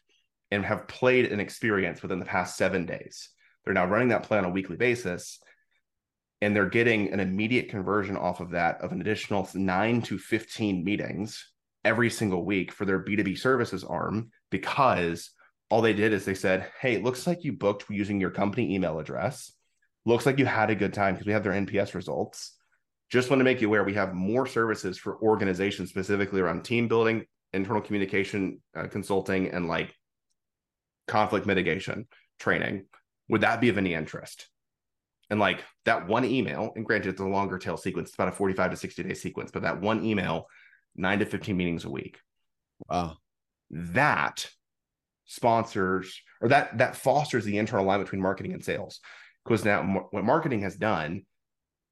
and 0.50 0.64
have 0.64 0.88
played 0.88 1.30
an 1.30 1.38
experience 1.38 2.02
within 2.02 2.18
the 2.18 2.24
past 2.24 2.56
seven 2.56 2.86
days. 2.86 3.28
They're 3.64 3.74
now 3.74 3.86
running 3.86 4.08
that 4.08 4.22
play 4.22 4.38
on 4.38 4.46
a 4.46 4.50
weekly 4.50 4.76
basis 4.76 5.38
and 6.40 6.56
they're 6.56 6.68
getting 6.68 7.12
an 7.12 7.20
immediate 7.20 7.68
conversion 7.68 8.16
off 8.16 8.40
of 8.40 8.50
that 8.50 8.80
of 8.80 8.92
an 8.92 9.00
additional 9.00 9.48
nine 9.54 10.00
to 10.02 10.18
15 10.18 10.82
meetings 10.82 11.52
every 11.84 12.10
single 12.10 12.44
week 12.44 12.72
for 12.72 12.84
their 12.84 13.04
B2B 13.04 13.38
services 13.38 13.84
arm 13.84 14.30
because 14.50 15.30
all 15.70 15.82
they 15.82 15.92
did 15.92 16.12
is 16.12 16.24
they 16.24 16.34
said, 16.34 16.70
Hey, 16.80 16.94
it 16.94 17.04
looks 17.04 17.26
like 17.26 17.44
you 17.44 17.52
booked 17.52 17.84
using 17.88 18.20
your 18.20 18.30
company 18.30 18.74
email 18.74 18.98
address. 18.98 19.52
Looks 20.04 20.26
like 20.26 20.38
you 20.38 20.46
had 20.46 20.70
a 20.70 20.74
good 20.74 20.94
time 20.94 21.14
because 21.14 21.26
we 21.26 21.32
have 21.32 21.44
their 21.44 21.52
NPS 21.52 21.94
results. 21.94 22.56
Just 23.10 23.28
want 23.28 23.40
to 23.40 23.44
make 23.44 23.60
you 23.60 23.68
aware 23.68 23.84
we 23.84 23.94
have 23.94 24.14
more 24.14 24.46
services 24.46 24.98
for 24.98 25.20
organizations 25.20 25.90
specifically 25.90 26.40
around 26.40 26.64
team 26.64 26.88
building, 26.88 27.24
internal 27.52 27.82
communication, 27.82 28.60
uh, 28.76 28.86
consulting, 28.86 29.48
and 29.48 29.68
like 29.68 29.94
conflict 31.06 31.46
mitigation 31.46 32.06
training. 32.38 32.86
Would 33.28 33.42
that 33.42 33.60
be 33.60 33.68
of 33.68 33.78
any 33.78 33.94
interest? 33.94 34.48
And 35.28 35.38
like 35.38 35.64
that 35.84 36.08
one 36.08 36.24
email, 36.24 36.72
and 36.74 36.84
granted, 36.84 37.10
it's 37.10 37.20
a 37.20 37.24
longer 37.24 37.58
tail 37.58 37.76
sequence, 37.76 38.08
it's 38.08 38.14
about 38.16 38.28
a 38.28 38.32
45 38.32 38.72
to 38.72 38.76
60 38.76 39.02
day 39.02 39.14
sequence, 39.14 39.50
but 39.50 39.62
that 39.62 39.80
one 39.80 40.04
email, 40.04 40.46
nine 40.96 41.20
to 41.20 41.26
15 41.26 41.56
meetings 41.56 41.84
a 41.84 41.90
week. 41.90 42.18
Wow. 42.88 43.16
That 43.70 44.48
sponsors 45.30 46.20
or 46.40 46.48
that 46.48 46.78
that 46.78 46.96
fosters 46.96 47.44
the 47.44 47.56
internal 47.58 47.84
alignment 47.84 48.08
between 48.08 48.22
marketing 48.22 48.52
and 48.52 48.64
sales. 48.64 49.00
Because 49.44 49.64
now 49.64 50.08
what 50.10 50.24
marketing 50.24 50.62
has 50.62 50.76
done 50.76 51.22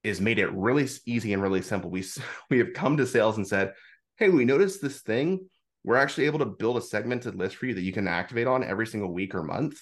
is 0.03 0.21
made 0.21 0.39
it 0.39 0.53
really 0.53 0.89
easy 1.07 1.33
and 1.33 1.43
really 1.43 1.63
simple. 1.63 1.91
We 1.91 2.05
we 2.51 2.59
have 2.59 2.73
come 2.75 2.97
to 2.97 3.07
sales 3.07 3.37
and 3.37 3.47
said, 3.47 3.75
"Hey, 4.17 4.29
we 4.29 4.45
noticed 4.45 4.83
this 4.83 5.01
thing. 5.01 5.49
We're 5.85 5.97
actually 5.97 6.27
able 6.27 6.41
to 6.41 6.47
build 6.47 6.77
a 6.77 6.83
segmented 6.83 7.37
list 7.37 7.57
for 7.57 7.67
you 7.67 7.75
that 7.75 7.83
you 7.83 7.93
can 7.93 8.09
activate 8.09 8.47
on 8.47 8.65
every 8.65 8.87
single 8.87 9.13
week 9.13 9.35
or 9.35 9.43
month 9.43 9.81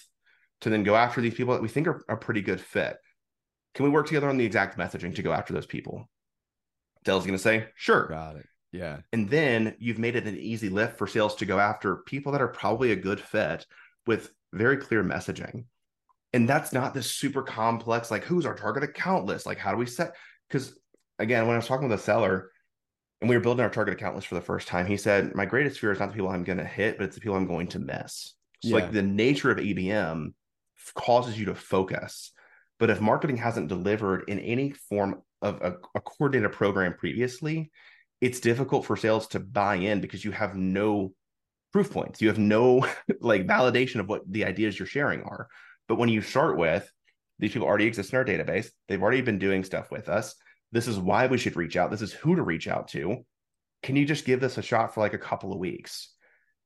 to 0.61 0.69
then 0.69 0.83
go 0.83 0.95
after 0.95 1.21
these 1.21 1.33
people 1.33 1.53
that 1.53 1.61
we 1.61 1.67
think 1.67 1.87
are 1.87 2.03
a 2.07 2.15
pretty 2.15 2.41
good 2.41 2.61
fit. 2.61 2.97
Can 3.73 3.85
we 3.85 3.91
work 3.91 4.07
together 4.07 4.29
on 4.29 4.37
the 4.37 4.45
exact 4.45 4.77
messaging 4.77 5.15
to 5.15 5.23
go 5.23 5.31
after 5.31 5.53
those 5.53 5.65
people?" 5.65 6.09
Dell's 7.03 7.25
going 7.25 7.37
to 7.37 7.43
say, 7.43 7.67
"Sure." 7.75 8.07
Got 8.07 8.37
it. 8.37 8.45
Yeah. 8.71 8.99
And 9.13 9.29
then 9.29 9.75
you've 9.79 9.99
made 9.99 10.15
it 10.15 10.27
an 10.27 10.37
easy 10.37 10.69
lift 10.69 10.97
for 10.97 11.07
sales 11.07 11.35
to 11.35 11.45
go 11.45 11.59
after 11.59 11.97
people 11.97 12.31
that 12.33 12.41
are 12.41 12.47
probably 12.47 12.91
a 12.91 12.97
good 12.97 13.19
fit 13.19 13.65
with 14.05 14.31
very 14.53 14.77
clear 14.77 15.03
messaging. 15.03 15.65
And 16.33 16.47
that's 16.47 16.73
not 16.73 16.93
this 16.93 17.11
super 17.11 17.41
complex, 17.41 18.11
like 18.11 18.23
who's 18.23 18.45
our 18.45 18.55
target 18.55 18.83
account 18.83 19.25
list? 19.25 19.45
Like, 19.45 19.57
how 19.57 19.71
do 19.71 19.77
we 19.77 19.85
set? 19.85 20.15
Because 20.47 20.77
again, 21.19 21.47
when 21.47 21.53
I 21.53 21.57
was 21.57 21.67
talking 21.67 21.87
with 21.87 21.99
a 21.99 22.03
seller 22.03 22.51
and 23.21 23.29
we 23.29 23.35
were 23.35 23.41
building 23.41 23.63
our 23.63 23.69
target 23.69 23.93
account 23.93 24.15
list 24.15 24.27
for 24.27 24.35
the 24.35 24.41
first 24.41 24.67
time, 24.67 24.85
he 24.85 24.97
said, 24.97 25.33
My 25.35 25.45
greatest 25.45 25.79
fear 25.79 25.91
is 25.91 25.99
not 25.99 26.09
the 26.09 26.15
people 26.15 26.29
I'm 26.29 26.43
going 26.43 26.59
to 26.59 26.65
hit, 26.65 26.97
but 26.97 27.05
it's 27.05 27.15
the 27.15 27.21
people 27.21 27.37
I'm 27.37 27.47
going 27.47 27.67
to 27.69 27.79
miss. 27.79 28.33
So, 28.63 28.69
yeah. 28.69 28.75
like, 28.75 28.91
the 28.91 29.03
nature 29.03 29.51
of 29.51 29.57
ABM 29.57 30.33
causes 30.95 31.39
you 31.39 31.45
to 31.45 31.55
focus. 31.55 32.31
But 32.79 32.89
if 32.89 33.01
marketing 33.01 33.37
hasn't 33.37 33.69
delivered 33.69 34.25
in 34.27 34.39
any 34.39 34.71
form 34.71 35.21
of 35.41 35.61
a, 35.61 35.75
a 35.95 36.01
coordinated 36.01 36.51
program 36.51 36.93
previously, 36.93 37.71
it's 38.21 38.39
difficult 38.39 38.85
for 38.85 38.95
sales 38.95 39.27
to 39.27 39.39
buy 39.39 39.75
in 39.75 40.01
because 40.01 40.25
you 40.25 40.31
have 40.31 40.55
no 40.55 41.13
proof 41.71 41.91
points. 41.91 42.21
You 42.21 42.29
have 42.29 42.39
no 42.39 42.85
like 43.21 43.47
validation 43.47 43.99
of 43.99 44.09
what 44.09 44.21
the 44.31 44.45
ideas 44.45 44.77
you're 44.77 44.87
sharing 44.87 45.21
are. 45.21 45.47
But 45.87 45.97
when 45.97 46.09
you 46.09 46.21
start 46.21 46.57
with 46.57 46.89
these 47.39 47.51
people 47.51 47.67
already 47.67 47.85
exist 47.85 48.11
in 48.11 48.17
our 48.17 48.25
database, 48.25 48.69
they've 48.87 49.01
already 49.01 49.21
been 49.21 49.39
doing 49.39 49.63
stuff 49.63 49.91
with 49.91 50.09
us. 50.09 50.35
This 50.71 50.87
is 50.87 50.97
why 50.97 51.27
we 51.27 51.37
should 51.37 51.55
reach 51.55 51.77
out. 51.77 51.91
This 51.91 52.01
is 52.01 52.13
who 52.13 52.35
to 52.35 52.41
reach 52.41 52.67
out 52.67 52.89
to. 52.89 53.25
Can 53.83 53.95
you 53.95 54.05
just 54.05 54.25
give 54.25 54.39
this 54.39 54.57
a 54.57 54.61
shot 54.61 54.93
for 54.93 55.01
like 55.01 55.13
a 55.13 55.19
couple 55.19 55.53
of 55.53 55.59
weeks? 55.59 56.13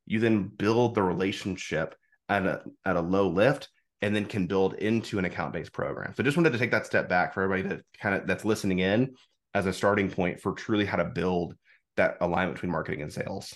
You 0.05 0.19
then 0.19 0.43
build 0.45 0.95
the 0.95 1.03
relationship 1.03 1.95
at 2.29 2.45
a 2.45 2.63
at 2.85 2.95
a 2.95 3.01
low 3.01 3.27
lift 3.27 3.69
and 4.01 4.15
then 4.15 4.25
can 4.25 4.47
build 4.47 4.73
into 4.75 5.19
an 5.19 5.25
account-based 5.25 5.73
program. 5.73 6.13
So 6.15 6.23
just 6.23 6.37
wanted 6.37 6.53
to 6.53 6.57
take 6.57 6.71
that 6.71 6.87
step 6.87 7.07
back 7.07 7.33
for 7.33 7.43
everybody 7.43 7.75
that 7.75 7.85
kind 7.99 8.15
of 8.15 8.25
that's 8.25 8.45
listening 8.45 8.79
in 8.79 9.13
as 9.53 9.65
a 9.65 9.73
starting 9.73 10.09
point 10.09 10.39
for 10.39 10.53
truly 10.53 10.85
how 10.85 10.97
to 10.97 11.05
build 11.05 11.55
that 11.97 12.17
alignment 12.21 12.55
between 12.55 12.71
marketing 12.71 13.01
and 13.01 13.11
sales. 13.11 13.53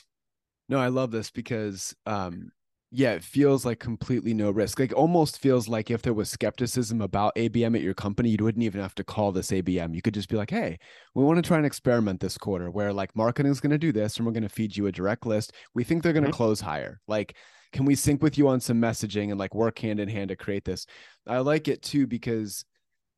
No, 0.67 0.79
I 0.79 0.87
love 0.87 1.11
this 1.11 1.31
because 1.31 1.95
um 2.05 2.51
yeah, 2.91 3.11
it 3.11 3.23
feels 3.23 3.65
like 3.65 3.79
completely 3.79 4.33
no 4.33 4.51
risk. 4.51 4.79
Like 4.79 4.93
almost 4.95 5.39
feels 5.39 5.67
like 5.67 5.91
if 5.91 6.01
there 6.01 6.13
was 6.13 6.29
skepticism 6.29 7.01
about 7.01 7.35
ABM 7.35 7.75
at 7.75 7.81
your 7.81 7.93
company, 7.93 8.29
you 8.29 8.37
wouldn't 8.41 8.63
even 8.63 8.79
have 8.79 8.95
to 8.95 9.03
call 9.03 9.33
this 9.33 9.51
ABM. 9.51 9.93
You 9.93 10.01
could 10.01 10.13
just 10.13 10.29
be 10.29 10.37
like, 10.37 10.49
"Hey, 10.51 10.77
we 11.13 11.23
want 11.23 11.37
to 11.37 11.41
try 11.41 11.57
an 11.57 11.65
experiment 11.65 12.21
this 12.21 12.37
quarter 12.37 12.71
where 12.71 12.93
like 12.93 13.13
marketing 13.15 13.51
is 13.51 13.59
going 13.59 13.71
to 13.71 13.77
do 13.77 13.91
this 13.91 14.15
and 14.15 14.25
we're 14.25 14.31
going 14.31 14.43
to 14.43 14.49
feed 14.49 14.77
you 14.77 14.87
a 14.87 14.93
direct 14.93 15.25
list. 15.25 15.51
We 15.73 15.83
think 15.83 16.03
they're 16.03 16.13
going 16.13 16.23
to 16.23 16.29
mm-hmm. 16.29 16.37
close 16.37 16.61
higher. 16.61 17.01
Like 17.07 17.35
can 17.73 17.83
we 17.83 17.95
sync 17.95 18.21
with 18.23 18.37
you 18.37 18.47
on 18.47 18.61
some 18.61 18.79
messaging 18.79 19.31
and 19.31 19.37
like 19.37 19.53
work 19.53 19.77
hand 19.79 19.99
in 19.99 20.07
hand 20.07 20.29
to 20.29 20.37
create 20.37 20.63
this?" 20.63 20.85
I 21.27 21.39
like 21.39 21.67
it 21.67 21.81
too 21.81 22.07
because 22.07 22.63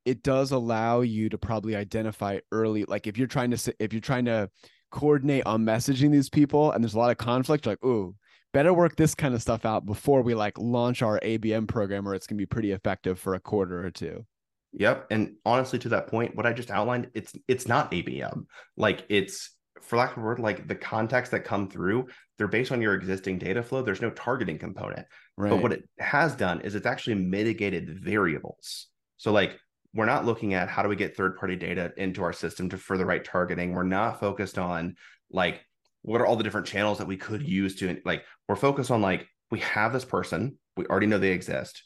it 0.08 0.24
does 0.24 0.52
allow 0.52 1.02
you 1.02 1.28
to 1.28 1.38
probably 1.38 1.76
identify 1.76 2.39
early 2.54 2.86
like 2.86 3.08
if 3.08 3.17
you're 3.17 3.28
trying 3.28 3.52
to 3.52 3.76
if 3.80 3.91
you're 3.91 4.00
trying 4.00 4.24
to 4.26 4.50
coordinate 4.89 5.46
on 5.46 5.65
messaging 5.65 6.12
these 6.12 6.30
people 6.30 6.72
and 6.72 6.82
there's 6.82 6.93
a 6.93 6.98
lot 6.98 7.12
of 7.12 7.17
conflict 7.17 7.65
like 7.65 7.84
ooh 7.84 8.15
better 8.54 8.74
work 8.74 8.96
this 8.96 9.13
kind 9.13 9.34
of 9.36 9.41
stuff 9.41 9.65
out 9.65 9.86
before 9.86 10.22
we 10.22 10.34
like 10.34 10.58
launch 10.58 11.02
our 11.02 11.20
abm 11.20 11.67
program 11.67 12.08
or 12.08 12.15
it's 12.15 12.26
going 12.26 12.38
to 12.38 12.41
be 12.41 12.46
pretty 12.46 12.72
effective 12.72 13.20
for 13.20 13.36
a 13.36 13.39
quarter 13.39 13.86
or 13.86 13.91
two. 13.91 14.26
Yep 14.72 15.08
and 15.12 15.36
honestly 15.46 15.78
to 15.80 15.89
that 15.89 16.08
point 16.08 16.36
what 16.36 16.46
i 16.46 16.54
just 16.54 16.72
outlined 16.72 17.10
it's 17.13 17.34
it's 17.48 17.67
not 17.67 17.91
abm 17.91 18.46
like 18.78 19.06
it's 19.10 19.56
for 19.82 19.98
lack 19.98 20.12
of 20.12 20.24
a 20.24 20.26
word 20.26 20.39
like 20.39 20.67
the 20.67 20.76
contacts 20.76 21.30
that 21.32 21.43
come 21.43 21.70
through 21.70 22.08
they're 22.38 22.48
based 22.48 22.72
on 22.72 22.82
your 22.82 22.93
existing 22.93 23.39
data 23.39 23.63
flow 23.63 23.82
there's 23.82 24.02
no 24.02 24.12
targeting 24.12 24.58
component. 24.58 25.06
Right. 25.36 25.50
but 25.50 25.62
what 25.62 25.74
it 25.74 25.88
has 26.00 26.36
done 26.36 26.62
is 26.62 26.76
it's 26.76 26.88
actually 26.88 27.15
mitigated 27.15 28.00
variables. 28.04 28.88
So 29.17 29.32
like 29.32 29.60
we're 29.98 30.06
not 30.06 30.26
looking 30.26 30.54
at 30.54 30.70
how 30.70 30.84
do 30.84 30.90
we 30.90 30.96
get 30.96 31.18
third 31.18 31.36
party 31.38 31.56
data 31.56 31.92
into 31.98 32.22
our 32.22 32.32
system 32.32 32.70
to 32.70 32.78
further 32.78 33.04
right 33.04 33.26
targeting. 33.26 33.74
We're 33.74 33.82
not 33.82 34.20
focused 34.20 34.60
on 34.60 34.96
like 35.32 35.66
what 36.04 36.22
are 36.22 36.28
all 36.28 36.36
the 36.36 36.44
different 36.44 36.68
channels 36.68 37.00
that 37.00 37.08
we 37.08 37.18
could 37.18 37.42
use 37.42 37.76
to 37.78 38.00
like 38.06 38.24
we're 38.48 38.56
focused 38.56 38.92
on 38.92 39.02
like 39.02 39.28
we 39.50 39.60
have 39.62 39.94
this 39.94 40.06
person, 40.06 40.60
we 40.78 40.86
already 40.86 41.08
know 41.08 41.18
they 41.18 41.32
exist. 41.32 41.84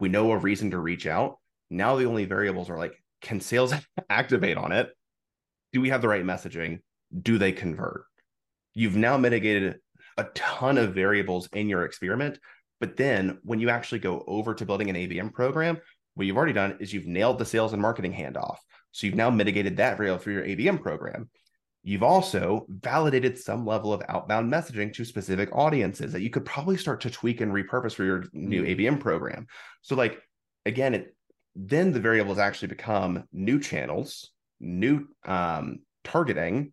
We 0.00 0.08
know 0.08 0.32
a 0.32 0.38
reason 0.38 0.70
to 0.70 0.78
reach 0.78 1.06
out. 1.06 1.38
Now 1.68 1.96
the 1.96 2.06
only 2.06 2.24
variables 2.24 2.70
are 2.70 2.78
like 2.78 2.94
can 3.20 3.40
sales 3.40 3.74
activate 4.08 4.56
on 4.56 4.72
it? 4.72 4.88
Do 5.74 5.82
we 5.82 5.90
have 5.90 6.00
the 6.00 6.08
right 6.08 6.24
messaging? 6.24 6.78
Do 7.20 7.36
they 7.36 7.52
convert? 7.52 8.04
You've 8.72 8.96
now 8.96 9.18
mitigated 9.18 9.80
a 10.16 10.24
ton 10.34 10.78
of 10.78 10.94
variables 10.94 11.46
in 11.52 11.68
your 11.68 11.84
experiment. 11.84 12.38
But 12.80 12.96
then 12.96 13.38
when 13.42 13.60
you 13.60 13.68
actually 13.68 13.98
go 13.98 14.24
over 14.26 14.54
to 14.54 14.64
building 14.64 14.88
an 14.88 14.96
ABM 14.96 15.34
program, 15.34 15.78
what 16.14 16.26
you've 16.26 16.36
already 16.36 16.52
done 16.52 16.76
is 16.80 16.92
you've 16.92 17.06
nailed 17.06 17.38
the 17.38 17.44
sales 17.44 17.72
and 17.72 17.82
marketing 17.82 18.12
handoff. 18.12 18.56
So 18.92 19.06
you've 19.06 19.16
now 19.16 19.30
mitigated 19.30 19.76
that 19.76 19.96
variable 19.96 20.18
for 20.18 20.30
your 20.30 20.44
ABM 20.44 20.82
program. 20.82 21.30
You've 21.82 22.02
also 22.02 22.66
validated 22.68 23.38
some 23.38 23.64
level 23.64 23.92
of 23.92 24.02
outbound 24.08 24.52
messaging 24.52 24.92
to 24.94 25.04
specific 25.04 25.48
audiences 25.52 26.12
that 26.12 26.20
you 26.20 26.28
could 26.28 26.44
probably 26.44 26.76
start 26.76 27.00
to 27.02 27.10
tweak 27.10 27.40
and 27.40 27.52
repurpose 27.52 27.94
for 27.94 28.04
your 28.04 28.24
new 28.32 28.64
ABM 28.64 28.76
mm-hmm. 28.76 28.98
program. 28.98 29.46
So, 29.80 29.94
like, 29.94 30.20
again, 30.66 30.94
it 30.94 31.14
then 31.56 31.92
the 31.92 32.00
variables 32.00 32.38
actually 32.38 32.68
become 32.68 33.24
new 33.32 33.58
channels, 33.60 34.30
new 34.60 35.08
um, 35.24 35.80
targeting, 36.04 36.72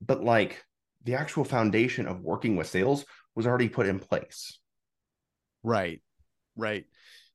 but 0.00 0.22
like 0.22 0.64
the 1.04 1.14
actual 1.14 1.44
foundation 1.44 2.06
of 2.06 2.20
working 2.20 2.56
with 2.56 2.68
sales 2.68 3.04
was 3.34 3.46
already 3.46 3.68
put 3.68 3.86
in 3.86 3.98
place. 3.98 4.58
Right. 5.62 6.00
Right. 6.56 6.86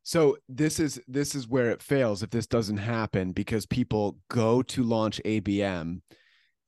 So 0.03 0.37
this 0.49 0.79
is 0.79 1.01
this 1.07 1.33
is 1.33 1.47
where 1.47 1.71
it 1.71 1.81
fails 1.81 2.23
if 2.23 2.29
this 2.29 2.45
doesn't 2.45 2.77
happen 2.77 3.31
because 3.31 3.65
people 3.65 4.17
go 4.29 4.61
to 4.61 4.83
launch 4.83 5.21
ABM 5.23 6.01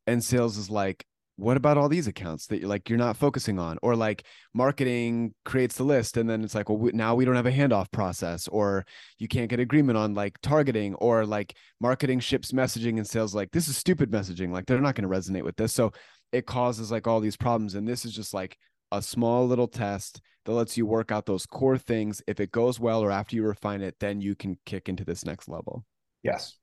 and 0.07 0.23
sales 0.23 0.57
is 0.57 0.69
like 0.69 1.05
what 1.37 1.57
about 1.57 1.77
all 1.77 1.89
these 1.89 2.07
accounts 2.07 2.47
that 2.47 2.59
you're 2.59 2.69
like 2.69 2.89
you're 2.89 2.97
not 2.97 3.17
focusing 3.17 3.59
on? 3.59 3.77
Or 3.81 3.93
like 3.93 4.25
marketing 4.53 5.33
creates 5.43 5.75
the 5.75 5.83
list 5.83 6.15
and 6.15 6.29
then 6.29 6.45
it's 6.45 6.55
like 6.55 6.69
well 6.69 6.77
we, 6.77 6.91
now 6.93 7.13
we 7.13 7.25
don't 7.25 7.35
have 7.35 7.45
a 7.45 7.51
handoff 7.51 7.91
process 7.91 8.47
or 8.47 8.85
you 9.19 9.27
can't 9.27 9.49
get 9.49 9.59
agreement 9.59 9.97
on 9.97 10.13
like 10.13 10.39
targeting 10.41 10.95
or 10.95 11.25
like 11.25 11.57
marketing 11.81 12.21
ships 12.21 12.53
messaging 12.53 12.97
and 12.97 13.07
sales 13.07 13.35
like 13.35 13.51
this 13.51 13.67
is 13.67 13.75
stupid 13.75 14.11
messaging 14.11 14.51
like 14.51 14.65
they're 14.65 14.79
not 14.79 14.95
going 14.95 15.09
to 15.09 15.13
resonate 15.13 15.43
with 15.43 15.57
this. 15.57 15.73
So 15.73 15.91
it 16.31 16.45
causes 16.45 16.89
like 16.89 17.05
all 17.05 17.19
these 17.19 17.37
problems 17.37 17.75
and 17.75 17.85
this 17.85 18.05
is 18.05 18.13
just 18.13 18.33
like 18.33 18.57
a 18.97 19.01
small 19.01 19.47
little 19.47 19.67
test 19.67 20.21
that 20.45 20.53
lets 20.53 20.77
you 20.77 20.85
work 20.85 21.11
out 21.11 21.25
those 21.25 21.45
core 21.45 21.77
things. 21.77 22.21
If 22.27 22.39
it 22.39 22.51
goes 22.51 22.79
well 22.79 23.01
or 23.01 23.11
after 23.11 23.35
you 23.35 23.43
refine 23.43 23.81
it, 23.81 23.95
then 23.99 24.21
you 24.21 24.35
can 24.35 24.57
kick 24.65 24.89
into 24.89 25.03
this 25.03 25.25
next 25.25 25.47
level. 25.47 25.85
Yes. 26.23 26.57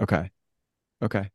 Okay. 0.00 0.30
Okay. 1.02 1.30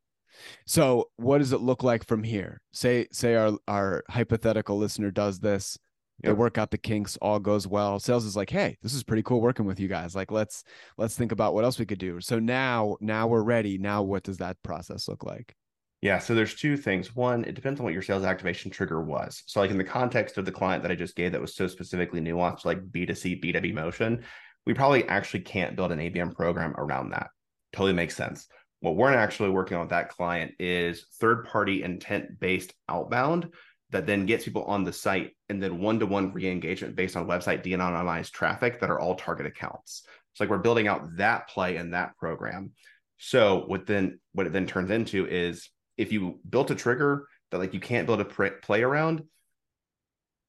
So 0.66 1.10
what 1.18 1.40
does 1.40 1.54
it 1.54 1.62
look 1.62 1.84
like 1.84 2.06
from 2.06 2.24
here? 2.24 2.62
Say 2.72 3.08
say 3.12 3.36
our 3.36 3.58
our 3.68 4.04
hypothetical 4.10 4.78
listener 4.78 5.12
does 5.12 5.40
this, 5.40 5.78
yep. 6.24 6.30
they 6.30 6.34
work 6.34 6.58
out 6.58 6.72
the 6.72 6.78
kinks, 6.78 7.18
all 7.22 7.40
goes 7.40 7.68
well. 7.68 8.00
Sales 8.00 8.26
is 8.26 8.36
like, 8.36 8.50
"Hey, 8.50 8.78
this 8.82 8.94
is 8.94 9.04
pretty 9.04 9.24
cool 9.24 9.42
working 9.42 9.66
with 9.66 9.80
you 9.80 9.88
guys. 9.88 10.16
Like 10.16 10.32
let's 10.32 10.64
let's 10.98 11.16
think 11.16 11.32
about 11.32 11.54
what 11.54 11.64
else 11.64 11.80
we 11.80 11.86
could 11.86 12.00
do." 12.00 12.22
So 12.22 12.40
now 12.40 12.98
now 13.02 13.28
we're 13.28 13.44
ready. 13.44 13.78
Now 13.78 14.04
what 14.04 14.24
does 14.24 14.38
that 14.38 14.62
process 14.64 15.08
look 15.08 15.24
like? 15.24 15.56
Yeah, 16.02 16.20
so 16.20 16.36
there's 16.36 16.54
two 16.54 16.78
things. 16.78 17.16
One, 17.16 17.44
it 17.44 17.56
depends 17.56 17.80
on 17.80 17.84
what 17.84 17.94
your 17.94 18.04
sales 18.04 18.24
activation 18.24 18.70
trigger 18.70 19.02
was. 19.02 19.42
So, 19.48 19.60
like 19.60 19.72
in 19.72 19.80
the 19.80 19.84
context 19.84 20.38
of 20.38 20.46
the 20.46 20.52
client 20.52 20.84
that 20.84 20.92
I 20.92 20.96
just 20.96 21.16
gave 21.16 21.32
that 21.32 21.42
was 21.42 21.56
so 21.56 21.68
specifically 21.68 22.22
nuanced, 22.22 22.66
like 22.66 22.80
B2C, 22.92 23.44
B2B 23.44 23.74
motion, 23.74 24.24
we 24.66 24.76
probably 24.76 25.08
actually 25.08 25.40
can't 25.40 25.76
build 25.76 25.92
an 25.92 26.00
ABM 26.00 26.36
program 26.36 26.76
around 26.78 27.10
that. 27.12 27.30
Totally 27.74 27.94
makes 27.94 28.16
sense. 28.16 28.48
What 28.82 28.96
we're 28.96 29.14
actually 29.14 29.50
working 29.50 29.76
on 29.76 29.82
with 29.82 29.90
that 29.90 30.10
client 30.10 30.54
is 30.60 31.08
third 31.20 31.46
party 31.46 31.82
intent 31.82 32.40
based 32.40 32.74
outbound 32.88 33.52
that 33.90 34.06
then 34.06 34.26
gets 34.26 34.46
people 34.46 34.66
on 34.66 34.84
the 34.84 34.94
site 34.94 35.32
and 35.50 35.64
then 35.64 35.80
one 35.80 36.00
to 36.00 36.06
one 36.06 36.32
re 36.34 36.48
engagement 36.48 36.96
based 36.96 37.16
on 37.16 37.28
website 37.28 37.64
de 37.64 37.72
anonymized 37.72 38.32
traffic 38.32 38.80
that 38.80 38.92
are 38.92 39.00
all 39.00 39.16
target 39.16 39.48
accounts. 39.48 40.04
It's 40.32 40.40
like 40.40 40.50
we're 40.50 40.58
building 40.60 40.88
out 40.88 41.18
that 41.18 41.48
play 41.50 41.78
in 41.78 41.92
that 41.92 42.16
program. 42.18 42.72
So, 43.18 43.64
what 43.66 43.88
then 43.88 44.20
what 44.34 44.46
it 44.46 44.54
then 44.54 44.68
turns 44.68 44.92
into 44.92 45.26
is 45.26 45.70
if 45.98 46.12
you 46.12 46.40
built 46.48 46.72
a 46.72 46.76
trigger 46.76 47.28
that 47.52 47.58
like 47.58 47.74
you 47.74 47.80
can't 47.80 48.08
build 48.08 48.22
a 48.22 48.26
play 48.26 48.84
around 48.84 49.24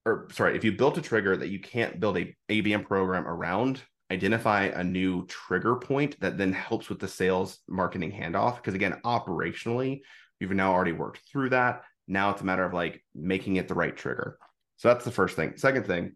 or 0.08 0.28
sorry, 0.32 0.56
if 0.56 0.64
you 0.64 0.72
built 0.72 0.96
a 0.96 1.02
trigger 1.02 1.36
that 1.36 1.48
you 1.48 1.60
can't 1.60 2.00
build 2.00 2.16
a 2.16 2.34
ABM 2.48 2.86
program 2.86 3.26
around, 3.26 3.82
identify 4.10 4.64
a 4.64 4.82
new 4.82 5.26
trigger 5.26 5.76
point 5.76 6.18
that 6.20 6.38
then 6.38 6.52
helps 6.52 6.88
with 6.88 6.98
the 6.98 7.08
sales 7.08 7.58
marketing 7.68 8.10
handoff. 8.10 8.56
Because 8.56 8.74
again, 8.74 9.00
operationally, 9.04 10.00
you've 10.40 10.52
now 10.52 10.72
already 10.72 10.92
worked 10.92 11.20
through 11.30 11.50
that. 11.50 11.82
Now 12.06 12.30
it's 12.30 12.40
a 12.40 12.44
matter 12.44 12.64
of 12.64 12.72
like 12.72 13.04
making 13.14 13.56
it 13.56 13.68
the 13.68 13.74
right 13.74 13.94
trigger. 13.94 14.38
So 14.76 14.88
that's 14.88 15.04
the 15.04 15.10
first 15.10 15.36
thing. 15.36 15.54
Second 15.56 15.86
thing, 15.86 16.12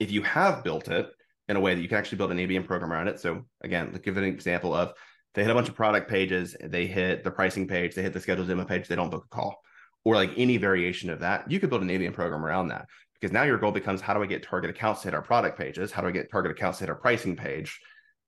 if 0.00 0.10
you 0.10 0.22
have 0.22 0.64
built 0.64 0.88
it 0.88 1.10
in 1.48 1.56
a 1.56 1.60
way 1.60 1.74
that 1.74 1.82
you 1.82 1.88
can 1.88 1.98
actually 1.98 2.18
build 2.18 2.30
an 2.30 2.38
ABM 2.38 2.66
program 2.66 2.92
around 2.92 3.08
it. 3.08 3.20
So 3.20 3.44
again, 3.62 3.98
give 4.02 4.16
an 4.16 4.24
example 4.24 4.74
of 4.74 4.94
they 5.36 5.42
hit 5.42 5.50
a 5.50 5.54
bunch 5.54 5.68
of 5.68 5.74
product 5.74 6.08
pages, 6.08 6.56
they 6.64 6.86
hit 6.86 7.22
the 7.22 7.30
pricing 7.30 7.68
page, 7.68 7.94
they 7.94 8.00
hit 8.00 8.14
the 8.14 8.20
scheduled 8.20 8.48
demo 8.48 8.64
page, 8.64 8.88
they 8.88 8.96
don't 8.96 9.10
book 9.10 9.26
a 9.30 9.34
call, 9.34 9.62
or 10.02 10.14
like 10.14 10.30
any 10.38 10.56
variation 10.56 11.10
of 11.10 11.20
that. 11.20 11.48
You 11.50 11.60
could 11.60 11.68
build 11.68 11.82
an 11.82 11.88
ABM 11.88 12.14
program 12.14 12.42
around 12.44 12.68
that 12.68 12.86
because 13.20 13.34
now 13.34 13.42
your 13.42 13.58
goal 13.58 13.70
becomes 13.70 14.00
how 14.00 14.14
do 14.14 14.22
I 14.22 14.26
get 14.26 14.42
target 14.42 14.70
accounts 14.70 15.02
to 15.02 15.08
hit 15.08 15.14
our 15.14 15.20
product 15.20 15.58
pages? 15.58 15.92
How 15.92 16.00
do 16.00 16.08
I 16.08 16.12
get 16.12 16.30
target 16.30 16.52
accounts 16.52 16.78
to 16.78 16.84
hit 16.84 16.90
our 16.90 16.96
pricing 16.96 17.36
page? 17.36 17.78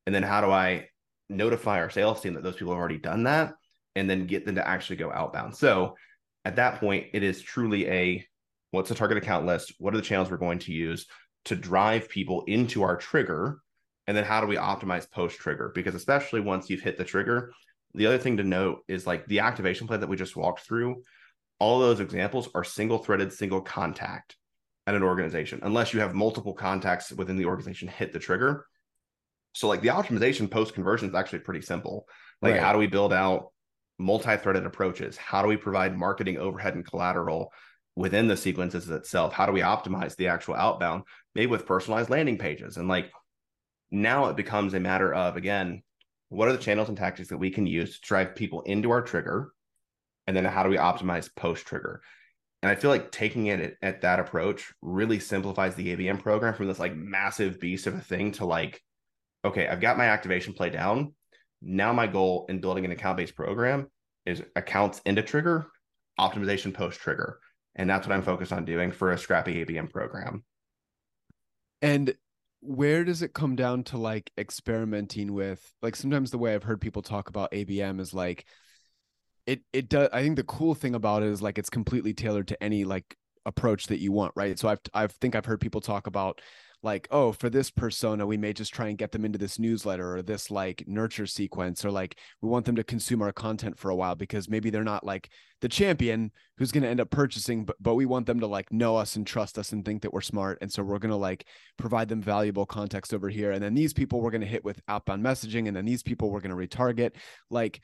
And 0.07 0.15
then 0.15 0.23
how 0.23 0.43
do 0.43 0.51
I 0.51 0.89
notify 1.31 1.81
our 1.81 1.89
sales 1.89 2.21
team 2.21 2.35
that 2.35 2.43
those 2.43 2.57
people 2.57 2.75
have 2.75 2.79
already 2.79 2.99
done 2.99 3.23
that 3.25 3.55
and 3.97 4.09
then 4.09 4.27
get 4.27 4.45
them 4.45 4.57
to 4.57 4.69
actually 4.69 4.97
go 4.97 5.11
outbound? 5.11 5.57
So 5.57 5.97
at 6.45 6.57
that 6.57 6.79
point, 6.79 7.07
it 7.15 7.23
is 7.23 7.41
truly 7.41 7.89
a 7.89 8.27
what's 8.71 8.91
the 8.91 8.95
target 8.95 9.17
account 9.17 9.47
list? 9.47 9.73
What 9.79 9.95
are 9.95 9.97
the 9.97 10.03
channels 10.03 10.31
we're 10.31 10.37
going 10.37 10.59
to 10.61 10.73
use 10.73 11.07
to 11.47 11.57
drive 11.57 12.11
people 12.11 12.45
into 12.47 12.83
our 12.83 12.99
trigger? 12.99 13.61
And 14.09 14.17
then 14.17 14.25
how 14.25 14.41
do 14.41 14.47
we 14.47 14.57
optimize 14.57 15.09
post 15.09 15.39
trigger? 15.39 15.71
Because 15.75 15.95
especially 15.95 16.41
once 16.41 16.71
you've 16.71 16.81
hit 16.81 16.97
the 16.97 17.05
trigger, 17.05 17.53
the 17.93 18.07
other 18.07 18.17
thing 18.17 18.39
to 18.39 18.43
note 18.43 18.83
is 18.89 19.07
like 19.07 19.27
the 19.27 19.41
activation 19.41 19.87
plan 19.87 20.01
that 20.01 20.09
we 20.09 20.17
just 20.17 20.35
walked 20.35 20.61
through, 20.61 21.03
all 21.59 21.79
those 21.79 22.01
examples 22.01 22.49
are 22.55 22.65
single 22.65 22.97
threaded, 22.97 23.35
single 23.35 23.61
contact 23.61 24.35
at 24.87 24.95
an 24.95 25.03
organization, 25.03 25.61
unless 25.63 25.93
you 25.93 26.01
have 26.01 26.15
multiple 26.15 26.55
contacts 26.55 27.13
within 27.13 27.37
the 27.37 27.45
organization 27.45 27.87
hit 27.87 28.15
the 28.15 28.19
trigger. 28.19 28.65
So, 29.53 29.69
like 29.69 29.83
the 29.83 29.89
optimization 29.89 30.51
post 30.51 30.73
conversion 30.73 31.11
is 31.11 31.15
actually 31.15 31.41
pretty 31.41 31.61
simple. 31.61 32.07
Like, 32.41 32.55
right. 32.55 32.63
how 32.63 32.73
do 32.73 32.79
we 32.79 32.87
build 32.87 33.13
out 33.13 33.49
multi 33.99 34.39
threaded 34.39 34.65
approaches? 34.65 35.19
How 35.19 35.43
do 35.43 35.49
we 35.49 35.59
provide 35.59 35.99
marketing 35.99 36.39
overhead 36.39 36.75
and 36.75 36.87
collateral 36.87 37.53
within 37.95 38.27
the 38.27 38.39
sequences 38.39 38.89
itself? 38.89 39.35
How 39.35 39.45
do 39.45 39.53
we 39.53 39.61
optimize 39.61 40.17
the 40.17 40.29
actual 40.29 40.55
outbound, 40.55 41.03
maybe 41.35 41.51
with 41.51 41.67
personalized 41.67 42.09
landing 42.09 42.39
pages? 42.39 42.79
And 42.79 42.89
like 42.89 43.11
now 43.91 44.27
it 44.27 44.37
becomes 44.37 44.75
a 44.75 44.81
matter 44.81 45.13
of, 45.13 45.37
again, 45.37 45.83
what 46.29 46.49
are 46.49 46.53
the 46.53 46.59
channels 46.59 46.89
and 46.89 46.99
tactics 46.99 47.31
that 47.31 47.39
we 47.39 47.51
can 47.51 47.67
use 47.67 47.99
to 47.99 48.07
drive 48.07 48.35
people 48.35 48.63
into 48.63 48.91
our 48.91 49.03
trigger? 49.03 49.53
And 50.27 50.37
then 50.37 50.45
how 50.45 50.63
do 50.63 50.69
we 50.69 50.77
optimize 50.77 51.35
post 51.35 51.67
trigger? 51.67 52.03
And 52.63 52.71
I 52.71 52.75
feel 52.75 52.91
like 52.91 53.13
taking 53.13 53.47
it 53.47 53.77
at, 53.81 54.03
that 54.03 54.21
approach 54.21 54.73
really 54.83 55.21
simplifies 55.21 55.75
the 55.75 55.97
ABM 55.97 56.23
program 56.23 56.55
from 56.55 56.67
this 56.67 56.79
like 56.79 56.95
massive 56.95 57.61
beast 57.61 57.87
of 57.87 57.95
a 57.95 58.01
thing 58.01 58.33
to 58.33 58.45
like, 58.45 58.83
okay, 59.45 59.69
I've 59.69 59.81
got 59.81 59.97
my 59.97 60.07
activation 60.07 60.53
play 60.53 60.69
down. 60.71 61.15
Now 61.63 61.93
my 61.93 62.07
goal 62.07 62.47
in 62.49 62.61
building 62.61 62.85
an 62.85 62.91
account 62.91 63.17
based 63.17 63.37
program 63.37 63.87
is 64.27 64.43
accounts 64.57 65.01
into 65.07 65.23
trigger, 65.23 65.69
optimization 66.19 66.75
post 66.75 67.01
trigger. 67.01 67.39
And 67.77 67.89
that's 67.89 68.07
what 68.07 68.15
I'm 68.15 68.23
focused 68.23 68.53
on 68.53 68.65
doing 68.65 68.91
for 68.91 69.13
a 69.13 69.19
scrappy 69.19 69.65
ABM 69.65 69.91
program. 69.91 70.45
And 71.81 72.15
where 72.61 73.05
does 73.05 73.23
it 73.23 73.35
come 73.35 73.57
down 73.57 73.85
to 73.85 73.99
like 73.99 74.31
experimenting 74.37 75.33
with 75.33 75.75
like 75.83 75.95
sometimes 75.95 76.31
the 76.31 76.39
way 76.39 76.55
I've 76.55 76.65
heard 76.65 76.81
people 76.81 77.03
talk 77.03 77.29
about 77.29 77.53
ABM 77.53 78.01
is 78.01 78.13
like 78.13 78.47
it 79.47 79.61
it 79.73 79.89
does 79.89 80.09
I 80.13 80.23
think 80.23 80.37
the 80.37 80.45
cool 80.45 80.75
thing 80.75 80.95
about 80.95 81.23
it 81.23 81.29
is 81.29 81.41
like 81.41 81.59
it's 81.59 81.71
completely 81.71 82.13
tailored 82.13 82.49
to 82.49 82.63
any 82.63 82.85
like 82.85 83.17
approach 83.47 83.87
that 83.87 84.01
you 84.01 84.13
want, 84.13 84.33
right? 84.37 84.59
So 84.59 84.69
I've 84.69 84.81
I 84.93 85.07
think 85.07 85.35
I've 85.35 85.47
heard 85.47 85.61
people 85.61 85.81
talk 85.81 86.07
about 86.07 86.41
like 86.83 87.09
oh 87.11 87.33
for 87.33 87.51
this 87.51 87.71
persona 87.71 88.25
we 88.25 88.37
may 88.37 88.53
just 88.53 88.73
try 88.73 88.87
and 88.87 88.99
get 88.99 89.11
them 89.11 89.25
into 89.25 89.39
this 89.39 89.59
newsletter 89.59 90.17
or 90.17 90.23
this 90.23 90.51
like 90.51 90.85
nurture 90.87 91.27
sequence 91.27 91.85
or 91.85 91.91
like 91.91 92.17
we 92.41 92.49
want 92.49 92.65
them 92.65 92.77
to 92.77 92.85
consume 92.85 93.21
our 93.21 93.33
content 93.33 93.77
for 93.79 93.91
a 93.91 93.97
while 93.97 94.15
because 94.15 94.49
maybe 94.49 94.71
they're 94.71 94.85
not 94.85 95.05
like 95.05 95.29
the 95.61 95.69
champion 95.69 96.31
who's 96.57 96.71
going 96.71 96.83
to 96.85 96.89
end 96.89 97.01
up 97.01 97.11
purchasing 97.11 97.65
but, 97.65 97.77
but 97.81 97.95
we 97.95 98.07
want 98.07 98.27
them 98.27 98.39
to 98.39 98.47
like 98.47 98.73
know 98.73 98.97
us 98.97 99.17
and 99.17 99.27
trust 99.27 99.59
us 99.59 99.73
and 99.73 99.85
think 99.85 100.03
that 100.03 100.13
we're 100.13 100.21
smart 100.21 100.59
and 100.61 100.73
so 100.73 100.83
we're 100.83 101.01
going 101.01 101.11
to 101.11 101.17
like 101.17 101.47
provide 101.77 102.09
them 102.09 102.23
valuable 102.23 102.65
context 102.65 103.13
over 103.13 103.29
here 103.29 103.51
and 103.51 103.63
then 103.63 103.75
these 103.75 103.93
people 103.93 104.21
we're 104.21 104.31
going 104.31 104.41
to 104.41 104.47
hit 104.47 104.65
with 104.65 104.81
outbound 104.87 105.25
messaging 105.25 105.67
and 105.67 105.77
then 105.77 105.85
these 105.85 106.03
people 106.03 106.31
we're 106.31 106.41
going 106.41 106.57
to 106.57 106.77
retarget. 106.77 107.13
Like 107.51 107.81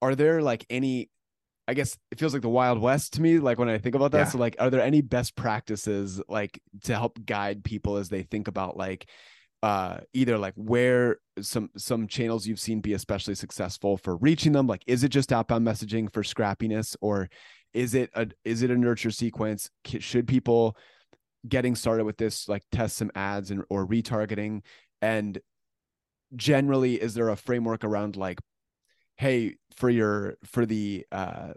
are 0.00 0.14
there 0.14 0.42
like 0.42 0.66
any 0.70 1.10
I 1.66 1.74
guess 1.74 1.96
it 2.10 2.18
feels 2.18 2.32
like 2.32 2.42
the 2.42 2.48
Wild 2.48 2.80
West 2.80 3.14
to 3.14 3.22
me, 3.22 3.38
like 3.38 3.58
when 3.58 3.68
I 3.68 3.78
think 3.78 3.94
about 3.94 4.12
that. 4.12 4.18
Yeah. 4.18 4.24
So, 4.24 4.38
like, 4.38 4.56
are 4.58 4.70
there 4.70 4.82
any 4.82 5.00
best 5.00 5.34
practices 5.34 6.20
like 6.28 6.60
to 6.84 6.94
help 6.94 7.24
guide 7.24 7.64
people 7.64 7.96
as 7.96 8.08
they 8.08 8.22
think 8.22 8.48
about 8.48 8.76
like 8.76 9.08
uh 9.62 10.00
either 10.12 10.36
like 10.36 10.52
where 10.56 11.16
some 11.40 11.70
some 11.74 12.06
channels 12.06 12.46
you've 12.46 12.60
seen 12.60 12.80
be 12.80 12.92
especially 12.92 13.34
successful 13.34 13.96
for 13.96 14.16
reaching 14.16 14.52
them? 14.52 14.66
Like, 14.66 14.82
is 14.86 15.04
it 15.04 15.08
just 15.08 15.32
outbound 15.32 15.66
messaging 15.66 16.12
for 16.12 16.22
scrappiness, 16.22 16.96
or 17.00 17.30
is 17.72 17.94
it 17.94 18.10
a 18.14 18.28
is 18.44 18.62
it 18.62 18.70
a 18.70 18.76
nurture 18.76 19.10
sequence? 19.10 19.70
Should 19.86 20.28
people 20.28 20.76
getting 21.48 21.74
started 21.74 22.04
with 22.04 22.18
this 22.18 22.48
like 22.48 22.62
test 22.72 22.96
some 22.96 23.10
ads 23.14 23.50
and 23.50 23.64
or 23.70 23.86
retargeting? 23.86 24.62
And 25.00 25.38
generally, 26.36 27.00
is 27.00 27.14
there 27.14 27.30
a 27.30 27.36
framework 27.36 27.84
around 27.84 28.16
like 28.16 28.38
hey 29.16 29.56
for 29.74 29.90
your 29.90 30.36
for 30.44 30.66
the 30.66 31.04
uh 31.12 31.52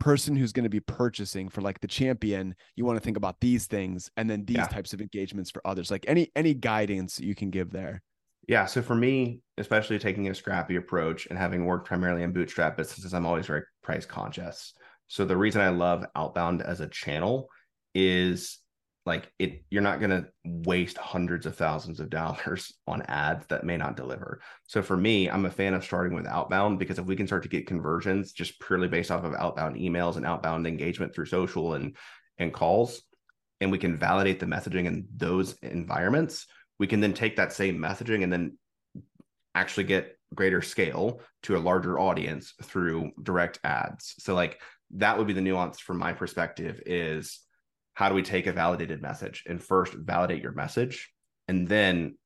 person 0.00 0.36
who's 0.36 0.52
going 0.52 0.64
to 0.64 0.70
be 0.70 0.80
purchasing 0.80 1.48
for 1.48 1.60
like 1.60 1.80
the 1.80 1.88
champion 1.88 2.54
you 2.76 2.84
want 2.84 2.96
to 2.96 3.02
think 3.02 3.16
about 3.16 3.40
these 3.40 3.66
things 3.66 4.10
and 4.16 4.30
then 4.30 4.44
these 4.44 4.56
yeah. 4.56 4.66
types 4.66 4.92
of 4.92 5.00
engagements 5.00 5.50
for 5.50 5.60
others 5.66 5.90
like 5.90 6.04
any 6.06 6.30
any 6.36 6.54
guidance 6.54 7.18
you 7.18 7.34
can 7.34 7.50
give 7.50 7.70
there 7.70 8.00
yeah 8.46 8.64
so 8.64 8.80
for 8.80 8.94
me 8.94 9.40
especially 9.58 9.98
taking 9.98 10.28
a 10.28 10.34
scrappy 10.34 10.76
approach 10.76 11.26
and 11.26 11.38
having 11.38 11.64
worked 11.64 11.86
primarily 11.86 12.22
in 12.22 12.32
bootstrap 12.32 12.76
businesses 12.76 13.12
i'm 13.12 13.26
always 13.26 13.46
very 13.46 13.62
price 13.82 14.06
conscious 14.06 14.72
so 15.08 15.24
the 15.24 15.36
reason 15.36 15.60
i 15.60 15.68
love 15.68 16.06
outbound 16.14 16.62
as 16.62 16.80
a 16.80 16.88
channel 16.88 17.48
is 17.94 18.58
like 19.08 19.32
it 19.38 19.64
you're 19.70 19.82
not 19.82 19.98
going 19.98 20.10
to 20.10 20.26
waste 20.44 20.96
hundreds 20.96 21.46
of 21.46 21.56
thousands 21.56 21.98
of 22.00 22.10
dollars 22.10 22.72
on 22.86 23.02
ads 23.02 23.46
that 23.46 23.64
may 23.64 23.76
not 23.76 23.96
deliver. 23.96 24.40
So 24.66 24.82
for 24.82 24.96
me 24.96 25.28
i'm 25.28 25.46
a 25.46 25.50
fan 25.50 25.74
of 25.74 25.84
starting 25.84 26.14
with 26.14 26.26
outbound 26.26 26.78
because 26.78 26.98
if 26.98 27.06
we 27.06 27.16
can 27.16 27.26
start 27.26 27.42
to 27.42 27.48
get 27.48 27.66
conversions 27.66 28.32
just 28.32 28.60
purely 28.60 28.88
based 28.88 29.10
off 29.10 29.24
of 29.24 29.34
outbound 29.34 29.76
emails 29.76 30.16
and 30.16 30.26
outbound 30.26 30.66
engagement 30.66 31.14
through 31.14 31.26
social 31.26 31.74
and 31.74 31.96
and 32.38 32.52
calls 32.52 33.02
and 33.60 33.72
we 33.72 33.78
can 33.78 33.96
validate 33.96 34.38
the 34.38 34.46
messaging 34.46 34.86
in 34.86 35.08
those 35.16 35.54
environments 35.62 36.46
we 36.78 36.86
can 36.86 37.00
then 37.00 37.12
take 37.12 37.36
that 37.36 37.52
same 37.52 37.78
messaging 37.78 38.22
and 38.22 38.32
then 38.32 38.56
actually 39.54 39.84
get 39.84 40.16
greater 40.34 40.62
scale 40.62 41.20
to 41.42 41.56
a 41.56 41.58
larger 41.58 41.98
audience 41.98 42.54
through 42.62 43.10
direct 43.22 43.58
ads. 43.64 44.14
So 44.18 44.34
like 44.34 44.60
that 44.96 45.18
would 45.18 45.26
be 45.26 45.32
the 45.32 45.40
nuance 45.40 45.80
from 45.80 45.98
my 45.98 46.12
perspective 46.12 46.80
is 46.86 47.40
how 47.98 48.08
do 48.08 48.14
we 48.14 48.22
take 48.22 48.46
a 48.46 48.52
validated 48.52 49.02
message 49.02 49.42
and 49.48 49.60
first 49.60 49.92
validate 49.92 50.40
your 50.40 50.52
message 50.52 51.12
and 51.48 51.66
then 51.66 52.16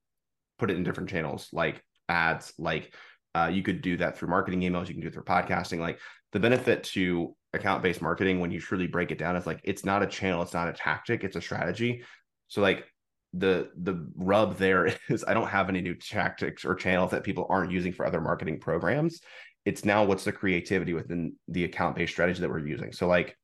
put 0.59 0.71
it 0.71 0.77
in 0.77 0.85
different 0.85 1.09
channels 1.09 1.49
like 1.51 1.83
ads 2.11 2.53
like 2.59 2.95
uh, 3.35 3.49
you 3.51 3.63
could 3.63 3.81
do 3.81 3.97
that 3.97 4.15
through 4.15 4.29
marketing 4.29 4.61
emails 4.61 4.87
you 4.87 4.93
can 4.93 5.01
do 5.01 5.07
it 5.07 5.15
through 5.15 5.25
podcasting. 5.25 5.79
Like 5.79 5.99
the 6.33 6.41
benefit 6.41 6.85
to 6.93 7.35
account 7.55 7.83
based 7.83 8.03
marketing 8.03 8.39
when 8.39 8.51
you 8.51 8.61
truly 8.61 8.87
break 8.87 9.13
it 9.13 9.17
down 9.17 9.35
is 9.35 9.47
like 9.47 9.61
it's 9.65 9.83
not 9.83 10.03
a 10.03 10.07
channel 10.07 10.43
it's 10.43 10.53
not 10.53 10.69
a 10.69 10.75
tactic 10.75 11.25
it's 11.25 11.37
a 11.37 11.41
strategy. 11.41 12.03
So 12.49 12.61
like 12.61 12.85
the 13.33 13.71
the 13.75 14.07
rub 14.15 14.59
there 14.59 14.95
is 15.09 15.25
i 15.27 15.33
don't 15.33 15.49
have 15.49 15.71
any 15.71 15.81
new 15.81 15.95
tactics 15.95 16.67
or 16.67 16.75
channels 16.75 17.13
that 17.13 17.25
people 17.25 17.47
aren't 17.49 17.73
using 17.73 17.95
for 17.95 18.05
other 18.05 18.21
marketing 18.21 18.61
programs. 18.61 19.23
It's 19.65 19.87
now 19.87 20.05
what's 20.05 20.25
the 20.25 20.33
creativity 20.33 20.93
within 20.93 21.37
the 21.49 21.65
account 21.65 21.97
based 21.97 22.13
strategy 22.13 22.43
that 22.43 22.51
we're 22.51 22.59
using. 22.59 22.93
So 22.93 23.07
like 23.07 23.39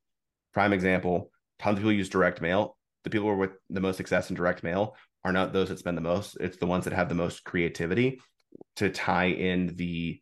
prime 0.53 0.75
example 0.75 1.31
tons 1.59 1.79
of 1.79 1.83
people 1.83 1.93
use 1.93 2.09
direct 2.09 2.41
mail. 2.41 2.77
The 3.05 3.11
people 3.11 3.27
who 3.27 3.33
are 3.35 3.37
with 3.37 3.53
the 3.71 3.81
most 3.81 3.97
success 3.97 4.31
in 4.31 4.37
direct 4.37 4.63
mail 4.63 4.97
are 5.25 5.33
not 5.33 5.53
those 5.53 5.69
that 5.69 5.79
spend 5.79 5.97
the 5.97 6.03
most. 6.03 6.37
It's 6.41 6.59
the 6.59 6.67
ones 6.67 6.85
that 6.85 6.93
have 6.93 7.09
the 7.09 7.15
most 7.15 7.45
creativity 7.45 8.21
to 8.77 8.91
tie 8.91 9.27
in 9.27 9.75
the 9.77 10.21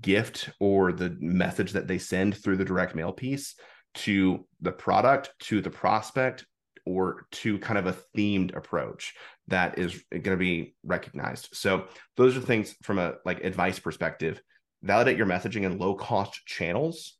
gift 0.00 0.50
or 0.60 0.92
the 0.92 1.16
message 1.20 1.72
that 1.72 1.86
they 1.86 1.98
send 1.98 2.36
through 2.36 2.56
the 2.56 2.64
direct 2.64 2.94
mail 2.94 3.12
piece 3.12 3.54
to 3.94 4.46
the 4.60 4.72
product, 4.72 5.32
to 5.40 5.60
the 5.60 5.70
prospect, 5.70 6.44
or 6.86 7.26
to 7.30 7.58
kind 7.58 7.78
of 7.78 7.86
a 7.86 7.96
themed 8.16 8.56
approach 8.56 9.14
that 9.48 9.78
is 9.78 10.02
going 10.10 10.22
to 10.22 10.36
be 10.36 10.74
recognized. 10.82 11.48
So 11.52 11.86
those 12.16 12.36
are 12.36 12.40
things 12.40 12.74
from 12.82 12.98
a 12.98 13.14
like 13.24 13.44
advice 13.44 13.78
perspective. 13.78 14.40
Validate 14.82 15.18
your 15.18 15.26
messaging 15.26 15.64
in 15.64 15.78
low 15.78 15.94
cost 15.94 16.40
channels 16.46 17.18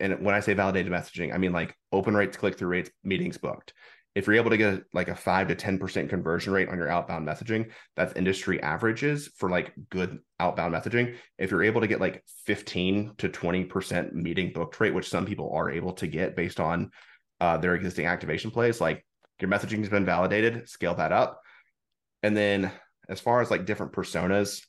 and 0.00 0.24
when 0.24 0.34
I 0.34 0.40
say 0.40 0.54
validated 0.54 0.92
messaging, 0.92 1.34
I 1.34 1.38
mean 1.38 1.52
like 1.52 1.76
open 1.92 2.14
rates, 2.14 2.36
click 2.36 2.58
through 2.58 2.68
rates, 2.68 2.90
meetings 3.02 3.38
booked. 3.38 3.72
If 4.14 4.26
you're 4.26 4.36
able 4.36 4.50
to 4.50 4.56
get 4.56 4.84
like 4.92 5.08
a 5.08 5.16
five 5.16 5.48
to 5.48 5.56
10% 5.56 6.08
conversion 6.08 6.52
rate 6.52 6.68
on 6.68 6.78
your 6.78 6.88
outbound 6.88 7.26
messaging, 7.26 7.72
that's 7.96 8.14
industry 8.14 8.62
averages 8.62 9.28
for 9.36 9.50
like 9.50 9.72
good 9.90 10.20
outbound 10.38 10.72
messaging. 10.72 11.16
If 11.36 11.50
you're 11.50 11.64
able 11.64 11.80
to 11.80 11.88
get 11.88 12.00
like 12.00 12.22
15 12.46 13.14
to 13.18 13.28
20% 13.28 14.12
meeting 14.12 14.52
booked 14.52 14.78
rate, 14.78 14.94
which 14.94 15.08
some 15.08 15.26
people 15.26 15.50
are 15.52 15.70
able 15.70 15.94
to 15.94 16.06
get 16.06 16.36
based 16.36 16.60
on 16.60 16.92
uh, 17.40 17.56
their 17.56 17.74
existing 17.74 18.06
activation 18.06 18.52
plays, 18.52 18.80
like 18.80 19.04
your 19.40 19.50
messaging 19.50 19.80
has 19.80 19.88
been 19.88 20.04
validated, 20.04 20.68
scale 20.68 20.94
that 20.94 21.10
up. 21.10 21.40
And 22.22 22.36
then 22.36 22.70
as 23.08 23.20
far 23.20 23.40
as 23.40 23.50
like 23.50 23.66
different 23.66 23.92
personas, 23.92 24.62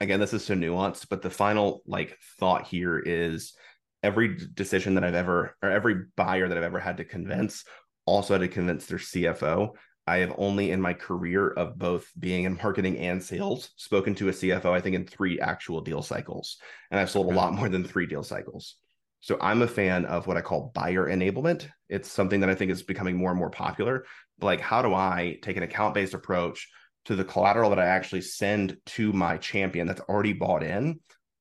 again, 0.00 0.20
this 0.20 0.34
is 0.34 0.44
so 0.44 0.54
nuanced, 0.54 1.06
but 1.08 1.22
the 1.22 1.30
final 1.30 1.82
like 1.86 2.18
thought 2.38 2.66
here 2.66 2.98
is 2.98 3.54
every 4.02 4.36
decision 4.54 4.94
that 4.94 5.04
I've 5.04 5.14
ever 5.14 5.56
or 5.62 5.70
every 5.70 5.96
buyer 6.16 6.48
that 6.48 6.56
I've 6.56 6.64
ever 6.64 6.80
had 6.80 6.96
to 6.98 7.04
convince 7.04 7.64
also 8.06 8.34
had 8.34 8.40
to 8.40 8.48
convince 8.48 8.86
their 8.86 8.98
CFO. 8.98 9.70
I 10.06 10.18
have 10.18 10.34
only 10.36 10.72
in 10.72 10.80
my 10.80 10.94
career 10.94 11.48
of 11.48 11.78
both 11.78 12.10
being 12.18 12.44
in 12.44 12.58
marketing 12.62 12.98
and 12.98 13.22
sales 13.22 13.70
spoken 13.76 14.14
to 14.16 14.28
a 14.28 14.32
CFO, 14.32 14.72
I 14.72 14.80
think 14.80 14.96
in 14.96 15.06
three 15.06 15.38
actual 15.38 15.80
deal 15.80 16.02
cycles. 16.02 16.58
And 16.90 16.98
I've 16.98 17.10
sold 17.10 17.32
a 17.32 17.36
lot 17.36 17.52
more 17.52 17.68
than 17.68 17.84
three 17.84 18.06
deal 18.06 18.24
cycles. 18.24 18.76
So 19.20 19.38
I'm 19.40 19.62
a 19.62 19.68
fan 19.68 20.04
of 20.06 20.26
what 20.26 20.36
I 20.36 20.40
call 20.40 20.72
buyer 20.74 21.08
enablement. 21.08 21.68
It's 21.88 22.10
something 22.10 22.40
that 22.40 22.50
I 22.50 22.56
think 22.56 22.72
is 22.72 22.82
becoming 22.82 23.16
more 23.16 23.30
and 23.30 23.38
more 23.38 23.50
popular. 23.50 24.04
Like, 24.40 24.60
how 24.60 24.82
do 24.82 24.92
I 24.94 25.38
take 25.42 25.56
an 25.56 25.62
account 25.62 25.94
based 25.94 26.14
approach 26.14 26.68
to 27.04 27.14
the 27.14 27.24
collateral 27.24 27.70
that 27.70 27.78
I 27.78 27.86
actually 27.86 28.22
send 28.22 28.76
to 28.86 29.12
my 29.12 29.36
champion 29.36 29.86
that's 29.86 30.00
already 30.00 30.32
bought 30.32 30.64
in? 30.64 30.98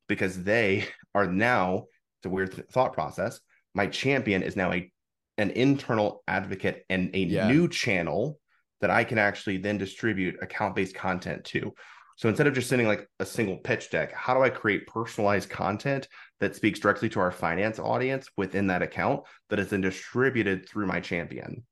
Because 0.08 0.44
they 0.44 0.86
are 1.16 1.26
now, 1.26 1.86
it's 2.22 2.28
a 2.28 2.30
weird 2.30 2.54
th- 2.54 2.68
thought 2.68 2.94
process. 2.94 3.40
My 3.74 3.88
champion 3.88 4.44
is 4.44 4.56
now 4.56 4.72
a 4.72 4.92
an 5.38 5.50
internal 5.52 6.24
advocate 6.28 6.86
and 6.90 7.10
a 7.16 7.20
yeah. 7.20 7.48
new 7.48 7.68
channel 7.68 8.40
that 8.82 8.92
I 8.92 9.04
can 9.04 9.18
actually 9.18 9.58
then 9.58 9.78
distribute 9.78 10.36
account 10.42 10.76
based 10.76 10.94
content 10.94 11.46
to. 11.46 11.74
So 12.18 12.30
instead 12.30 12.46
of 12.46 12.54
just 12.54 12.70
sending 12.70 12.88
like 12.88 13.10
a 13.20 13.26
single 13.26 13.58
pitch 13.58 13.90
deck, 13.90 14.14
how 14.14 14.36
do 14.36 14.44
I 14.44 14.50
create 14.50 14.86
personalized 14.86 15.50
content 15.50 16.08
that 16.40 16.56
speaks 16.56 16.80
directly 16.80 17.10
to 17.10 17.20
our 17.20 17.32
finance 17.32 17.80
audience 17.80 18.30
within 18.38 18.68
that 18.68 18.84
account 18.84 19.24
that 19.50 19.58
is 19.58 19.70
then 19.70 19.82
distributed 19.82 20.70
through 20.70 20.86
my 20.86 21.00
champion? 21.00 21.64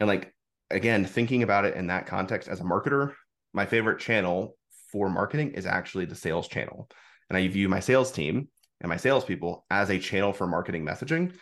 And 0.00 0.08
like, 0.08 0.34
again, 0.70 1.06
thinking 1.06 1.42
about 1.42 1.64
it 1.64 1.76
in 1.76 1.86
that 1.86 2.06
context 2.06 2.48
as 2.48 2.60
a 2.60 2.64
marketer, 2.64 3.14
my 3.54 3.64
favorite 3.64 4.00
channel 4.00 4.56
for 4.92 5.08
marketing 5.08 5.52
is 5.52 5.64
actually 5.64 6.04
the 6.04 6.14
sales 6.14 6.48
channel. 6.48 6.90
And 7.30 7.38
I 7.38 7.48
view 7.48 7.68
my 7.68 7.80
sales 7.80 8.12
team 8.12 8.48
and 8.80 8.88
my 8.88 8.96
salespeople 8.96 9.64
as 9.70 9.90
a 9.90 9.98
channel 9.98 10.32
for 10.32 10.46
marketing 10.46 10.84
messaging 10.84 11.32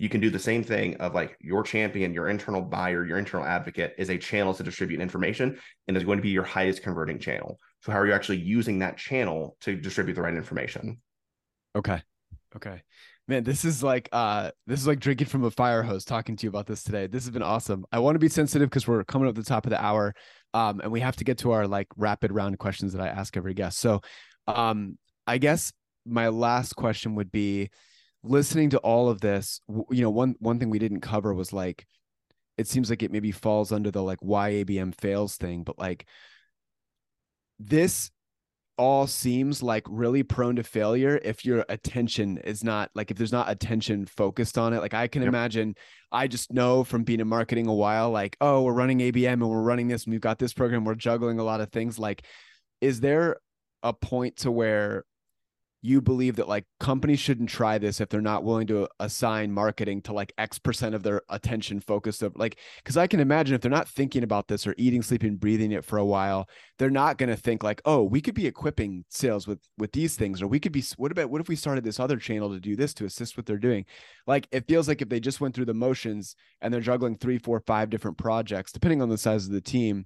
you 0.00 0.08
can 0.08 0.22
do 0.22 0.30
the 0.30 0.38
same 0.38 0.64
thing 0.64 0.96
of 0.96 1.14
like 1.14 1.36
your 1.42 1.62
champion, 1.62 2.14
your 2.14 2.30
internal 2.30 2.62
buyer, 2.62 3.04
your 3.04 3.18
internal 3.18 3.46
advocate 3.46 3.94
is 3.98 4.08
a 4.08 4.16
channel 4.16 4.54
to 4.54 4.62
distribute 4.62 4.98
information 4.98 5.58
and 5.86 5.96
is 5.96 6.04
going 6.04 6.16
to 6.16 6.22
be 6.22 6.30
your 6.30 6.42
highest 6.42 6.82
converting 6.82 7.18
channel. 7.18 7.58
So, 7.82 7.92
how 7.92 7.98
are 7.98 8.06
you 8.06 8.14
actually 8.14 8.38
using 8.38 8.78
that 8.78 8.96
channel 8.96 9.58
to 9.60 9.76
distribute 9.76 10.14
the 10.14 10.22
right 10.22 10.34
information? 10.34 11.02
Okay. 11.76 12.02
Okay. 12.56 12.82
Man, 13.28 13.44
this 13.44 13.66
is 13.66 13.82
like 13.82 14.08
uh 14.10 14.52
this 14.66 14.80
is 14.80 14.86
like 14.86 15.00
drinking 15.00 15.26
from 15.26 15.44
a 15.44 15.50
fire 15.50 15.82
hose 15.82 16.06
talking 16.06 16.34
to 16.34 16.44
you 16.44 16.48
about 16.48 16.66
this 16.66 16.82
today. 16.82 17.06
This 17.06 17.24
has 17.24 17.30
been 17.30 17.42
awesome. 17.42 17.84
I 17.92 17.98
want 17.98 18.14
to 18.14 18.20
be 18.20 18.30
sensitive 18.30 18.70
because 18.70 18.88
we're 18.88 19.04
coming 19.04 19.28
up 19.28 19.34
the 19.34 19.42
top 19.42 19.66
of 19.66 19.70
the 19.70 19.84
hour. 19.84 20.14
Um, 20.54 20.80
and 20.80 20.90
we 20.90 21.00
have 21.00 21.16
to 21.16 21.24
get 21.24 21.36
to 21.38 21.50
our 21.50 21.68
like 21.68 21.88
rapid 21.98 22.32
round 22.32 22.58
questions 22.58 22.94
that 22.94 23.02
I 23.02 23.08
ask 23.08 23.36
every 23.36 23.52
guest. 23.52 23.78
So 23.78 24.00
um 24.46 24.96
I 25.26 25.36
guess 25.36 25.74
my 26.10 26.28
last 26.28 26.74
question 26.76 27.14
would 27.14 27.32
be 27.32 27.70
listening 28.22 28.70
to 28.70 28.78
all 28.78 29.08
of 29.08 29.20
this, 29.20 29.60
you 29.90 30.02
know, 30.02 30.10
one 30.10 30.34
one 30.38 30.58
thing 30.58 30.70
we 30.70 30.78
didn't 30.78 31.00
cover 31.00 31.32
was 31.32 31.52
like 31.52 31.86
it 32.58 32.68
seems 32.68 32.90
like 32.90 33.02
it 33.02 33.10
maybe 33.10 33.32
falls 33.32 33.72
under 33.72 33.90
the 33.90 34.02
like 34.02 34.18
why 34.20 34.52
ABM 34.52 34.94
fails 35.00 35.36
thing, 35.36 35.62
but 35.62 35.78
like 35.78 36.06
this 37.58 38.10
all 38.76 39.06
seems 39.06 39.62
like 39.62 39.84
really 39.90 40.22
prone 40.22 40.56
to 40.56 40.62
failure 40.62 41.20
if 41.22 41.44
your 41.44 41.64
attention 41.68 42.38
is 42.38 42.64
not 42.64 42.90
like 42.94 43.10
if 43.10 43.18
there's 43.18 43.32
not 43.32 43.50
attention 43.50 44.06
focused 44.06 44.56
on 44.56 44.72
it. 44.72 44.80
Like 44.80 44.94
I 44.94 45.06
can 45.06 45.20
yep. 45.22 45.28
imagine, 45.28 45.74
I 46.10 46.26
just 46.26 46.50
know 46.50 46.82
from 46.82 47.04
being 47.04 47.20
in 47.20 47.28
marketing 47.28 47.66
a 47.66 47.74
while, 47.74 48.10
like, 48.10 48.38
oh, 48.40 48.62
we're 48.62 48.72
running 48.72 49.00
ABM 49.00 49.34
and 49.34 49.50
we're 49.50 49.60
running 49.60 49.88
this 49.88 50.04
and 50.04 50.12
we've 50.12 50.20
got 50.20 50.38
this 50.38 50.54
program, 50.54 50.84
we're 50.84 50.94
juggling 50.94 51.38
a 51.38 51.44
lot 51.44 51.60
of 51.60 51.70
things. 51.70 51.98
Like, 51.98 52.24
is 52.80 53.00
there 53.00 53.36
a 53.82 53.92
point 53.92 54.36
to 54.38 54.50
where 54.50 55.04
you 55.82 56.00
believe 56.02 56.36
that 56.36 56.48
like 56.48 56.66
companies 56.78 57.18
shouldn't 57.18 57.48
try 57.48 57.78
this 57.78 58.00
if 58.00 58.08
they're 58.08 58.20
not 58.20 58.44
willing 58.44 58.66
to 58.66 58.86
assign 58.98 59.50
marketing 59.50 60.02
to 60.02 60.12
like 60.12 60.32
X 60.36 60.58
percent 60.58 60.94
of 60.94 61.02
their 61.02 61.22
attention 61.30 61.80
focused 61.80 62.22
of 62.22 62.36
like 62.36 62.58
because 62.76 62.98
I 62.98 63.06
can 63.06 63.20
imagine 63.20 63.54
if 63.54 63.62
they're 63.62 63.70
not 63.70 63.88
thinking 63.88 64.22
about 64.22 64.48
this 64.48 64.66
or 64.66 64.74
eating, 64.76 65.02
sleeping, 65.02 65.36
breathing 65.36 65.72
it 65.72 65.84
for 65.84 65.96
a 65.96 66.04
while, 66.04 66.48
they're 66.78 66.90
not 66.90 67.16
going 67.16 67.30
to 67.30 67.36
think 67.36 67.62
like, 67.62 67.80
oh, 67.86 68.02
we 68.02 68.20
could 68.20 68.34
be 68.34 68.46
equipping 68.46 69.04
sales 69.08 69.46
with 69.46 69.60
with 69.78 69.92
these 69.92 70.16
things, 70.16 70.42
or 70.42 70.46
we 70.46 70.60
could 70.60 70.72
be 70.72 70.84
what 70.96 71.12
about 71.12 71.30
what 71.30 71.40
if 71.40 71.48
we 71.48 71.56
started 71.56 71.82
this 71.82 72.00
other 72.00 72.18
channel 72.18 72.50
to 72.50 72.60
do 72.60 72.76
this 72.76 72.92
to 72.94 73.06
assist 73.06 73.36
what 73.36 73.46
they're 73.46 73.56
doing? 73.56 73.86
Like 74.26 74.48
it 74.52 74.68
feels 74.68 74.86
like 74.86 75.00
if 75.00 75.08
they 75.08 75.20
just 75.20 75.40
went 75.40 75.54
through 75.54 75.64
the 75.64 75.74
motions 75.74 76.36
and 76.60 76.72
they're 76.72 76.80
juggling 76.80 77.16
three, 77.16 77.38
four, 77.38 77.60
five 77.60 77.88
different 77.88 78.18
projects, 78.18 78.72
depending 78.72 79.00
on 79.00 79.08
the 79.08 79.18
size 79.18 79.46
of 79.46 79.52
the 79.52 79.62
team, 79.62 80.04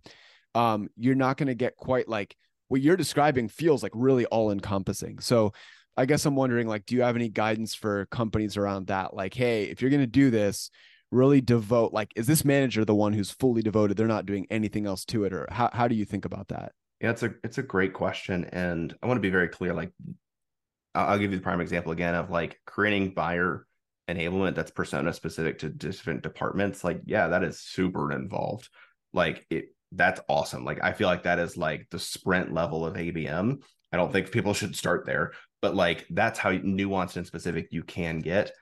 um, 0.54 0.88
you're 0.96 1.16
not 1.16 1.36
going 1.36 1.48
to 1.48 1.54
get 1.54 1.76
quite 1.76 2.08
like 2.08 2.36
what 2.68 2.80
you're 2.80 2.96
describing 2.96 3.48
feels 3.48 3.82
like 3.82 3.92
really 3.94 4.26
all 4.26 4.50
encompassing. 4.50 5.18
So 5.18 5.52
I 5.96 6.06
guess 6.06 6.26
I'm 6.26 6.36
wondering 6.36 6.66
like, 6.66 6.86
do 6.86 6.94
you 6.96 7.02
have 7.02 7.16
any 7.16 7.28
guidance 7.28 7.74
for 7.74 8.06
companies 8.06 8.56
around 8.56 8.88
that? 8.88 9.14
Like, 9.14 9.34
hey, 9.34 9.64
if 9.64 9.80
you're 9.80 9.90
going 9.90 10.00
to 10.00 10.06
do 10.06 10.30
this, 10.30 10.70
really 11.10 11.40
devote, 11.40 11.92
like, 11.92 12.12
is 12.16 12.26
this 12.26 12.44
manager 12.44 12.84
the 12.84 12.94
one 12.94 13.12
who's 13.12 13.30
fully 13.30 13.62
devoted? 13.62 13.96
They're 13.96 14.06
not 14.06 14.26
doing 14.26 14.46
anything 14.50 14.86
else 14.86 15.04
to 15.06 15.24
it. 15.24 15.32
Or 15.32 15.46
how, 15.50 15.70
how 15.72 15.86
do 15.86 15.94
you 15.94 16.04
think 16.04 16.24
about 16.24 16.48
that? 16.48 16.72
Yeah, 17.00 17.10
it's 17.10 17.22
a, 17.22 17.34
it's 17.44 17.58
a 17.58 17.62
great 17.62 17.92
question. 17.92 18.44
And 18.52 18.96
I 19.02 19.06
want 19.06 19.18
to 19.18 19.22
be 19.22 19.30
very 19.30 19.48
clear. 19.48 19.74
Like, 19.74 19.92
I'll 20.94 21.18
give 21.18 21.30
you 21.32 21.38
the 21.38 21.42
prime 21.42 21.60
example 21.60 21.92
again 21.92 22.14
of 22.14 22.30
like 22.30 22.60
creating 22.66 23.14
buyer 23.14 23.66
enablement 24.08 24.54
that's 24.54 24.70
persona 24.70 25.12
specific 25.12 25.58
to 25.60 25.68
different 25.68 26.22
departments. 26.22 26.84
Like, 26.84 27.00
yeah, 27.04 27.28
that 27.28 27.42
is 27.42 27.60
super 27.60 28.12
involved. 28.12 28.68
Like 29.12 29.46
it, 29.50 29.73
that's 29.94 30.20
awesome. 30.28 30.64
Like 30.64 30.82
I 30.82 30.92
feel 30.92 31.08
like 31.08 31.24
that 31.24 31.38
is 31.38 31.56
like 31.56 31.86
the 31.90 31.98
sprint 31.98 32.52
level 32.52 32.84
of 32.84 32.94
ABM. 32.94 33.62
I 33.92 33.96
don't 33.96 34.12
think 34.12 34.30
people 34.30 34.54
should 34.54 34.74
start 34.74 35.06
there, 35.06 35.32
but 35.62 35.74
like 35.74 36.06
that's 36.10 36.38
how 36.38 36.52
nuanced 36.52 37.16
and 37.16 37.26
specific 37.26 37.68
you 37.70 37.82
can 37.82 38.18
get. 38.18 38.52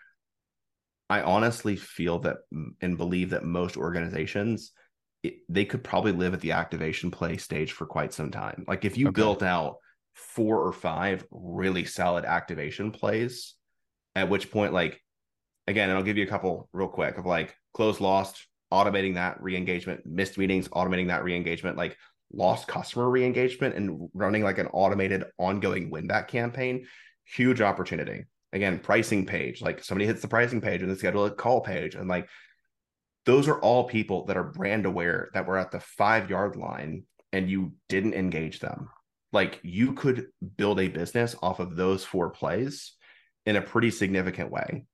I 1.09 1.23
honestly 1.23 1.77
feel 1.77 2.21
that 2.21 2.39
and 2.81 2.97
believe 2.97 3.31
that 3.31 3.45
most 3.45 3.77
organizations 3.77 4.73
it, 5.23 5.37
they 5.49 5.65
could 5.65 5.85
probably 5.85 6.13
live 6.13 6.35
at 6.35 6.41
the 6.41 6.53
activation 6.53 7.11
play 7.11 7.37
stage 7.37 7.73
for 7.73 7.87
quite 7.87 8.13
some 8.13 8.31
time. 8.31 8.65
Like 8.67 8.85
if 8.85 8.97
you 8.97 9.09
okay. 9.09 9.21
built 9.21 9.43
out 9.43 9.77
four 10.15 10.59
or 10.67 10.73
five 10.73 11.25
really 11.31 11.85
solid 11.85 12.25
activation 12.25 12.91
plays, 12.91 13.55
at 14.15 14.29
which 14.29 14.51
point, 14.51 14.73
like 14.73 15.01
again, 15.67 15.89
and 15.89 15.97
I'll 15.97 16.05
give 16.05 16.17
you 16.17 16.25
a 16.25 16.29
couple 16.29 16.69
real 16.73 16.89
quick 16.89 17.19
of 17.19 17.27
like 17.27 17.55
close 17.73 18.01
lost, 18.01 18.47
automating 18.73 19.15
that 19.15 19.41
re-engagement, 19.43 20.07
missed 20.07 20.39
meetings, 20.39 20.67
automating 20.69 21.09
that 21.09 21.25
re-engagement, 21.25 21.77
like 21.77 21.97
lost 22.33 22.67
customer 22.67 23.11
re-engagement 23.11 23.75
and 23.75 24.09
running 24.15 24.43
like 24.43 24.57
an 24.59 24.67
automated 24.69 25.25
ongoing 25.39 25.91
win 25.91 26.07
back 26.07 26.29
campaign, 26.29 26.87
huge 27.25 27.61
opportunity. 27.61 28.25
Again, 28.55 28.79
pricing 28.79 29.27
page, 29.27 29.61
like 29.61 29.85
somebody 29.85 30.07
hits 30.07 30.23
the 30.23 30.29
pricing 30.29 30.61
page 30.61 30.83
and 30.83 30.91
they 30.91 30.97
schedule 30.97 31.27
a 31.27 31.31
call 31.31 31.61
page. 31.61 31.95
And 31.95 32.09
like 32.09 32.29
those 33.27 33.49
are 33.49 33.61
all 33.61 33.85
people 33.85 34.25
that 34.27 34.37
are 34.37 34.45
brand 34.45 34.87
aware 34.87 35.31
that 35.35 35.47
were 35.47 35.59
at 35.59 35.71
the 35.71 35.81
five 35.81 36.31
yard 36.31 36.57
line 36.57 37.05
and 37.33 37.49
you 37.49 37.75
didn't 37.89 38.15
engage 38.15 38.61
them. 38.61 38.89
Like 39.33 39.61
you 39.63 39.93
could 39.93 40.27
build 40.57 40.81
a 40.81 40.89
business 40.89 41.37
off 41.43 41.61
of 41.61 41.77
those 41.77 42.05
four 42.05 42.31
plays 42.31 42.93
in 43.47 43.57
a 43.57 43.63
pretty 43.63 43.91
significant 43.91 44.51
way. 44.51 44.87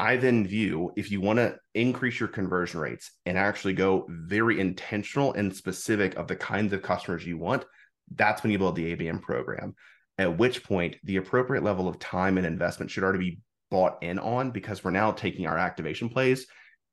I 0.00 0.16
then 0.16 0.46
view 0.46 0.92
if 0.96 1.10
you 1.10 1.20
want 1.20 1.40
to 1.40 1.58
increase 1.74 2.18
your 2.18 2.30
conversion 2.30 2.80
rates 2.80 3.10
and 3.26 3.36
actually 3.36 3.74
go 3.74 4.06
very 4.08 4.58
intentional 4.58 5.34
and 5.34 5.54
specific 5.54 6.16
of 6.16 6.26
the 6.26 6.36
kinds 6.36 6.72
of 6.72 6.80
customers 6.80 7.26
you 7.26 7.36
want, 7.36 7.66
that's 8.14 8.42
when 8.42 8.50
you 8.50 8.58
build 8.58 8.76
the 8.76 8.96
ABM 8.96 9.20
program. 9.20 9.74
At 10.16 10.38
which 10.38 10.64
point, 10.64 10.96
the 11.04 11.18
appropriate 11.18 11.64
level 11.64 11.86
of 11.86 11.98
time 11.98 12.38
and 12.38 12.46
investment 12.46 12.90
should 12.90 13.04
already 13.04 13.18
be 13.18 13.40
bought 13.70 14.02
in 14.02 14.18
on 14.18 14.52
because 14.52 14.82
we're 14.82 14.90
now 14.90 15.12
taking 15.12 15.46
our 15.46 15.58
activation 15.58 16.08
plays 16.08 16.46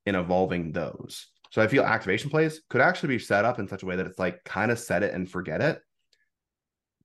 and 0.06 0.18
evolving 0.18 0.74
those. 0.74 1.28
So 1.52 1.62
I 1.62 1.68
feel 1.68 1.84
activation 1.84 2.30
plays 2.30 2.60
could 2.70 2.82
actually 2.82 3.16
be 3.16 3.20
set 3.20 3.46
up 3.46 3.58
in 3.58 3.70
such 3.70 3.84
a 3.84 3.86
way 3.86 3.96
that 3.96 4.06
it's 4.06 4.20
like 4.20 4.44
kind 4.44 4.70
of 4.70 4.80
set 4.80 5.04
it 5.04 5.14
and 5.14 5.32
forget 5.32 5.62
it. 5.62 5.80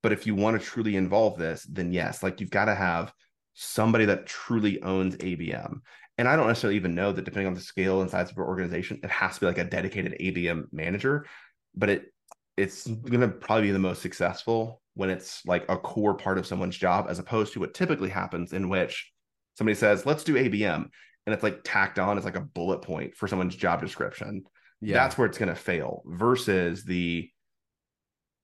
But 0.03 0.11
if 0.11 0.27
you 0.27 0.35
want 0.35 0.61
to 0.61 0.67
truly 0.67 0.97
involve 0.97 1.39
this, 1.39 1.65
then 1.71 1.93
yes, 1.93 2.25
like 2.25 2.41
you've 2.41 2.51
got 2.51 2.65
to 2.65 2.75
have 2.75 3.13
somebody 3.55 4.05
that 4.07 4.27
truly 4.27 4.83
owns 4.83 5.17
ABM. 5.17 5.81
And 6.19 6.29
I 6.29 6.37
don't 6.37 6.47
necessarily 6.47 6.77
even 6.77 6.95
know 6.95 7.13
that 7.13 7.25
depending 7.25 7.47
on 7.47 7.55
the 7.55 7.61
scale 7.61 8.03
and 8.03 8.11
size 8.11 8.31
of 8.31 8.37
your 8.37 8.47
organization, 8.47 9.01
it 9.03 9.11
has 9.11 9.35
to 9.35 9.41
be 9.41 9.47
like 9.47 9.59
a 9.59 9.65
dedicated 9.65 10.17
ABM 10.21 10.67
manager, 10.73 11.27
but 11.75 11.89
it 11.89 12.13
it's 12.59 12.87
going 12.87 13.21
to 13.21 13.29
probably 13.29 13.69
be 13.69 13.73
the 13.73 13.79
most 13.79 14.03
successful 14.03 14.83
when 14.95 15.09
it's 15.09 15.45
like 15.47 15.65
a 15.71 15.77
core 15.77 16.15
part 16.15 16.37
of 16.37 16.47
someone's 16.47 16.77
job 16.77 17.07
as 17.09 17.19
opposed 17.19 17.55
to 17.55 17.61
what 17.61 17.73
typically 17.73 18.11
happens 18.11 18.53
in 18.53 18.69
which 18.69 19.11
somebody 19.57 19.75
says, 19.75 20.05
"Let's 20.05 20.25
do 20.25 20.35
ABM." 20.35 20.89
And 21.27 21.33
it's 21.33 21.43
like 21.43 21.61
tacked 21.65 21.99
on 21.99 22.19
as 22.19 22.25
like 22.25 22.37
a 22.37 22.41
bullet 22.41 22.83
point 22.83 23.17
for 23.17 23.27
someone's 23.27 23.57
job 23.57 23.81
description. 23.81 24.45
Yeah. 24.81 24.95
That's 24.95 25.17
where 25.17 25.27
it's 25.27 25.39
going 25.39 25.49
to 25.49 25.55
fail 25.55 26.03
versus 26.05 26.85
the 26.85 27.31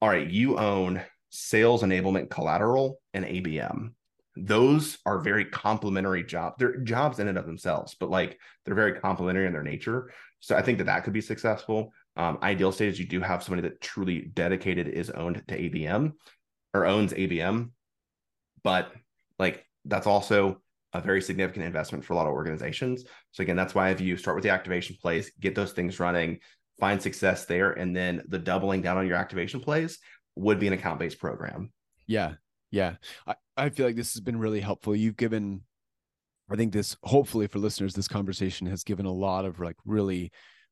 all 0.01 0.09
right, 0.09 0.31
you 0.31 0.59
own 0.59 1.03
sales 1.31 1.83
enablement 1.83 2.31
collateral 2.31 3.01
and 3.13 3.25
ABM 3.25 3.93
those 4.47 4.99
are 5.07 5.19
very 5.19 5.45
complementary 5.45 6.25
jobs. 6.25 6.57
They're 6.59 6.79
jobs 6.79 7.19
in 7.19 7.29
and 7.29 7.39
of 7.39 7.47
themselves, 7.47 7.97
but 7.99 8.11
like 8.11 8.39
they're 8.65 8.75
very 8.75 9.01
complementary 9.01 9.47
in 9.47 9.53
their 9.53 9.63
nature. 9.63 10.11
So 10.41 10.57
I 10.57 10.63
think 10.63 10.79
that 10.79 10.85
that 10.85 11.05
could 11.05 11.13
be 11.13 11.21
successful. 11.21 11.93
Um, 12.17 12.39
ideal 12.43 12.73
state 12.73 12.89
is 12.89 12.99
you 12.99 13.07
do 13.07 13.21
have 13.21 13.43
somebody 13.43 13.69
that 13.69 13.81
truly 13.81 14.23
dedicated 14.23 14.89
is 14.89 15.11
owned 15.11 15.43
to 15.49 15.59
ABM 15.59 16.13
or 16.75 16.87
owns 16.87 17.13
ABM, 17.13 17.71
but 18.63 18.93
like 19.39 19.65
that's 19.85 20.07
also 20.07 20.61
a 20.93 21.01
very 21.01 21.21
significant 21.21 21.65
investment 21.65 22.05
for 22.05 22.15
a 22.15 22.17
lot 22.17 22.27
of 22.27 22.33
organizations. 22.33 23.05
So 23.33 23.43
again, 23.43 23.57
that's 23.57 23.75
why 23.75 23.91
if 23.91 24.01
you 24.01 24.17
start 24.17 24.37
with 24.37 24.45
the 24.45 24.51
activation 24.51 24.97
plays, 25.01 25.31
get 25.39 25.55
those 25.55 25.73
things 25.73 26.01
running, 26.01 26.39
find 26.81 27.01
success 27.01 27.45
there, 27.45 27.73
and 27.73 27.95
then 27.95 28.23
the 28.29 28.39
doubling 28.39 28.83
down 28.83 28.97
on 28.97 29.07
your 29.07 29.17
activation 29.17 29.61
plays 29.61 29.99
would 30.35 30.59
be 30.59 30.67
an 30.67 30.73
account 30.73 30.99
based 30.99 31.19
program. 31.19 31.73
Yeah, 32.07 32.35
yeah. 32.71 32.95
I, 33.27 33.35
I 33.59 33.71
feel 33.71 33.87
like 33.87 33.97
this 33.97 34.15
has 34.15 34.21
been 34.21 34.39
really 34.39 34.61
helpful. 34.61 34.95
You've 34.95 35.17
given, 35.17 35.63
I 36.51 36.57
think 36.57 36.73
this 36.73 36.97
hopefully 37.03 37.49
for 37.49 37.59
listeners, 37.59 37.93
this 37.93 38.09
conversation 38.09 38.69
has 38.69 38.85
given 38.85 39.05
a 39.05 39.13
lot 39.13 39.45
of 39.45 39.59
like 39.59 39.77
really 39.85 40.31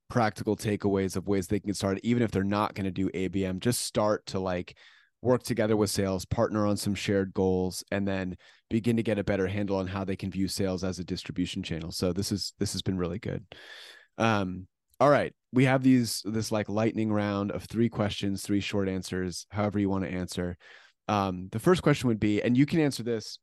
practical 0.09 0.57
takeaways 0.57 1.17
of 1.17 1.27
ways 1.27 1.49
they 1.49 1.61
can 1.61 1.75
start, 1.75 1.99
even 2.05 2.23
if 2.23 2.31
they're 2.31 2.45
not 2.45 2.75
going 2.75 2.85
to 2.85 2.91
do 2.93 3.11
ABM, 3.11 3.59
just 3.59 3.81
start 3.83 4.25
to 4.27 4.39
like 4.39 4.77
work 5.21 5.43
together 5.43 5.77
with 5.77 5.91
sales, 5.91 6.25
partner 6.25 6.65
on 6.65 6.77
some 6.77 6.95
shared 6.95 7.35
goals, 7.35 7.83
and 7.91 8.07
then 8.07 8.37
begin 8.71 8.97
to 8.97 9.03
get 9.03 9.19
a 9.19 9.25
better 9.25 9.49
handle 9.49 9.77
on 9.77 9.89
how 9.89 10.05
they 10.05 10.17
can 10.17 10.31
view 10.31 10.47
sales 10.47 10.85
as 10.85 11.01
a 11.01 11.05
distribution 11.05 11.65
channel. 11.65 11.91
So 11.91 12.13
this 12.13 12.31
is 12.31 12.53
this 12.61 12.73
has 12.73 12.83
been 12.83 12.99
really 12.99 13.19
good. 13.19 13.45
Um, 14.17 14.69
all 15.01 15.11
right, 15.11 15.35
we 15.53 15.65
have 15.65 15.83
these 15.83 16.23
this 16.25 16.53
like 16.53 16.69
lightning 16.69 17.13
round 17.13 17.51
of 17.51 17.65
three 17.65 17.89
questions, 17.89 18.43
three 18.43 18.61
short 18.61 18.89
answers, 18.89 19.47
however 19.51 19.79
you 19.81 19.91
want 19.91 20.05
to 20.05 20.11
answer. 20.11 20.57
Um, 21.09 21.49
the 21.53 21.59
first 21.59 21.83
question 21.83 22.09
would 22.09 22.21
be, 22.21 22.43
and 22.43 22.57
you 22.57 22.67
can 22.67 22.81
answer 22.81 23.03
this. 23.03 23.39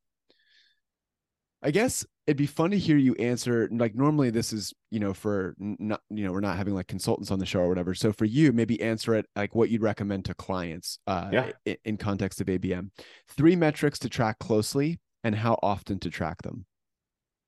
I 1.65 1.71
guess 1.71 2.05
it'd 2.27 2.37
be 2.37 2.45
fun 2.45 2.71
to 2.71 2.77
hear 2.77 2.97
you 2.97 3.15
answer. 3.15 3.69
Like 3.71 3.95
normally, 3.95 4.29
this 4.29 4.51
is 4.51 4.73
you 4.91 4.99
know 4.99 5.13
for 5.13 5.55
not 5.57 6.01
you 6.09 6.25
know 6.25 6.33
we're 6.33 6.41
not 6.41 6.57
having 6.57 6.73
like 6.73 6.87
consultants 6.87 7.31
on 7.31 7.39
the 7.39 7.45
show 7.45 7.61
or 7.61 7.69
whatever. 7.69 7.93
So 7.93 8.11
for 8.11 8.25
you, 8.25 8.51
maybe 8.51 8.81
answer 8.81 9.15
it 9.15 9.25
like 9.35 9.55
what 9.55 9.69
you'd 9.69 9.81
recommend 9.81 10.25
to 10.25 10.33
clients. 10.33 10.99
Uh, 11.07 11.29
yeah. 11.31 11.51
in, 11.65 11.77
in 11.85 11.97
context 11.97 12.41
of 12.41 12.47
ABM, 12.47 12.89
three 13.29 13.55
metrics 13.55 13.97
to 13.99 14.09
track 14.09 14.39
closely 14.39 14.99
and 15.23 15.33
how 15.33 15.57
often 15.63 15.99
to 15.99 16.09
track 16.09 16.41
them. 16.41 16.65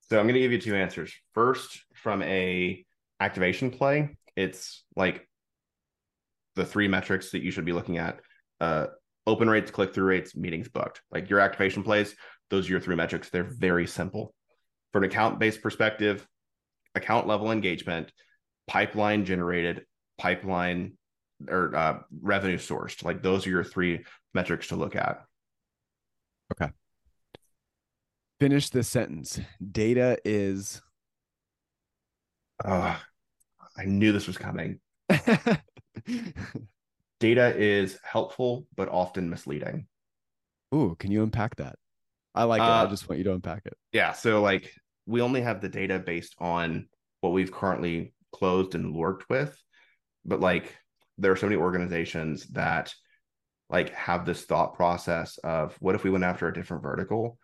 So 0.10 0.20
I'm 0.20 0.26
going 0.26 0.36
to 0.36 0.40
give 0.40 0.52
you 0.52 0.62
two 0.62 0.76
answers. 0.76 1.14
First, 1.34 1.84
from 1.94 2.22
a 2.22 2.86
activation 3.20 3.72
play, 3.72 4.16
it's 4.36 4.84
like 4.96 5.28
the 6.56 6.66
three 6.66 6.88
metrics 6.88 7.32
that 7.32 7.42
you 7.42 7.52
should 7.52 7.66
be 7.66 7.74
looking 7.74 7.98
at. 7.98 8.20
Uh, 8.62 8.88
open 9.28 9.50
rates, 9.50 9.72
click 9.72 9.94
through 9.94 10.06
rates, 10.06 10.36
meetings 10.36 10.70
booked. 10.70 11.02
Like 11.12 11.30
your 11.30 11.40
activation 11.40 11.84
plays, 11.84 12.16
those 12.50 12.68
are 12.68 12.72
your 12.72 12.80
three 12.80 12.96
metrics. 12.96 13.30
They're 13.30 13.44
very 13.44 13.88
simple. 13.88 14.34
From 14.92 15.04
an 15.04 15.10
account 15.10 15.40
based 15.40 15.62
perspective, 15.62 16.26
account 16.94 17.28
level 17.28 17.52
engagement, 17.52 18.12
pipeline 18.68 19.26
generated, 19.26 19.86
pipeline 20.18 20.98
or 21.50 21.76
uh, 21.76 22.00
revenue 22.22 22.58
sourced. 22.58 23.04
Like 23.04 23.22
those 23.22 23.46
are 23.46 23.50
your 23.50 23.64
three 23.64 24.06
metrics 24.34 24.70
to 24.70 24.76
look 24.76 24.96
at. 24.96 25.24
Okay. 26.52 26.72
Finish 28.40 28.70
this 28.70 28.88
sentence. 28.88 29.40
Data 29.72 30.18
is. 30.24 30.82
Uh, 32.64 32.96
I 33.78 33.86
knew 33.86 34.12
this 34.12 34.28
was 34.28 34.38
coming. 34.38 34.80
data 37.20 37.56
is 37.56 38.00
helpful 38.04 38.68
but 38.76 38.90
often 38.90 39.30
misleading. 39.30 39.88
Ooh, 40.74 40.96
can 41.00 41.12
you 41.12 41.24
unpack 41.24 41.56
that? 41.58 41.76
I 42.34 42.44
like 42.44 42.62
uh, 42.62 42.66
it. 42.66 42.68
I 42.68 42.86
just 42.88 43.08
want 43.08 43.20
you 43.20 43.24
to 43.26 43.34
unpack 43.34 43.62
it. 43.66 43.74
Yeah. 43.92 44.12
So 44.12 44.42
like 44.42 44.74
we 45.06 45.22
only 45.22 45.42
have 45.42 45.62
the 45.62 45.70
data 45.70 46.00
based 46.00 46.36
on 46.40 46.88
what 47.22 47.34
we've 47.34 47.52
currently 47.52 48.14
closed 48.34 48.76
and 48.76 48.94
worked 48.94 49.30
with. 49.30 49.58
But 50.26 50.40
like 50.40 50.76
there 51.18 51.32
are 51.32 51.38
so 51.38 51.46
many 51.46 51.60
organizations 51.60 52.46
that 52.48 52.94
like 53.70 53.94
have 53.94 54.26
this 54.26 54.44
thought 54.44 54.76
process 54.76 55.38
of 55.40 55.76
what 55.80 55.96
if 55.96 56.04
we 56.04 56.10
went 56.10 56.24
after 56.24 56.48
a 56.48 56.54
different 56.54 56.84
vertical 56.84 57.38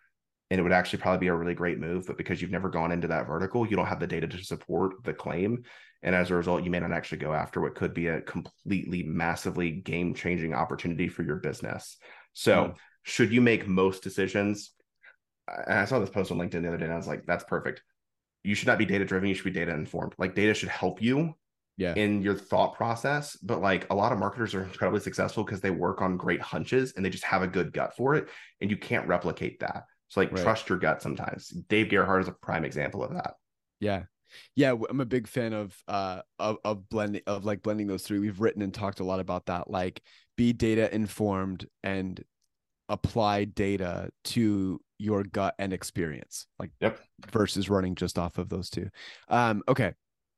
and 0.49 0.59
it 0.59 0.63
would 0.63 0.73
actually 0.73 0.99
probably 0.99 1.19
be 1.19 1.27
a 1.27 1.35
really 1.35 1.55
great 1.55 1.79
move 1.79 2.05
but 2.05 2.17
because 2.17 2.41
you've 2.41 2.51
never 2.51 2.69
gone 2.69 2.91
into 2.91 3.07
that 3.07 3.25
vertical 3.25 3.65
you 3.65 3.75
don't 3.75 3.87
have 3.87 3.99
the 3.99 4.07
data 4.07 4.27
to 4.27 4.43
support 4.43 5.03
the 5.03 5.13
claim 5.13 5.63
and 6.03 6.15
as 6.15 6.31
a 6.31 6.35
result 6.35 6.63
you 6.63 6.71
may 6.71 6.79
not 6.79 6.91
actually 6.91 7.17
go 7.17 7.33
after 7.33 7.61
what 7.61 7.75
could 7.75 7.93
be 7.93 8.07
a 8.07 8.21
completely 8.21 9.03
massively 9.03 9.71
game 9.71 10.13
changing 10.13 10.53
opportunity 10.53 11.07
for 11.07 11.23
your 11.23 11.37
business 11.37 11.97
so 12.33 12.65
mm. 12.65 12.75
should 13.03 13.31
you 13.31 13.41
make 13.41 13.67
most 13.67 14.03
decisions 14.03 14.71
and 15.67 15.79
i 15.79 15.85
saw 15.85 15.99
this 15.99 16.09
post 16.09 16.31
on 16.31 16.37
linkedin 16.37 16.61
the 16.61 16.67
other 16.67 16.77
day 16.77 16.85
and 16.85 16.93
i 16.93 16.97
was 16.97 17.07
like 17.07 17.25
that's 17.25 17.43
perfect 17.45 17.81
you 18.43 18.55
should 18.55 18.67
not 18.67 18.77
be 18.77 18.85
data 18.85 19.05
driven 19.05 19.29
you 19.29 19.35
should 19.35 19.45
be 19.45 19.51
data 19.51 19.73
informed 19.73 20.13
like 20.17 20.35
data 20.35 20.53
should 20.53 20.69
help 20.69 21.01
you 21.01 21.33
yeah. 21.77 21.93
in 21.95 22.21
your 22.21 22.35
thought 22.35 22.75
process 22.75 23.37
but 23.37 23.61
like 23.61 23.89
a 23.89 23.95
lot 23.95 24.11
of 24.11 24.19
marketers 24.19 24.53
are 24.53 24.63
incredibly 24.63 24.99
successful 24.99 25.43
because 25.43 25.61
they 25.61 25.71
work 25.71 26.01
on 26.01 26.17
great 26.17 26.41
hunches 26.41 26.93
and 26.95 27.03
they 27.03 27.09
just 27.09 27.23
have 27.23 27.41
a 27.41 27.47
good 27.47 27.71
gut 27.73 27.95
for 27.95 28.13
it 28.13 28.27
and 28.59 28.69
you 28.69 28.77
can't 28.77 29.07
replicate 29.07 29.59
that 29.61 29.85
so 30.11 30.19
like 30.19 30.33
right. 30.33 30.43
trust 30.43 30.67
your 30.67 30.77
gut 30.77 31.01
sometimes. 31.01 31.47
Dave 31.47 31.87
Gerhardt 31.87 32.23
is 32.23 32.27
a 32.27 32.33
prime 32.33 32.65
example 32.65 33.01
of 33.01 33.13
that. 33.13 33.35
Yeah. 33.79 34.03
Yeah, 34.55 34.75
I'm 34.89 35.01
a 35.01 35.05
big 35.05 35.27
fan 35.27 35.53
of 35.53 35.75
uh 35.87 36.21
of 36.39 36.57
of 36.63 36.89
blending 36.89 37.21
of 37.27 37.45
like 37.45 37.61
blending 37.61 37.87
those 37.87 38.03
three. 38.03 38.19
We've 38.19 38.39
written 38.39 38.61
and 38.61 38.73
talked 38.73 38.99
a 38.99 39.03
lot 39.03 39.19
about 39.19 39.47
that. 39.47 39.69
Like 39.69 40.01
be 40.37 40.53
data 40.53 40.93
informed 40.93 41.67
and 41.83 42.23
apply 42.89 43.45
data 43.45 44.09
to 44.25 44.79
your 44.97 45.23
gut 45.23 45.55
and 45.59 45.73
experience. 45.73 46.47
Like 46.59 46.71
yep. 46.79 46.99
versus 47.31 47.69
running 47.69 47.95
just 47.95 48.17
off 48.19 48.37
of 48.37 48.49
those 48.49 48.69
two. 48.69 48.89
Um 49.27 49.63
okay. 49.67 49.93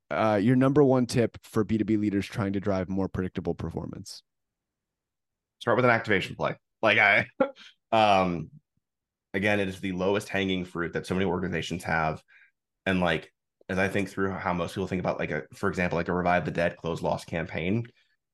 Uh 0.10 0.40
your 0.42 0.56
number 0.56 0.84
one 0.84 1.06
tip 1.06 1.38
for 1.44 1.66
B2B 1.66 2.00
leaders 2.00 2.26
trying 2.26 2.54
to 2.54 2.60
drive 2.60 2.90
more 2.90 3.08
predictable 3.08 3.56
performance. 3.56 4.24
Start 5.60 5.78
with 5.78 5.86
an 5.86 5.92
activation 5.92 6.36
play. 6.36 6.56
Like 6.82 6.98
I 6.98 7.28
um 7.92 8.50
again, 9.34 9.60
it 9.60 9.68
is 9.68 9.80
the 9.80 9.92
lowest 9.92 10.30
hanging 10.30 10.66
fruit 10.66 10.94
that 10.94 11.06
so 11.06 11.16
many 11.16 11.26
organizations 11.26 11.84
have. 11.84 12.22
And 12.86 13.00
like, 13.00 13.32
as 13.74 13.80
I 13.80 13.88
think 13.88 14.08
through 14.08 14.32
how 14.32 14.54
most 14.54 14.76
people 14.76 14.88
think 14.88 15.00
about, 15.00 15.18
like 15.18 15.32
a, 15.32 15.44
for 15.56 15.68
example, 15.68 15.98
like 15.98 16.08
a 16.08 16.14
revive 16.14 16.46
the 16.46 16.52
dead, 16.52 16.78
close 16.78 17.02
loss 17.02 17.26
campaign, 17.26 17.88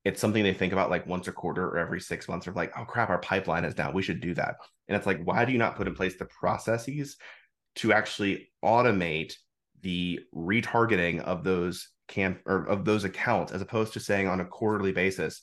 it's 0.03 0.19
something 0.19 0.43
they 0.43 0.53
think 0.53 0.73
about 0.73 0.89
like 0.89 1.07
once 1.07 1.29
a 1.29 1.31
quarter 1.31 1.65
or 1.65 1.77
every 1.77 2.01
six 2.01 2.27
months 2.27 2.45
of 2.45 2.57
like, 2.57 2.73
oh 2.77 2.83
crap, 2.83 3.09
our 3.09 3.19
pipeline 3.19 3.63
is 3.63 3.73
down. 3.73 3.93
We 3.93 4.01
should 4.01 4.19
do 4.19 4.33
that. 4.33 4.55
And 4.89 4.97
it's 4.97 5.07
like, 5.07 5.23
why 5.23 5.45
do 5.45 5.53
you 5.53 5.57
not 5.57 5.77
put 5.77 5.87
in 5.87 5.95
place 5.95 6.17
the 6.17 6.25
processes 6.25 7.15
to 7.75 7.93
actually 7.93 8.51
automate 8.63 9.33
the 9.81 10.19
retargeting 10.35 11.21
of 11.21 11.45
those 11.45 11.87
camp 12.09 12.41
or 12.45 12.65
of 12.65 12.83
those 12.83 13.05
accounts 13.05 13.53
as 13.53 13.61
opposed 13.61 13.93
to 13.93 14.01
saying 14.01 14.27
on 14.27 14.41
a 14.41 14.45
quarterly 14.45 14.91
basis, 14.91 15.41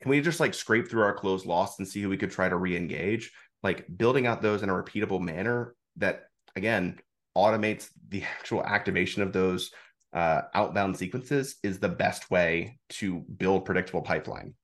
can 0.00 0.10
we 0.10 0.20
just 0.20 0.40
like 0.40 0.52
scrape 0.52 0.90
through 0.90 1.02
our 1.02 1.14
closed 1.14 1.46
loss 1.46 1.78
and 1.78 1.86
see 1.86 2.02
who 2.02 2.08
we 2.08 2.16
could 2.16 2.32
try 2.32 2.48
to 2.48 2.56
re-engage 2.56 3.30
like 3.62 3.86
building 3.96 4.26
out 4.26 4.42
those 4.42 4.64
in 4.64 4.68
a 4.68 4.72
repeatable 4.72 5.20
manner 5.20 5.76
that 5.96 6.24
again 6.56 6.98
automates 7.36 7.88
the 8.08 8.22
actual 8.38 8.64
activation 8.64 9.22
of 9.22 9.32
those 9.32 9.70
uh, 10.12 10.42
outbound 10.54 10.96
sequences 10.96 11.56
is 11.62 11.78
the 11.78 11.88
best 11.88 12.30
way 12.30 12.78
to 12.90 13.20
build 13.36 13.64
predictable 13.64 14.02
pipeline. 14.02 14.54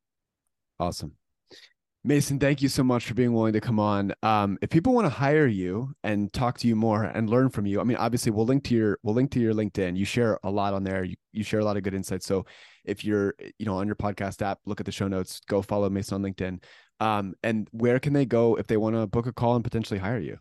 Awesome. 0.79 1.13
Mason, 2.05 2.39
thank 2.39 2.63
you 2.63 2.69
so 2.69 2.85
much 2.85 3.07
for 3.07 3.15
being 3.15 3.33
willing 3.33 3.53
to 3.55 3.61
come 3.61 3.81
on. 3.81 4.15
Um, 4.23 4.57
if 4.63 4.71
people 4.71 4.95
want 4.95 5.07
to 5.07 5.11
hire 5.11 5.47
you 5.47 5.95
and 6.05 6.33
talk 6.33 6.57
to 6.59 6.69
you 6.69 6.77
more 6.77 7.03
and 7.05 7.29
learn 7.29 7.51
from 7.51 7.67
you, 7.67 7.81
I 7.81 7.85
mean, 7.85 7.97
obviously 7.97 8.31
we'll 8.31 8.47
link 8.47 8.63
to 8.65 8.75
your 8.75 8.99
we'll 9.03 9.15
link 9.15 9.33
to 9.33 9.41
your 9.41 9.53
LinkedIn. 9.53 9.97
You 9.97 10.05
share 10.05 10.39
a 10.45 10.51
lot 10.51 10.75
on 10.75 10.85
there. 10.85 11.03
You, 11.03 11.17
you 11.33 11.43
share 11.43 11.61
a 11.61 11.65
lot 11.65 11.77
of 11.77 11.83
good 11.83 11.95
insights. 11.95 12.25
So 12.25 12.47
if 12.85 13.05
you're 13.05 13.35
you 13.59 13.67
know 13.67 13.77
on 13.79 13.87
your 13.87 13.97
podcast 13.97 14.43
app, 14.43 14.61
look 14.65 14.81
at 14.81 14.87
the 14.87 14.93
show 14.93 15.09
notes. 15.09 15.41
Go 15.49 15.61
follow 15.61 15.91
Mason 15.91 16.15
on 16.15 16.33
LinkedIn. 16.33 16.63
Um, 17.01 17.35
and 17.43 17.69
where 17.73 17.99
can 17.99 18.13
they 18.13 18.27
go 18.27 18.57
if 18.57 18.69
they 18.69 18.77
want 18.77 18.95
to 18.95 19.07
book 19.07 19.27
a 19.27 19.33
call 19.33 19.57
and 19.57 19.65
potentially 19.65 19.99
hire 19.99 20.21
you? 20.21 20.39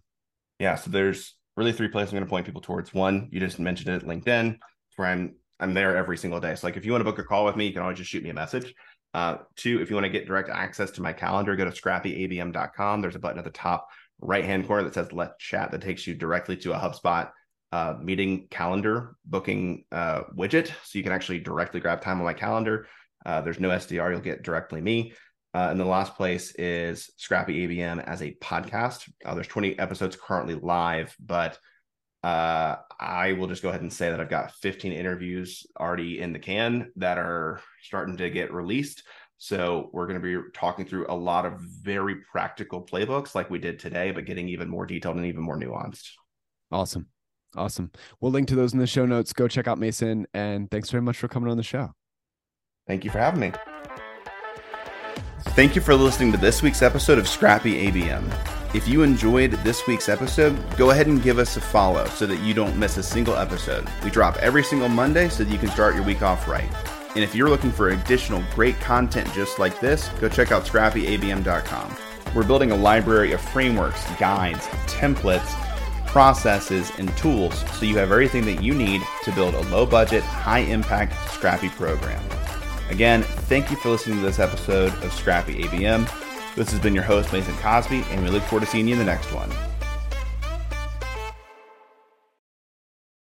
Yeah, 0.60 0.76
so 0.76 0.90
there's 0.92 1.36
really 1.58 1.74
three 1.74 1.90
places 1.90 2.14
I'm 2.14 2.18
going 2.18 2.26
to 2.26 2.30
point 2.30 2.46
people 2.46 2.62
towards. 2.62 2.94
One, 2.94 3.28
you 3.32 3.42
just 3.42 3.60
mentioned 3.60 3.90
it, 3.90 4.08
LinkedIn, 4.08 4.58
where 4.96 5.10
I'm 5.10 5.36
I'm 5.60 5.74
there 5.74 5.98
every 5.98 6.18
single 6.18 6.40
day. 6.40 6.56
So 6.56 6.68
like 6.68 6.78
if 6.78 6.86
you 6.86 6.92
want 6.92 7.02
to 7.02 7.12
book 7.12 7.20
a 7.20 7.24
call 7.24 7.44
with 7.44 7.56
me, 7.56 7.66
you 7.66 7.74
can 7.74 7.82
always 7.82 7.98
just 7.98 8.12
shoot 8.12 8.24
me 8.24 8.30
a 8.30 8.34
message. 8.34 8.74
Uh, 9.14 9.38
two, 9.56 9.82
if 9.82 9.90
you 9.90 9.96
want 9.96 10.06
to 10.06 10.12
get 10.12 10.28
direct 10.28 10.50
access 10.50 10.92
to 10.92 11.02
my 11.02 11.12
calendar, 11.12 11.56
go 11.56 11.66
to 11.66 11.72
scrappyabm.com. 11.72 13.02
There's 13.02 13.16
a 13.16 13.20
button 13.20 13.40
at 13.40 13.44
the 13.44 13.50
top 13.50 13.88
right 14.22 14.46
hand 14.46 14.68
corner 14.68 14.84
that 14.84 14.94
says 14.94 15.12
let's 15.12 15.34
chat 15.40 15.72
that 15.72 15.82
takes 15.82 16.06
you 16.06 16.14
directly 16.14 16.56
to 16.58 16.74
a 16.74 16.78
HubSpot 16.78 17.32
uh, 17.72 17.96
meeting 18.02 18.48
calendar 18.50 19.16
booking 19.26 19.86
uh, 19.92 20.22
widget. 20.36 20.68
So 20.84 20.98
you 20.98 21.04
can 21.04 21.12
actually 21.12 21.40
directly 21.40 21.80
grab 21.80 22.02
time 22.02 22.20
on 22.20 22.26
my 22.26 22.34
calendar. 22.34 22.88
Uh, 23.26 23.42
there's 23.42 23.60
no 23.60 23.70
SDR, 23.70 24.12
you'll 24.12 24.22
get 24.22 24.44
directly 24.44 24.82
me. 24.82 25.14
Uh, 25.58 25.72
and 25.72 25.80
the 25.80 25.86
last 25.86 26.14
place 26.14 26.52
is 26.60 27.10
Scrappy 27.18 27.68
ABM 27.68 28.04
as 28.06 28.22
a 28.22 28.36
podcast. 28.36 29.10
Uh, 29.26 29.34
there's 29.34 29.48
20 29.48 29.80
episodes 29.80 30.16
currently 30.16 30.54
live, 30.54 31.16
but 31.20 31.58
uh, 32.24 32.76
I 33.00 33.32
will 33.32 33.48
just 33.48 33.64
go 33.64 33.70
ahead 33.70 33.82
and 33.82 33.92
say 33.92 34.12
that 34.12 34.22
I've 34.22 34.30
got 34.30 34.52
15 34.52 34.92
interviews 34.92 35.66
already 35.80 36.22
in 36.22 36.32
the 36.32 36.38
can 36.38 36.92
that 36.98 37.18
are 37.18 37.60
starting 37.82 38.18
to 38.18 38.30
get 38.30 38.54
released. 38.54 39.02
So 39.40 39.90
we're 39.94 40.06
going 40.06 40.22
to 40.22 40.42
be 40.42 40.48
talking 40.54 40.86
through 40.86 41.08
a 41.10 41.16
lot 41.16 41.48
of 41.48 41.60
very 41.60 42.18
practical 42.32 42.86
playbooks 42.86 43.34
like 43.34 43.50
we 43.50 43.58
did 43.58 43.80
today, 43.80 44.12
but 44.12 44.26
getting 44.26 44.50
even 44.50 44.70
more 44.70 44.86
detailed 44.86 45.16
and 45.16 45.26
even 45.26 45.42
more 45.42 45.58
nuanced. 45.58 46.08
Awesome. 46.72 47.08
Awesome. 47.56 47.92
We'll 48.22 48.32
link 48.32 48.48
to 48.50 48.56
those 48.56 48.74
in 48.74 48.80
the 48.80 48.86
show 48.86 49.08
notes. 49.08 49.34
Go 49.34 49.48
check 49.48 49.68
out 49.68 49.80
Mason. 49.80 50.28
And 50.36 50.70
thanks 50.70 50.92
very 50.92 51.02
much 51.02 51.18
for 51.18 51.28
coming 51.28 51.50
on 51.50 51.58
the 51.58 51.64
show. 51.64 51.94
Thank 52.86 53.04
you 53.04 53.10
for 53.10 53.18
having 53.18 53.40
me. 53.40 53.54
Thank 55.58 55.76
you 55.76 55.82
for 55.82 55.96
listening 55.96 56.32
to 56.34 56.38
this 56.38 56.62
week's 56.62 56.84
episode 56.84 57.18
of 57.18 57.28
Scrappy 57.28 57.90
ABM. 57.90 58.76
If 58.76 58.88
you 58.88 59.02
enjoyed 59.02 59.54
this 59.64 59.88
week's 59.88 60.08
episode, 60.08 60.56
go 60.78 60.92
ahead 60.92 61.08
and 61.08 61.24
give 61.24 61.40
us 61.40 61.58
a 61.58 61.62
follow 61.62 62.06
so 62.10 62.28
that 62.28 62.42
you 62.42 62.54
don't 62.54 62.78
miss 62.78 62.98
a 62.98 63.02
single 63.02 63.36
episode. 63.36 63.90
We 64.04 64.12
drop 64.12 64.38
every 64.38 64.64
single 64.64 64.88
Monday 64.88 65.30
so 65.30 65.44
that 65.44 65.52
you 65.52 65.58
can 65.58 65.70
start 65.70 65.96
your 65.96 66.04
week 66.04 66.22
off 66.22 66.48
right. 66.48 66.70
And 67.16 67.24
if 67.24 67.34
you're 67.34 67.50
looking 67.50 67.72
for 67.72 67.90
additional 67.90 68.44
great 68.54 68.80
content 68.82 69.34
just 69.34 69.58
like 69.58 69.80
this, 69.80 70.10
go 70.22 70.30
check 70.30 70.52
out 70.52 70.64
scrappyabm.com. 70.64 71.98
We're 72.36 72.46
building 72.46 72.70
a 72.70 72.76
library 72.76 73.32
of 73.32 73.42
frameworks, 73.42 74.06
guides, 74.20 74.68
templates, 74.86 75.56
processes, 76.06 76.92
and 77.00 77.10
tools 77.18 77.66
so 77.80 77.88
you 77.88 77.98
have 77.98 78.12
everything 78.12 78.46
that 78.46 78.62
you 78.62 78.76
need 78.76 79.02
to 79.24 79.32
build 79.32 79.56
a 79.56 79.62
low 79.70 79.88
budget, 79.88 80.22
high 80.22 80.60
impact 80.60 81.16
Scrappy 81.32 81.70
program. 81.70 82.24
Again, 82.90 83.24
thank 83.24 83.70
you 83.70 83.78
for 83.78 83.90
listening 83.90 84.18
to 84.18 84.26
this 84.26 84.40
episode 84.40 84.94
of 85.04 85.12
Scrappy 85.14 85.64
ABM. 85.64 86.10
This 86.56 86.72
has 86.72 86.80
been 86.80 86.96
your 86.96 87.04
host, 87.04 87.32
Mason 87.34 87.56
Cosby, 87.58 88.04
and 88.10 88.24
we 88.24 88.30
look 88.30 88.44
forward 88.44 88.66
to 88.66 88.72
seeing 88.72 88.88
you 88.88 88.94
in 88.94 89.00
the 89.00 89.06
next 89.06 89.32
one. 89.32 89.52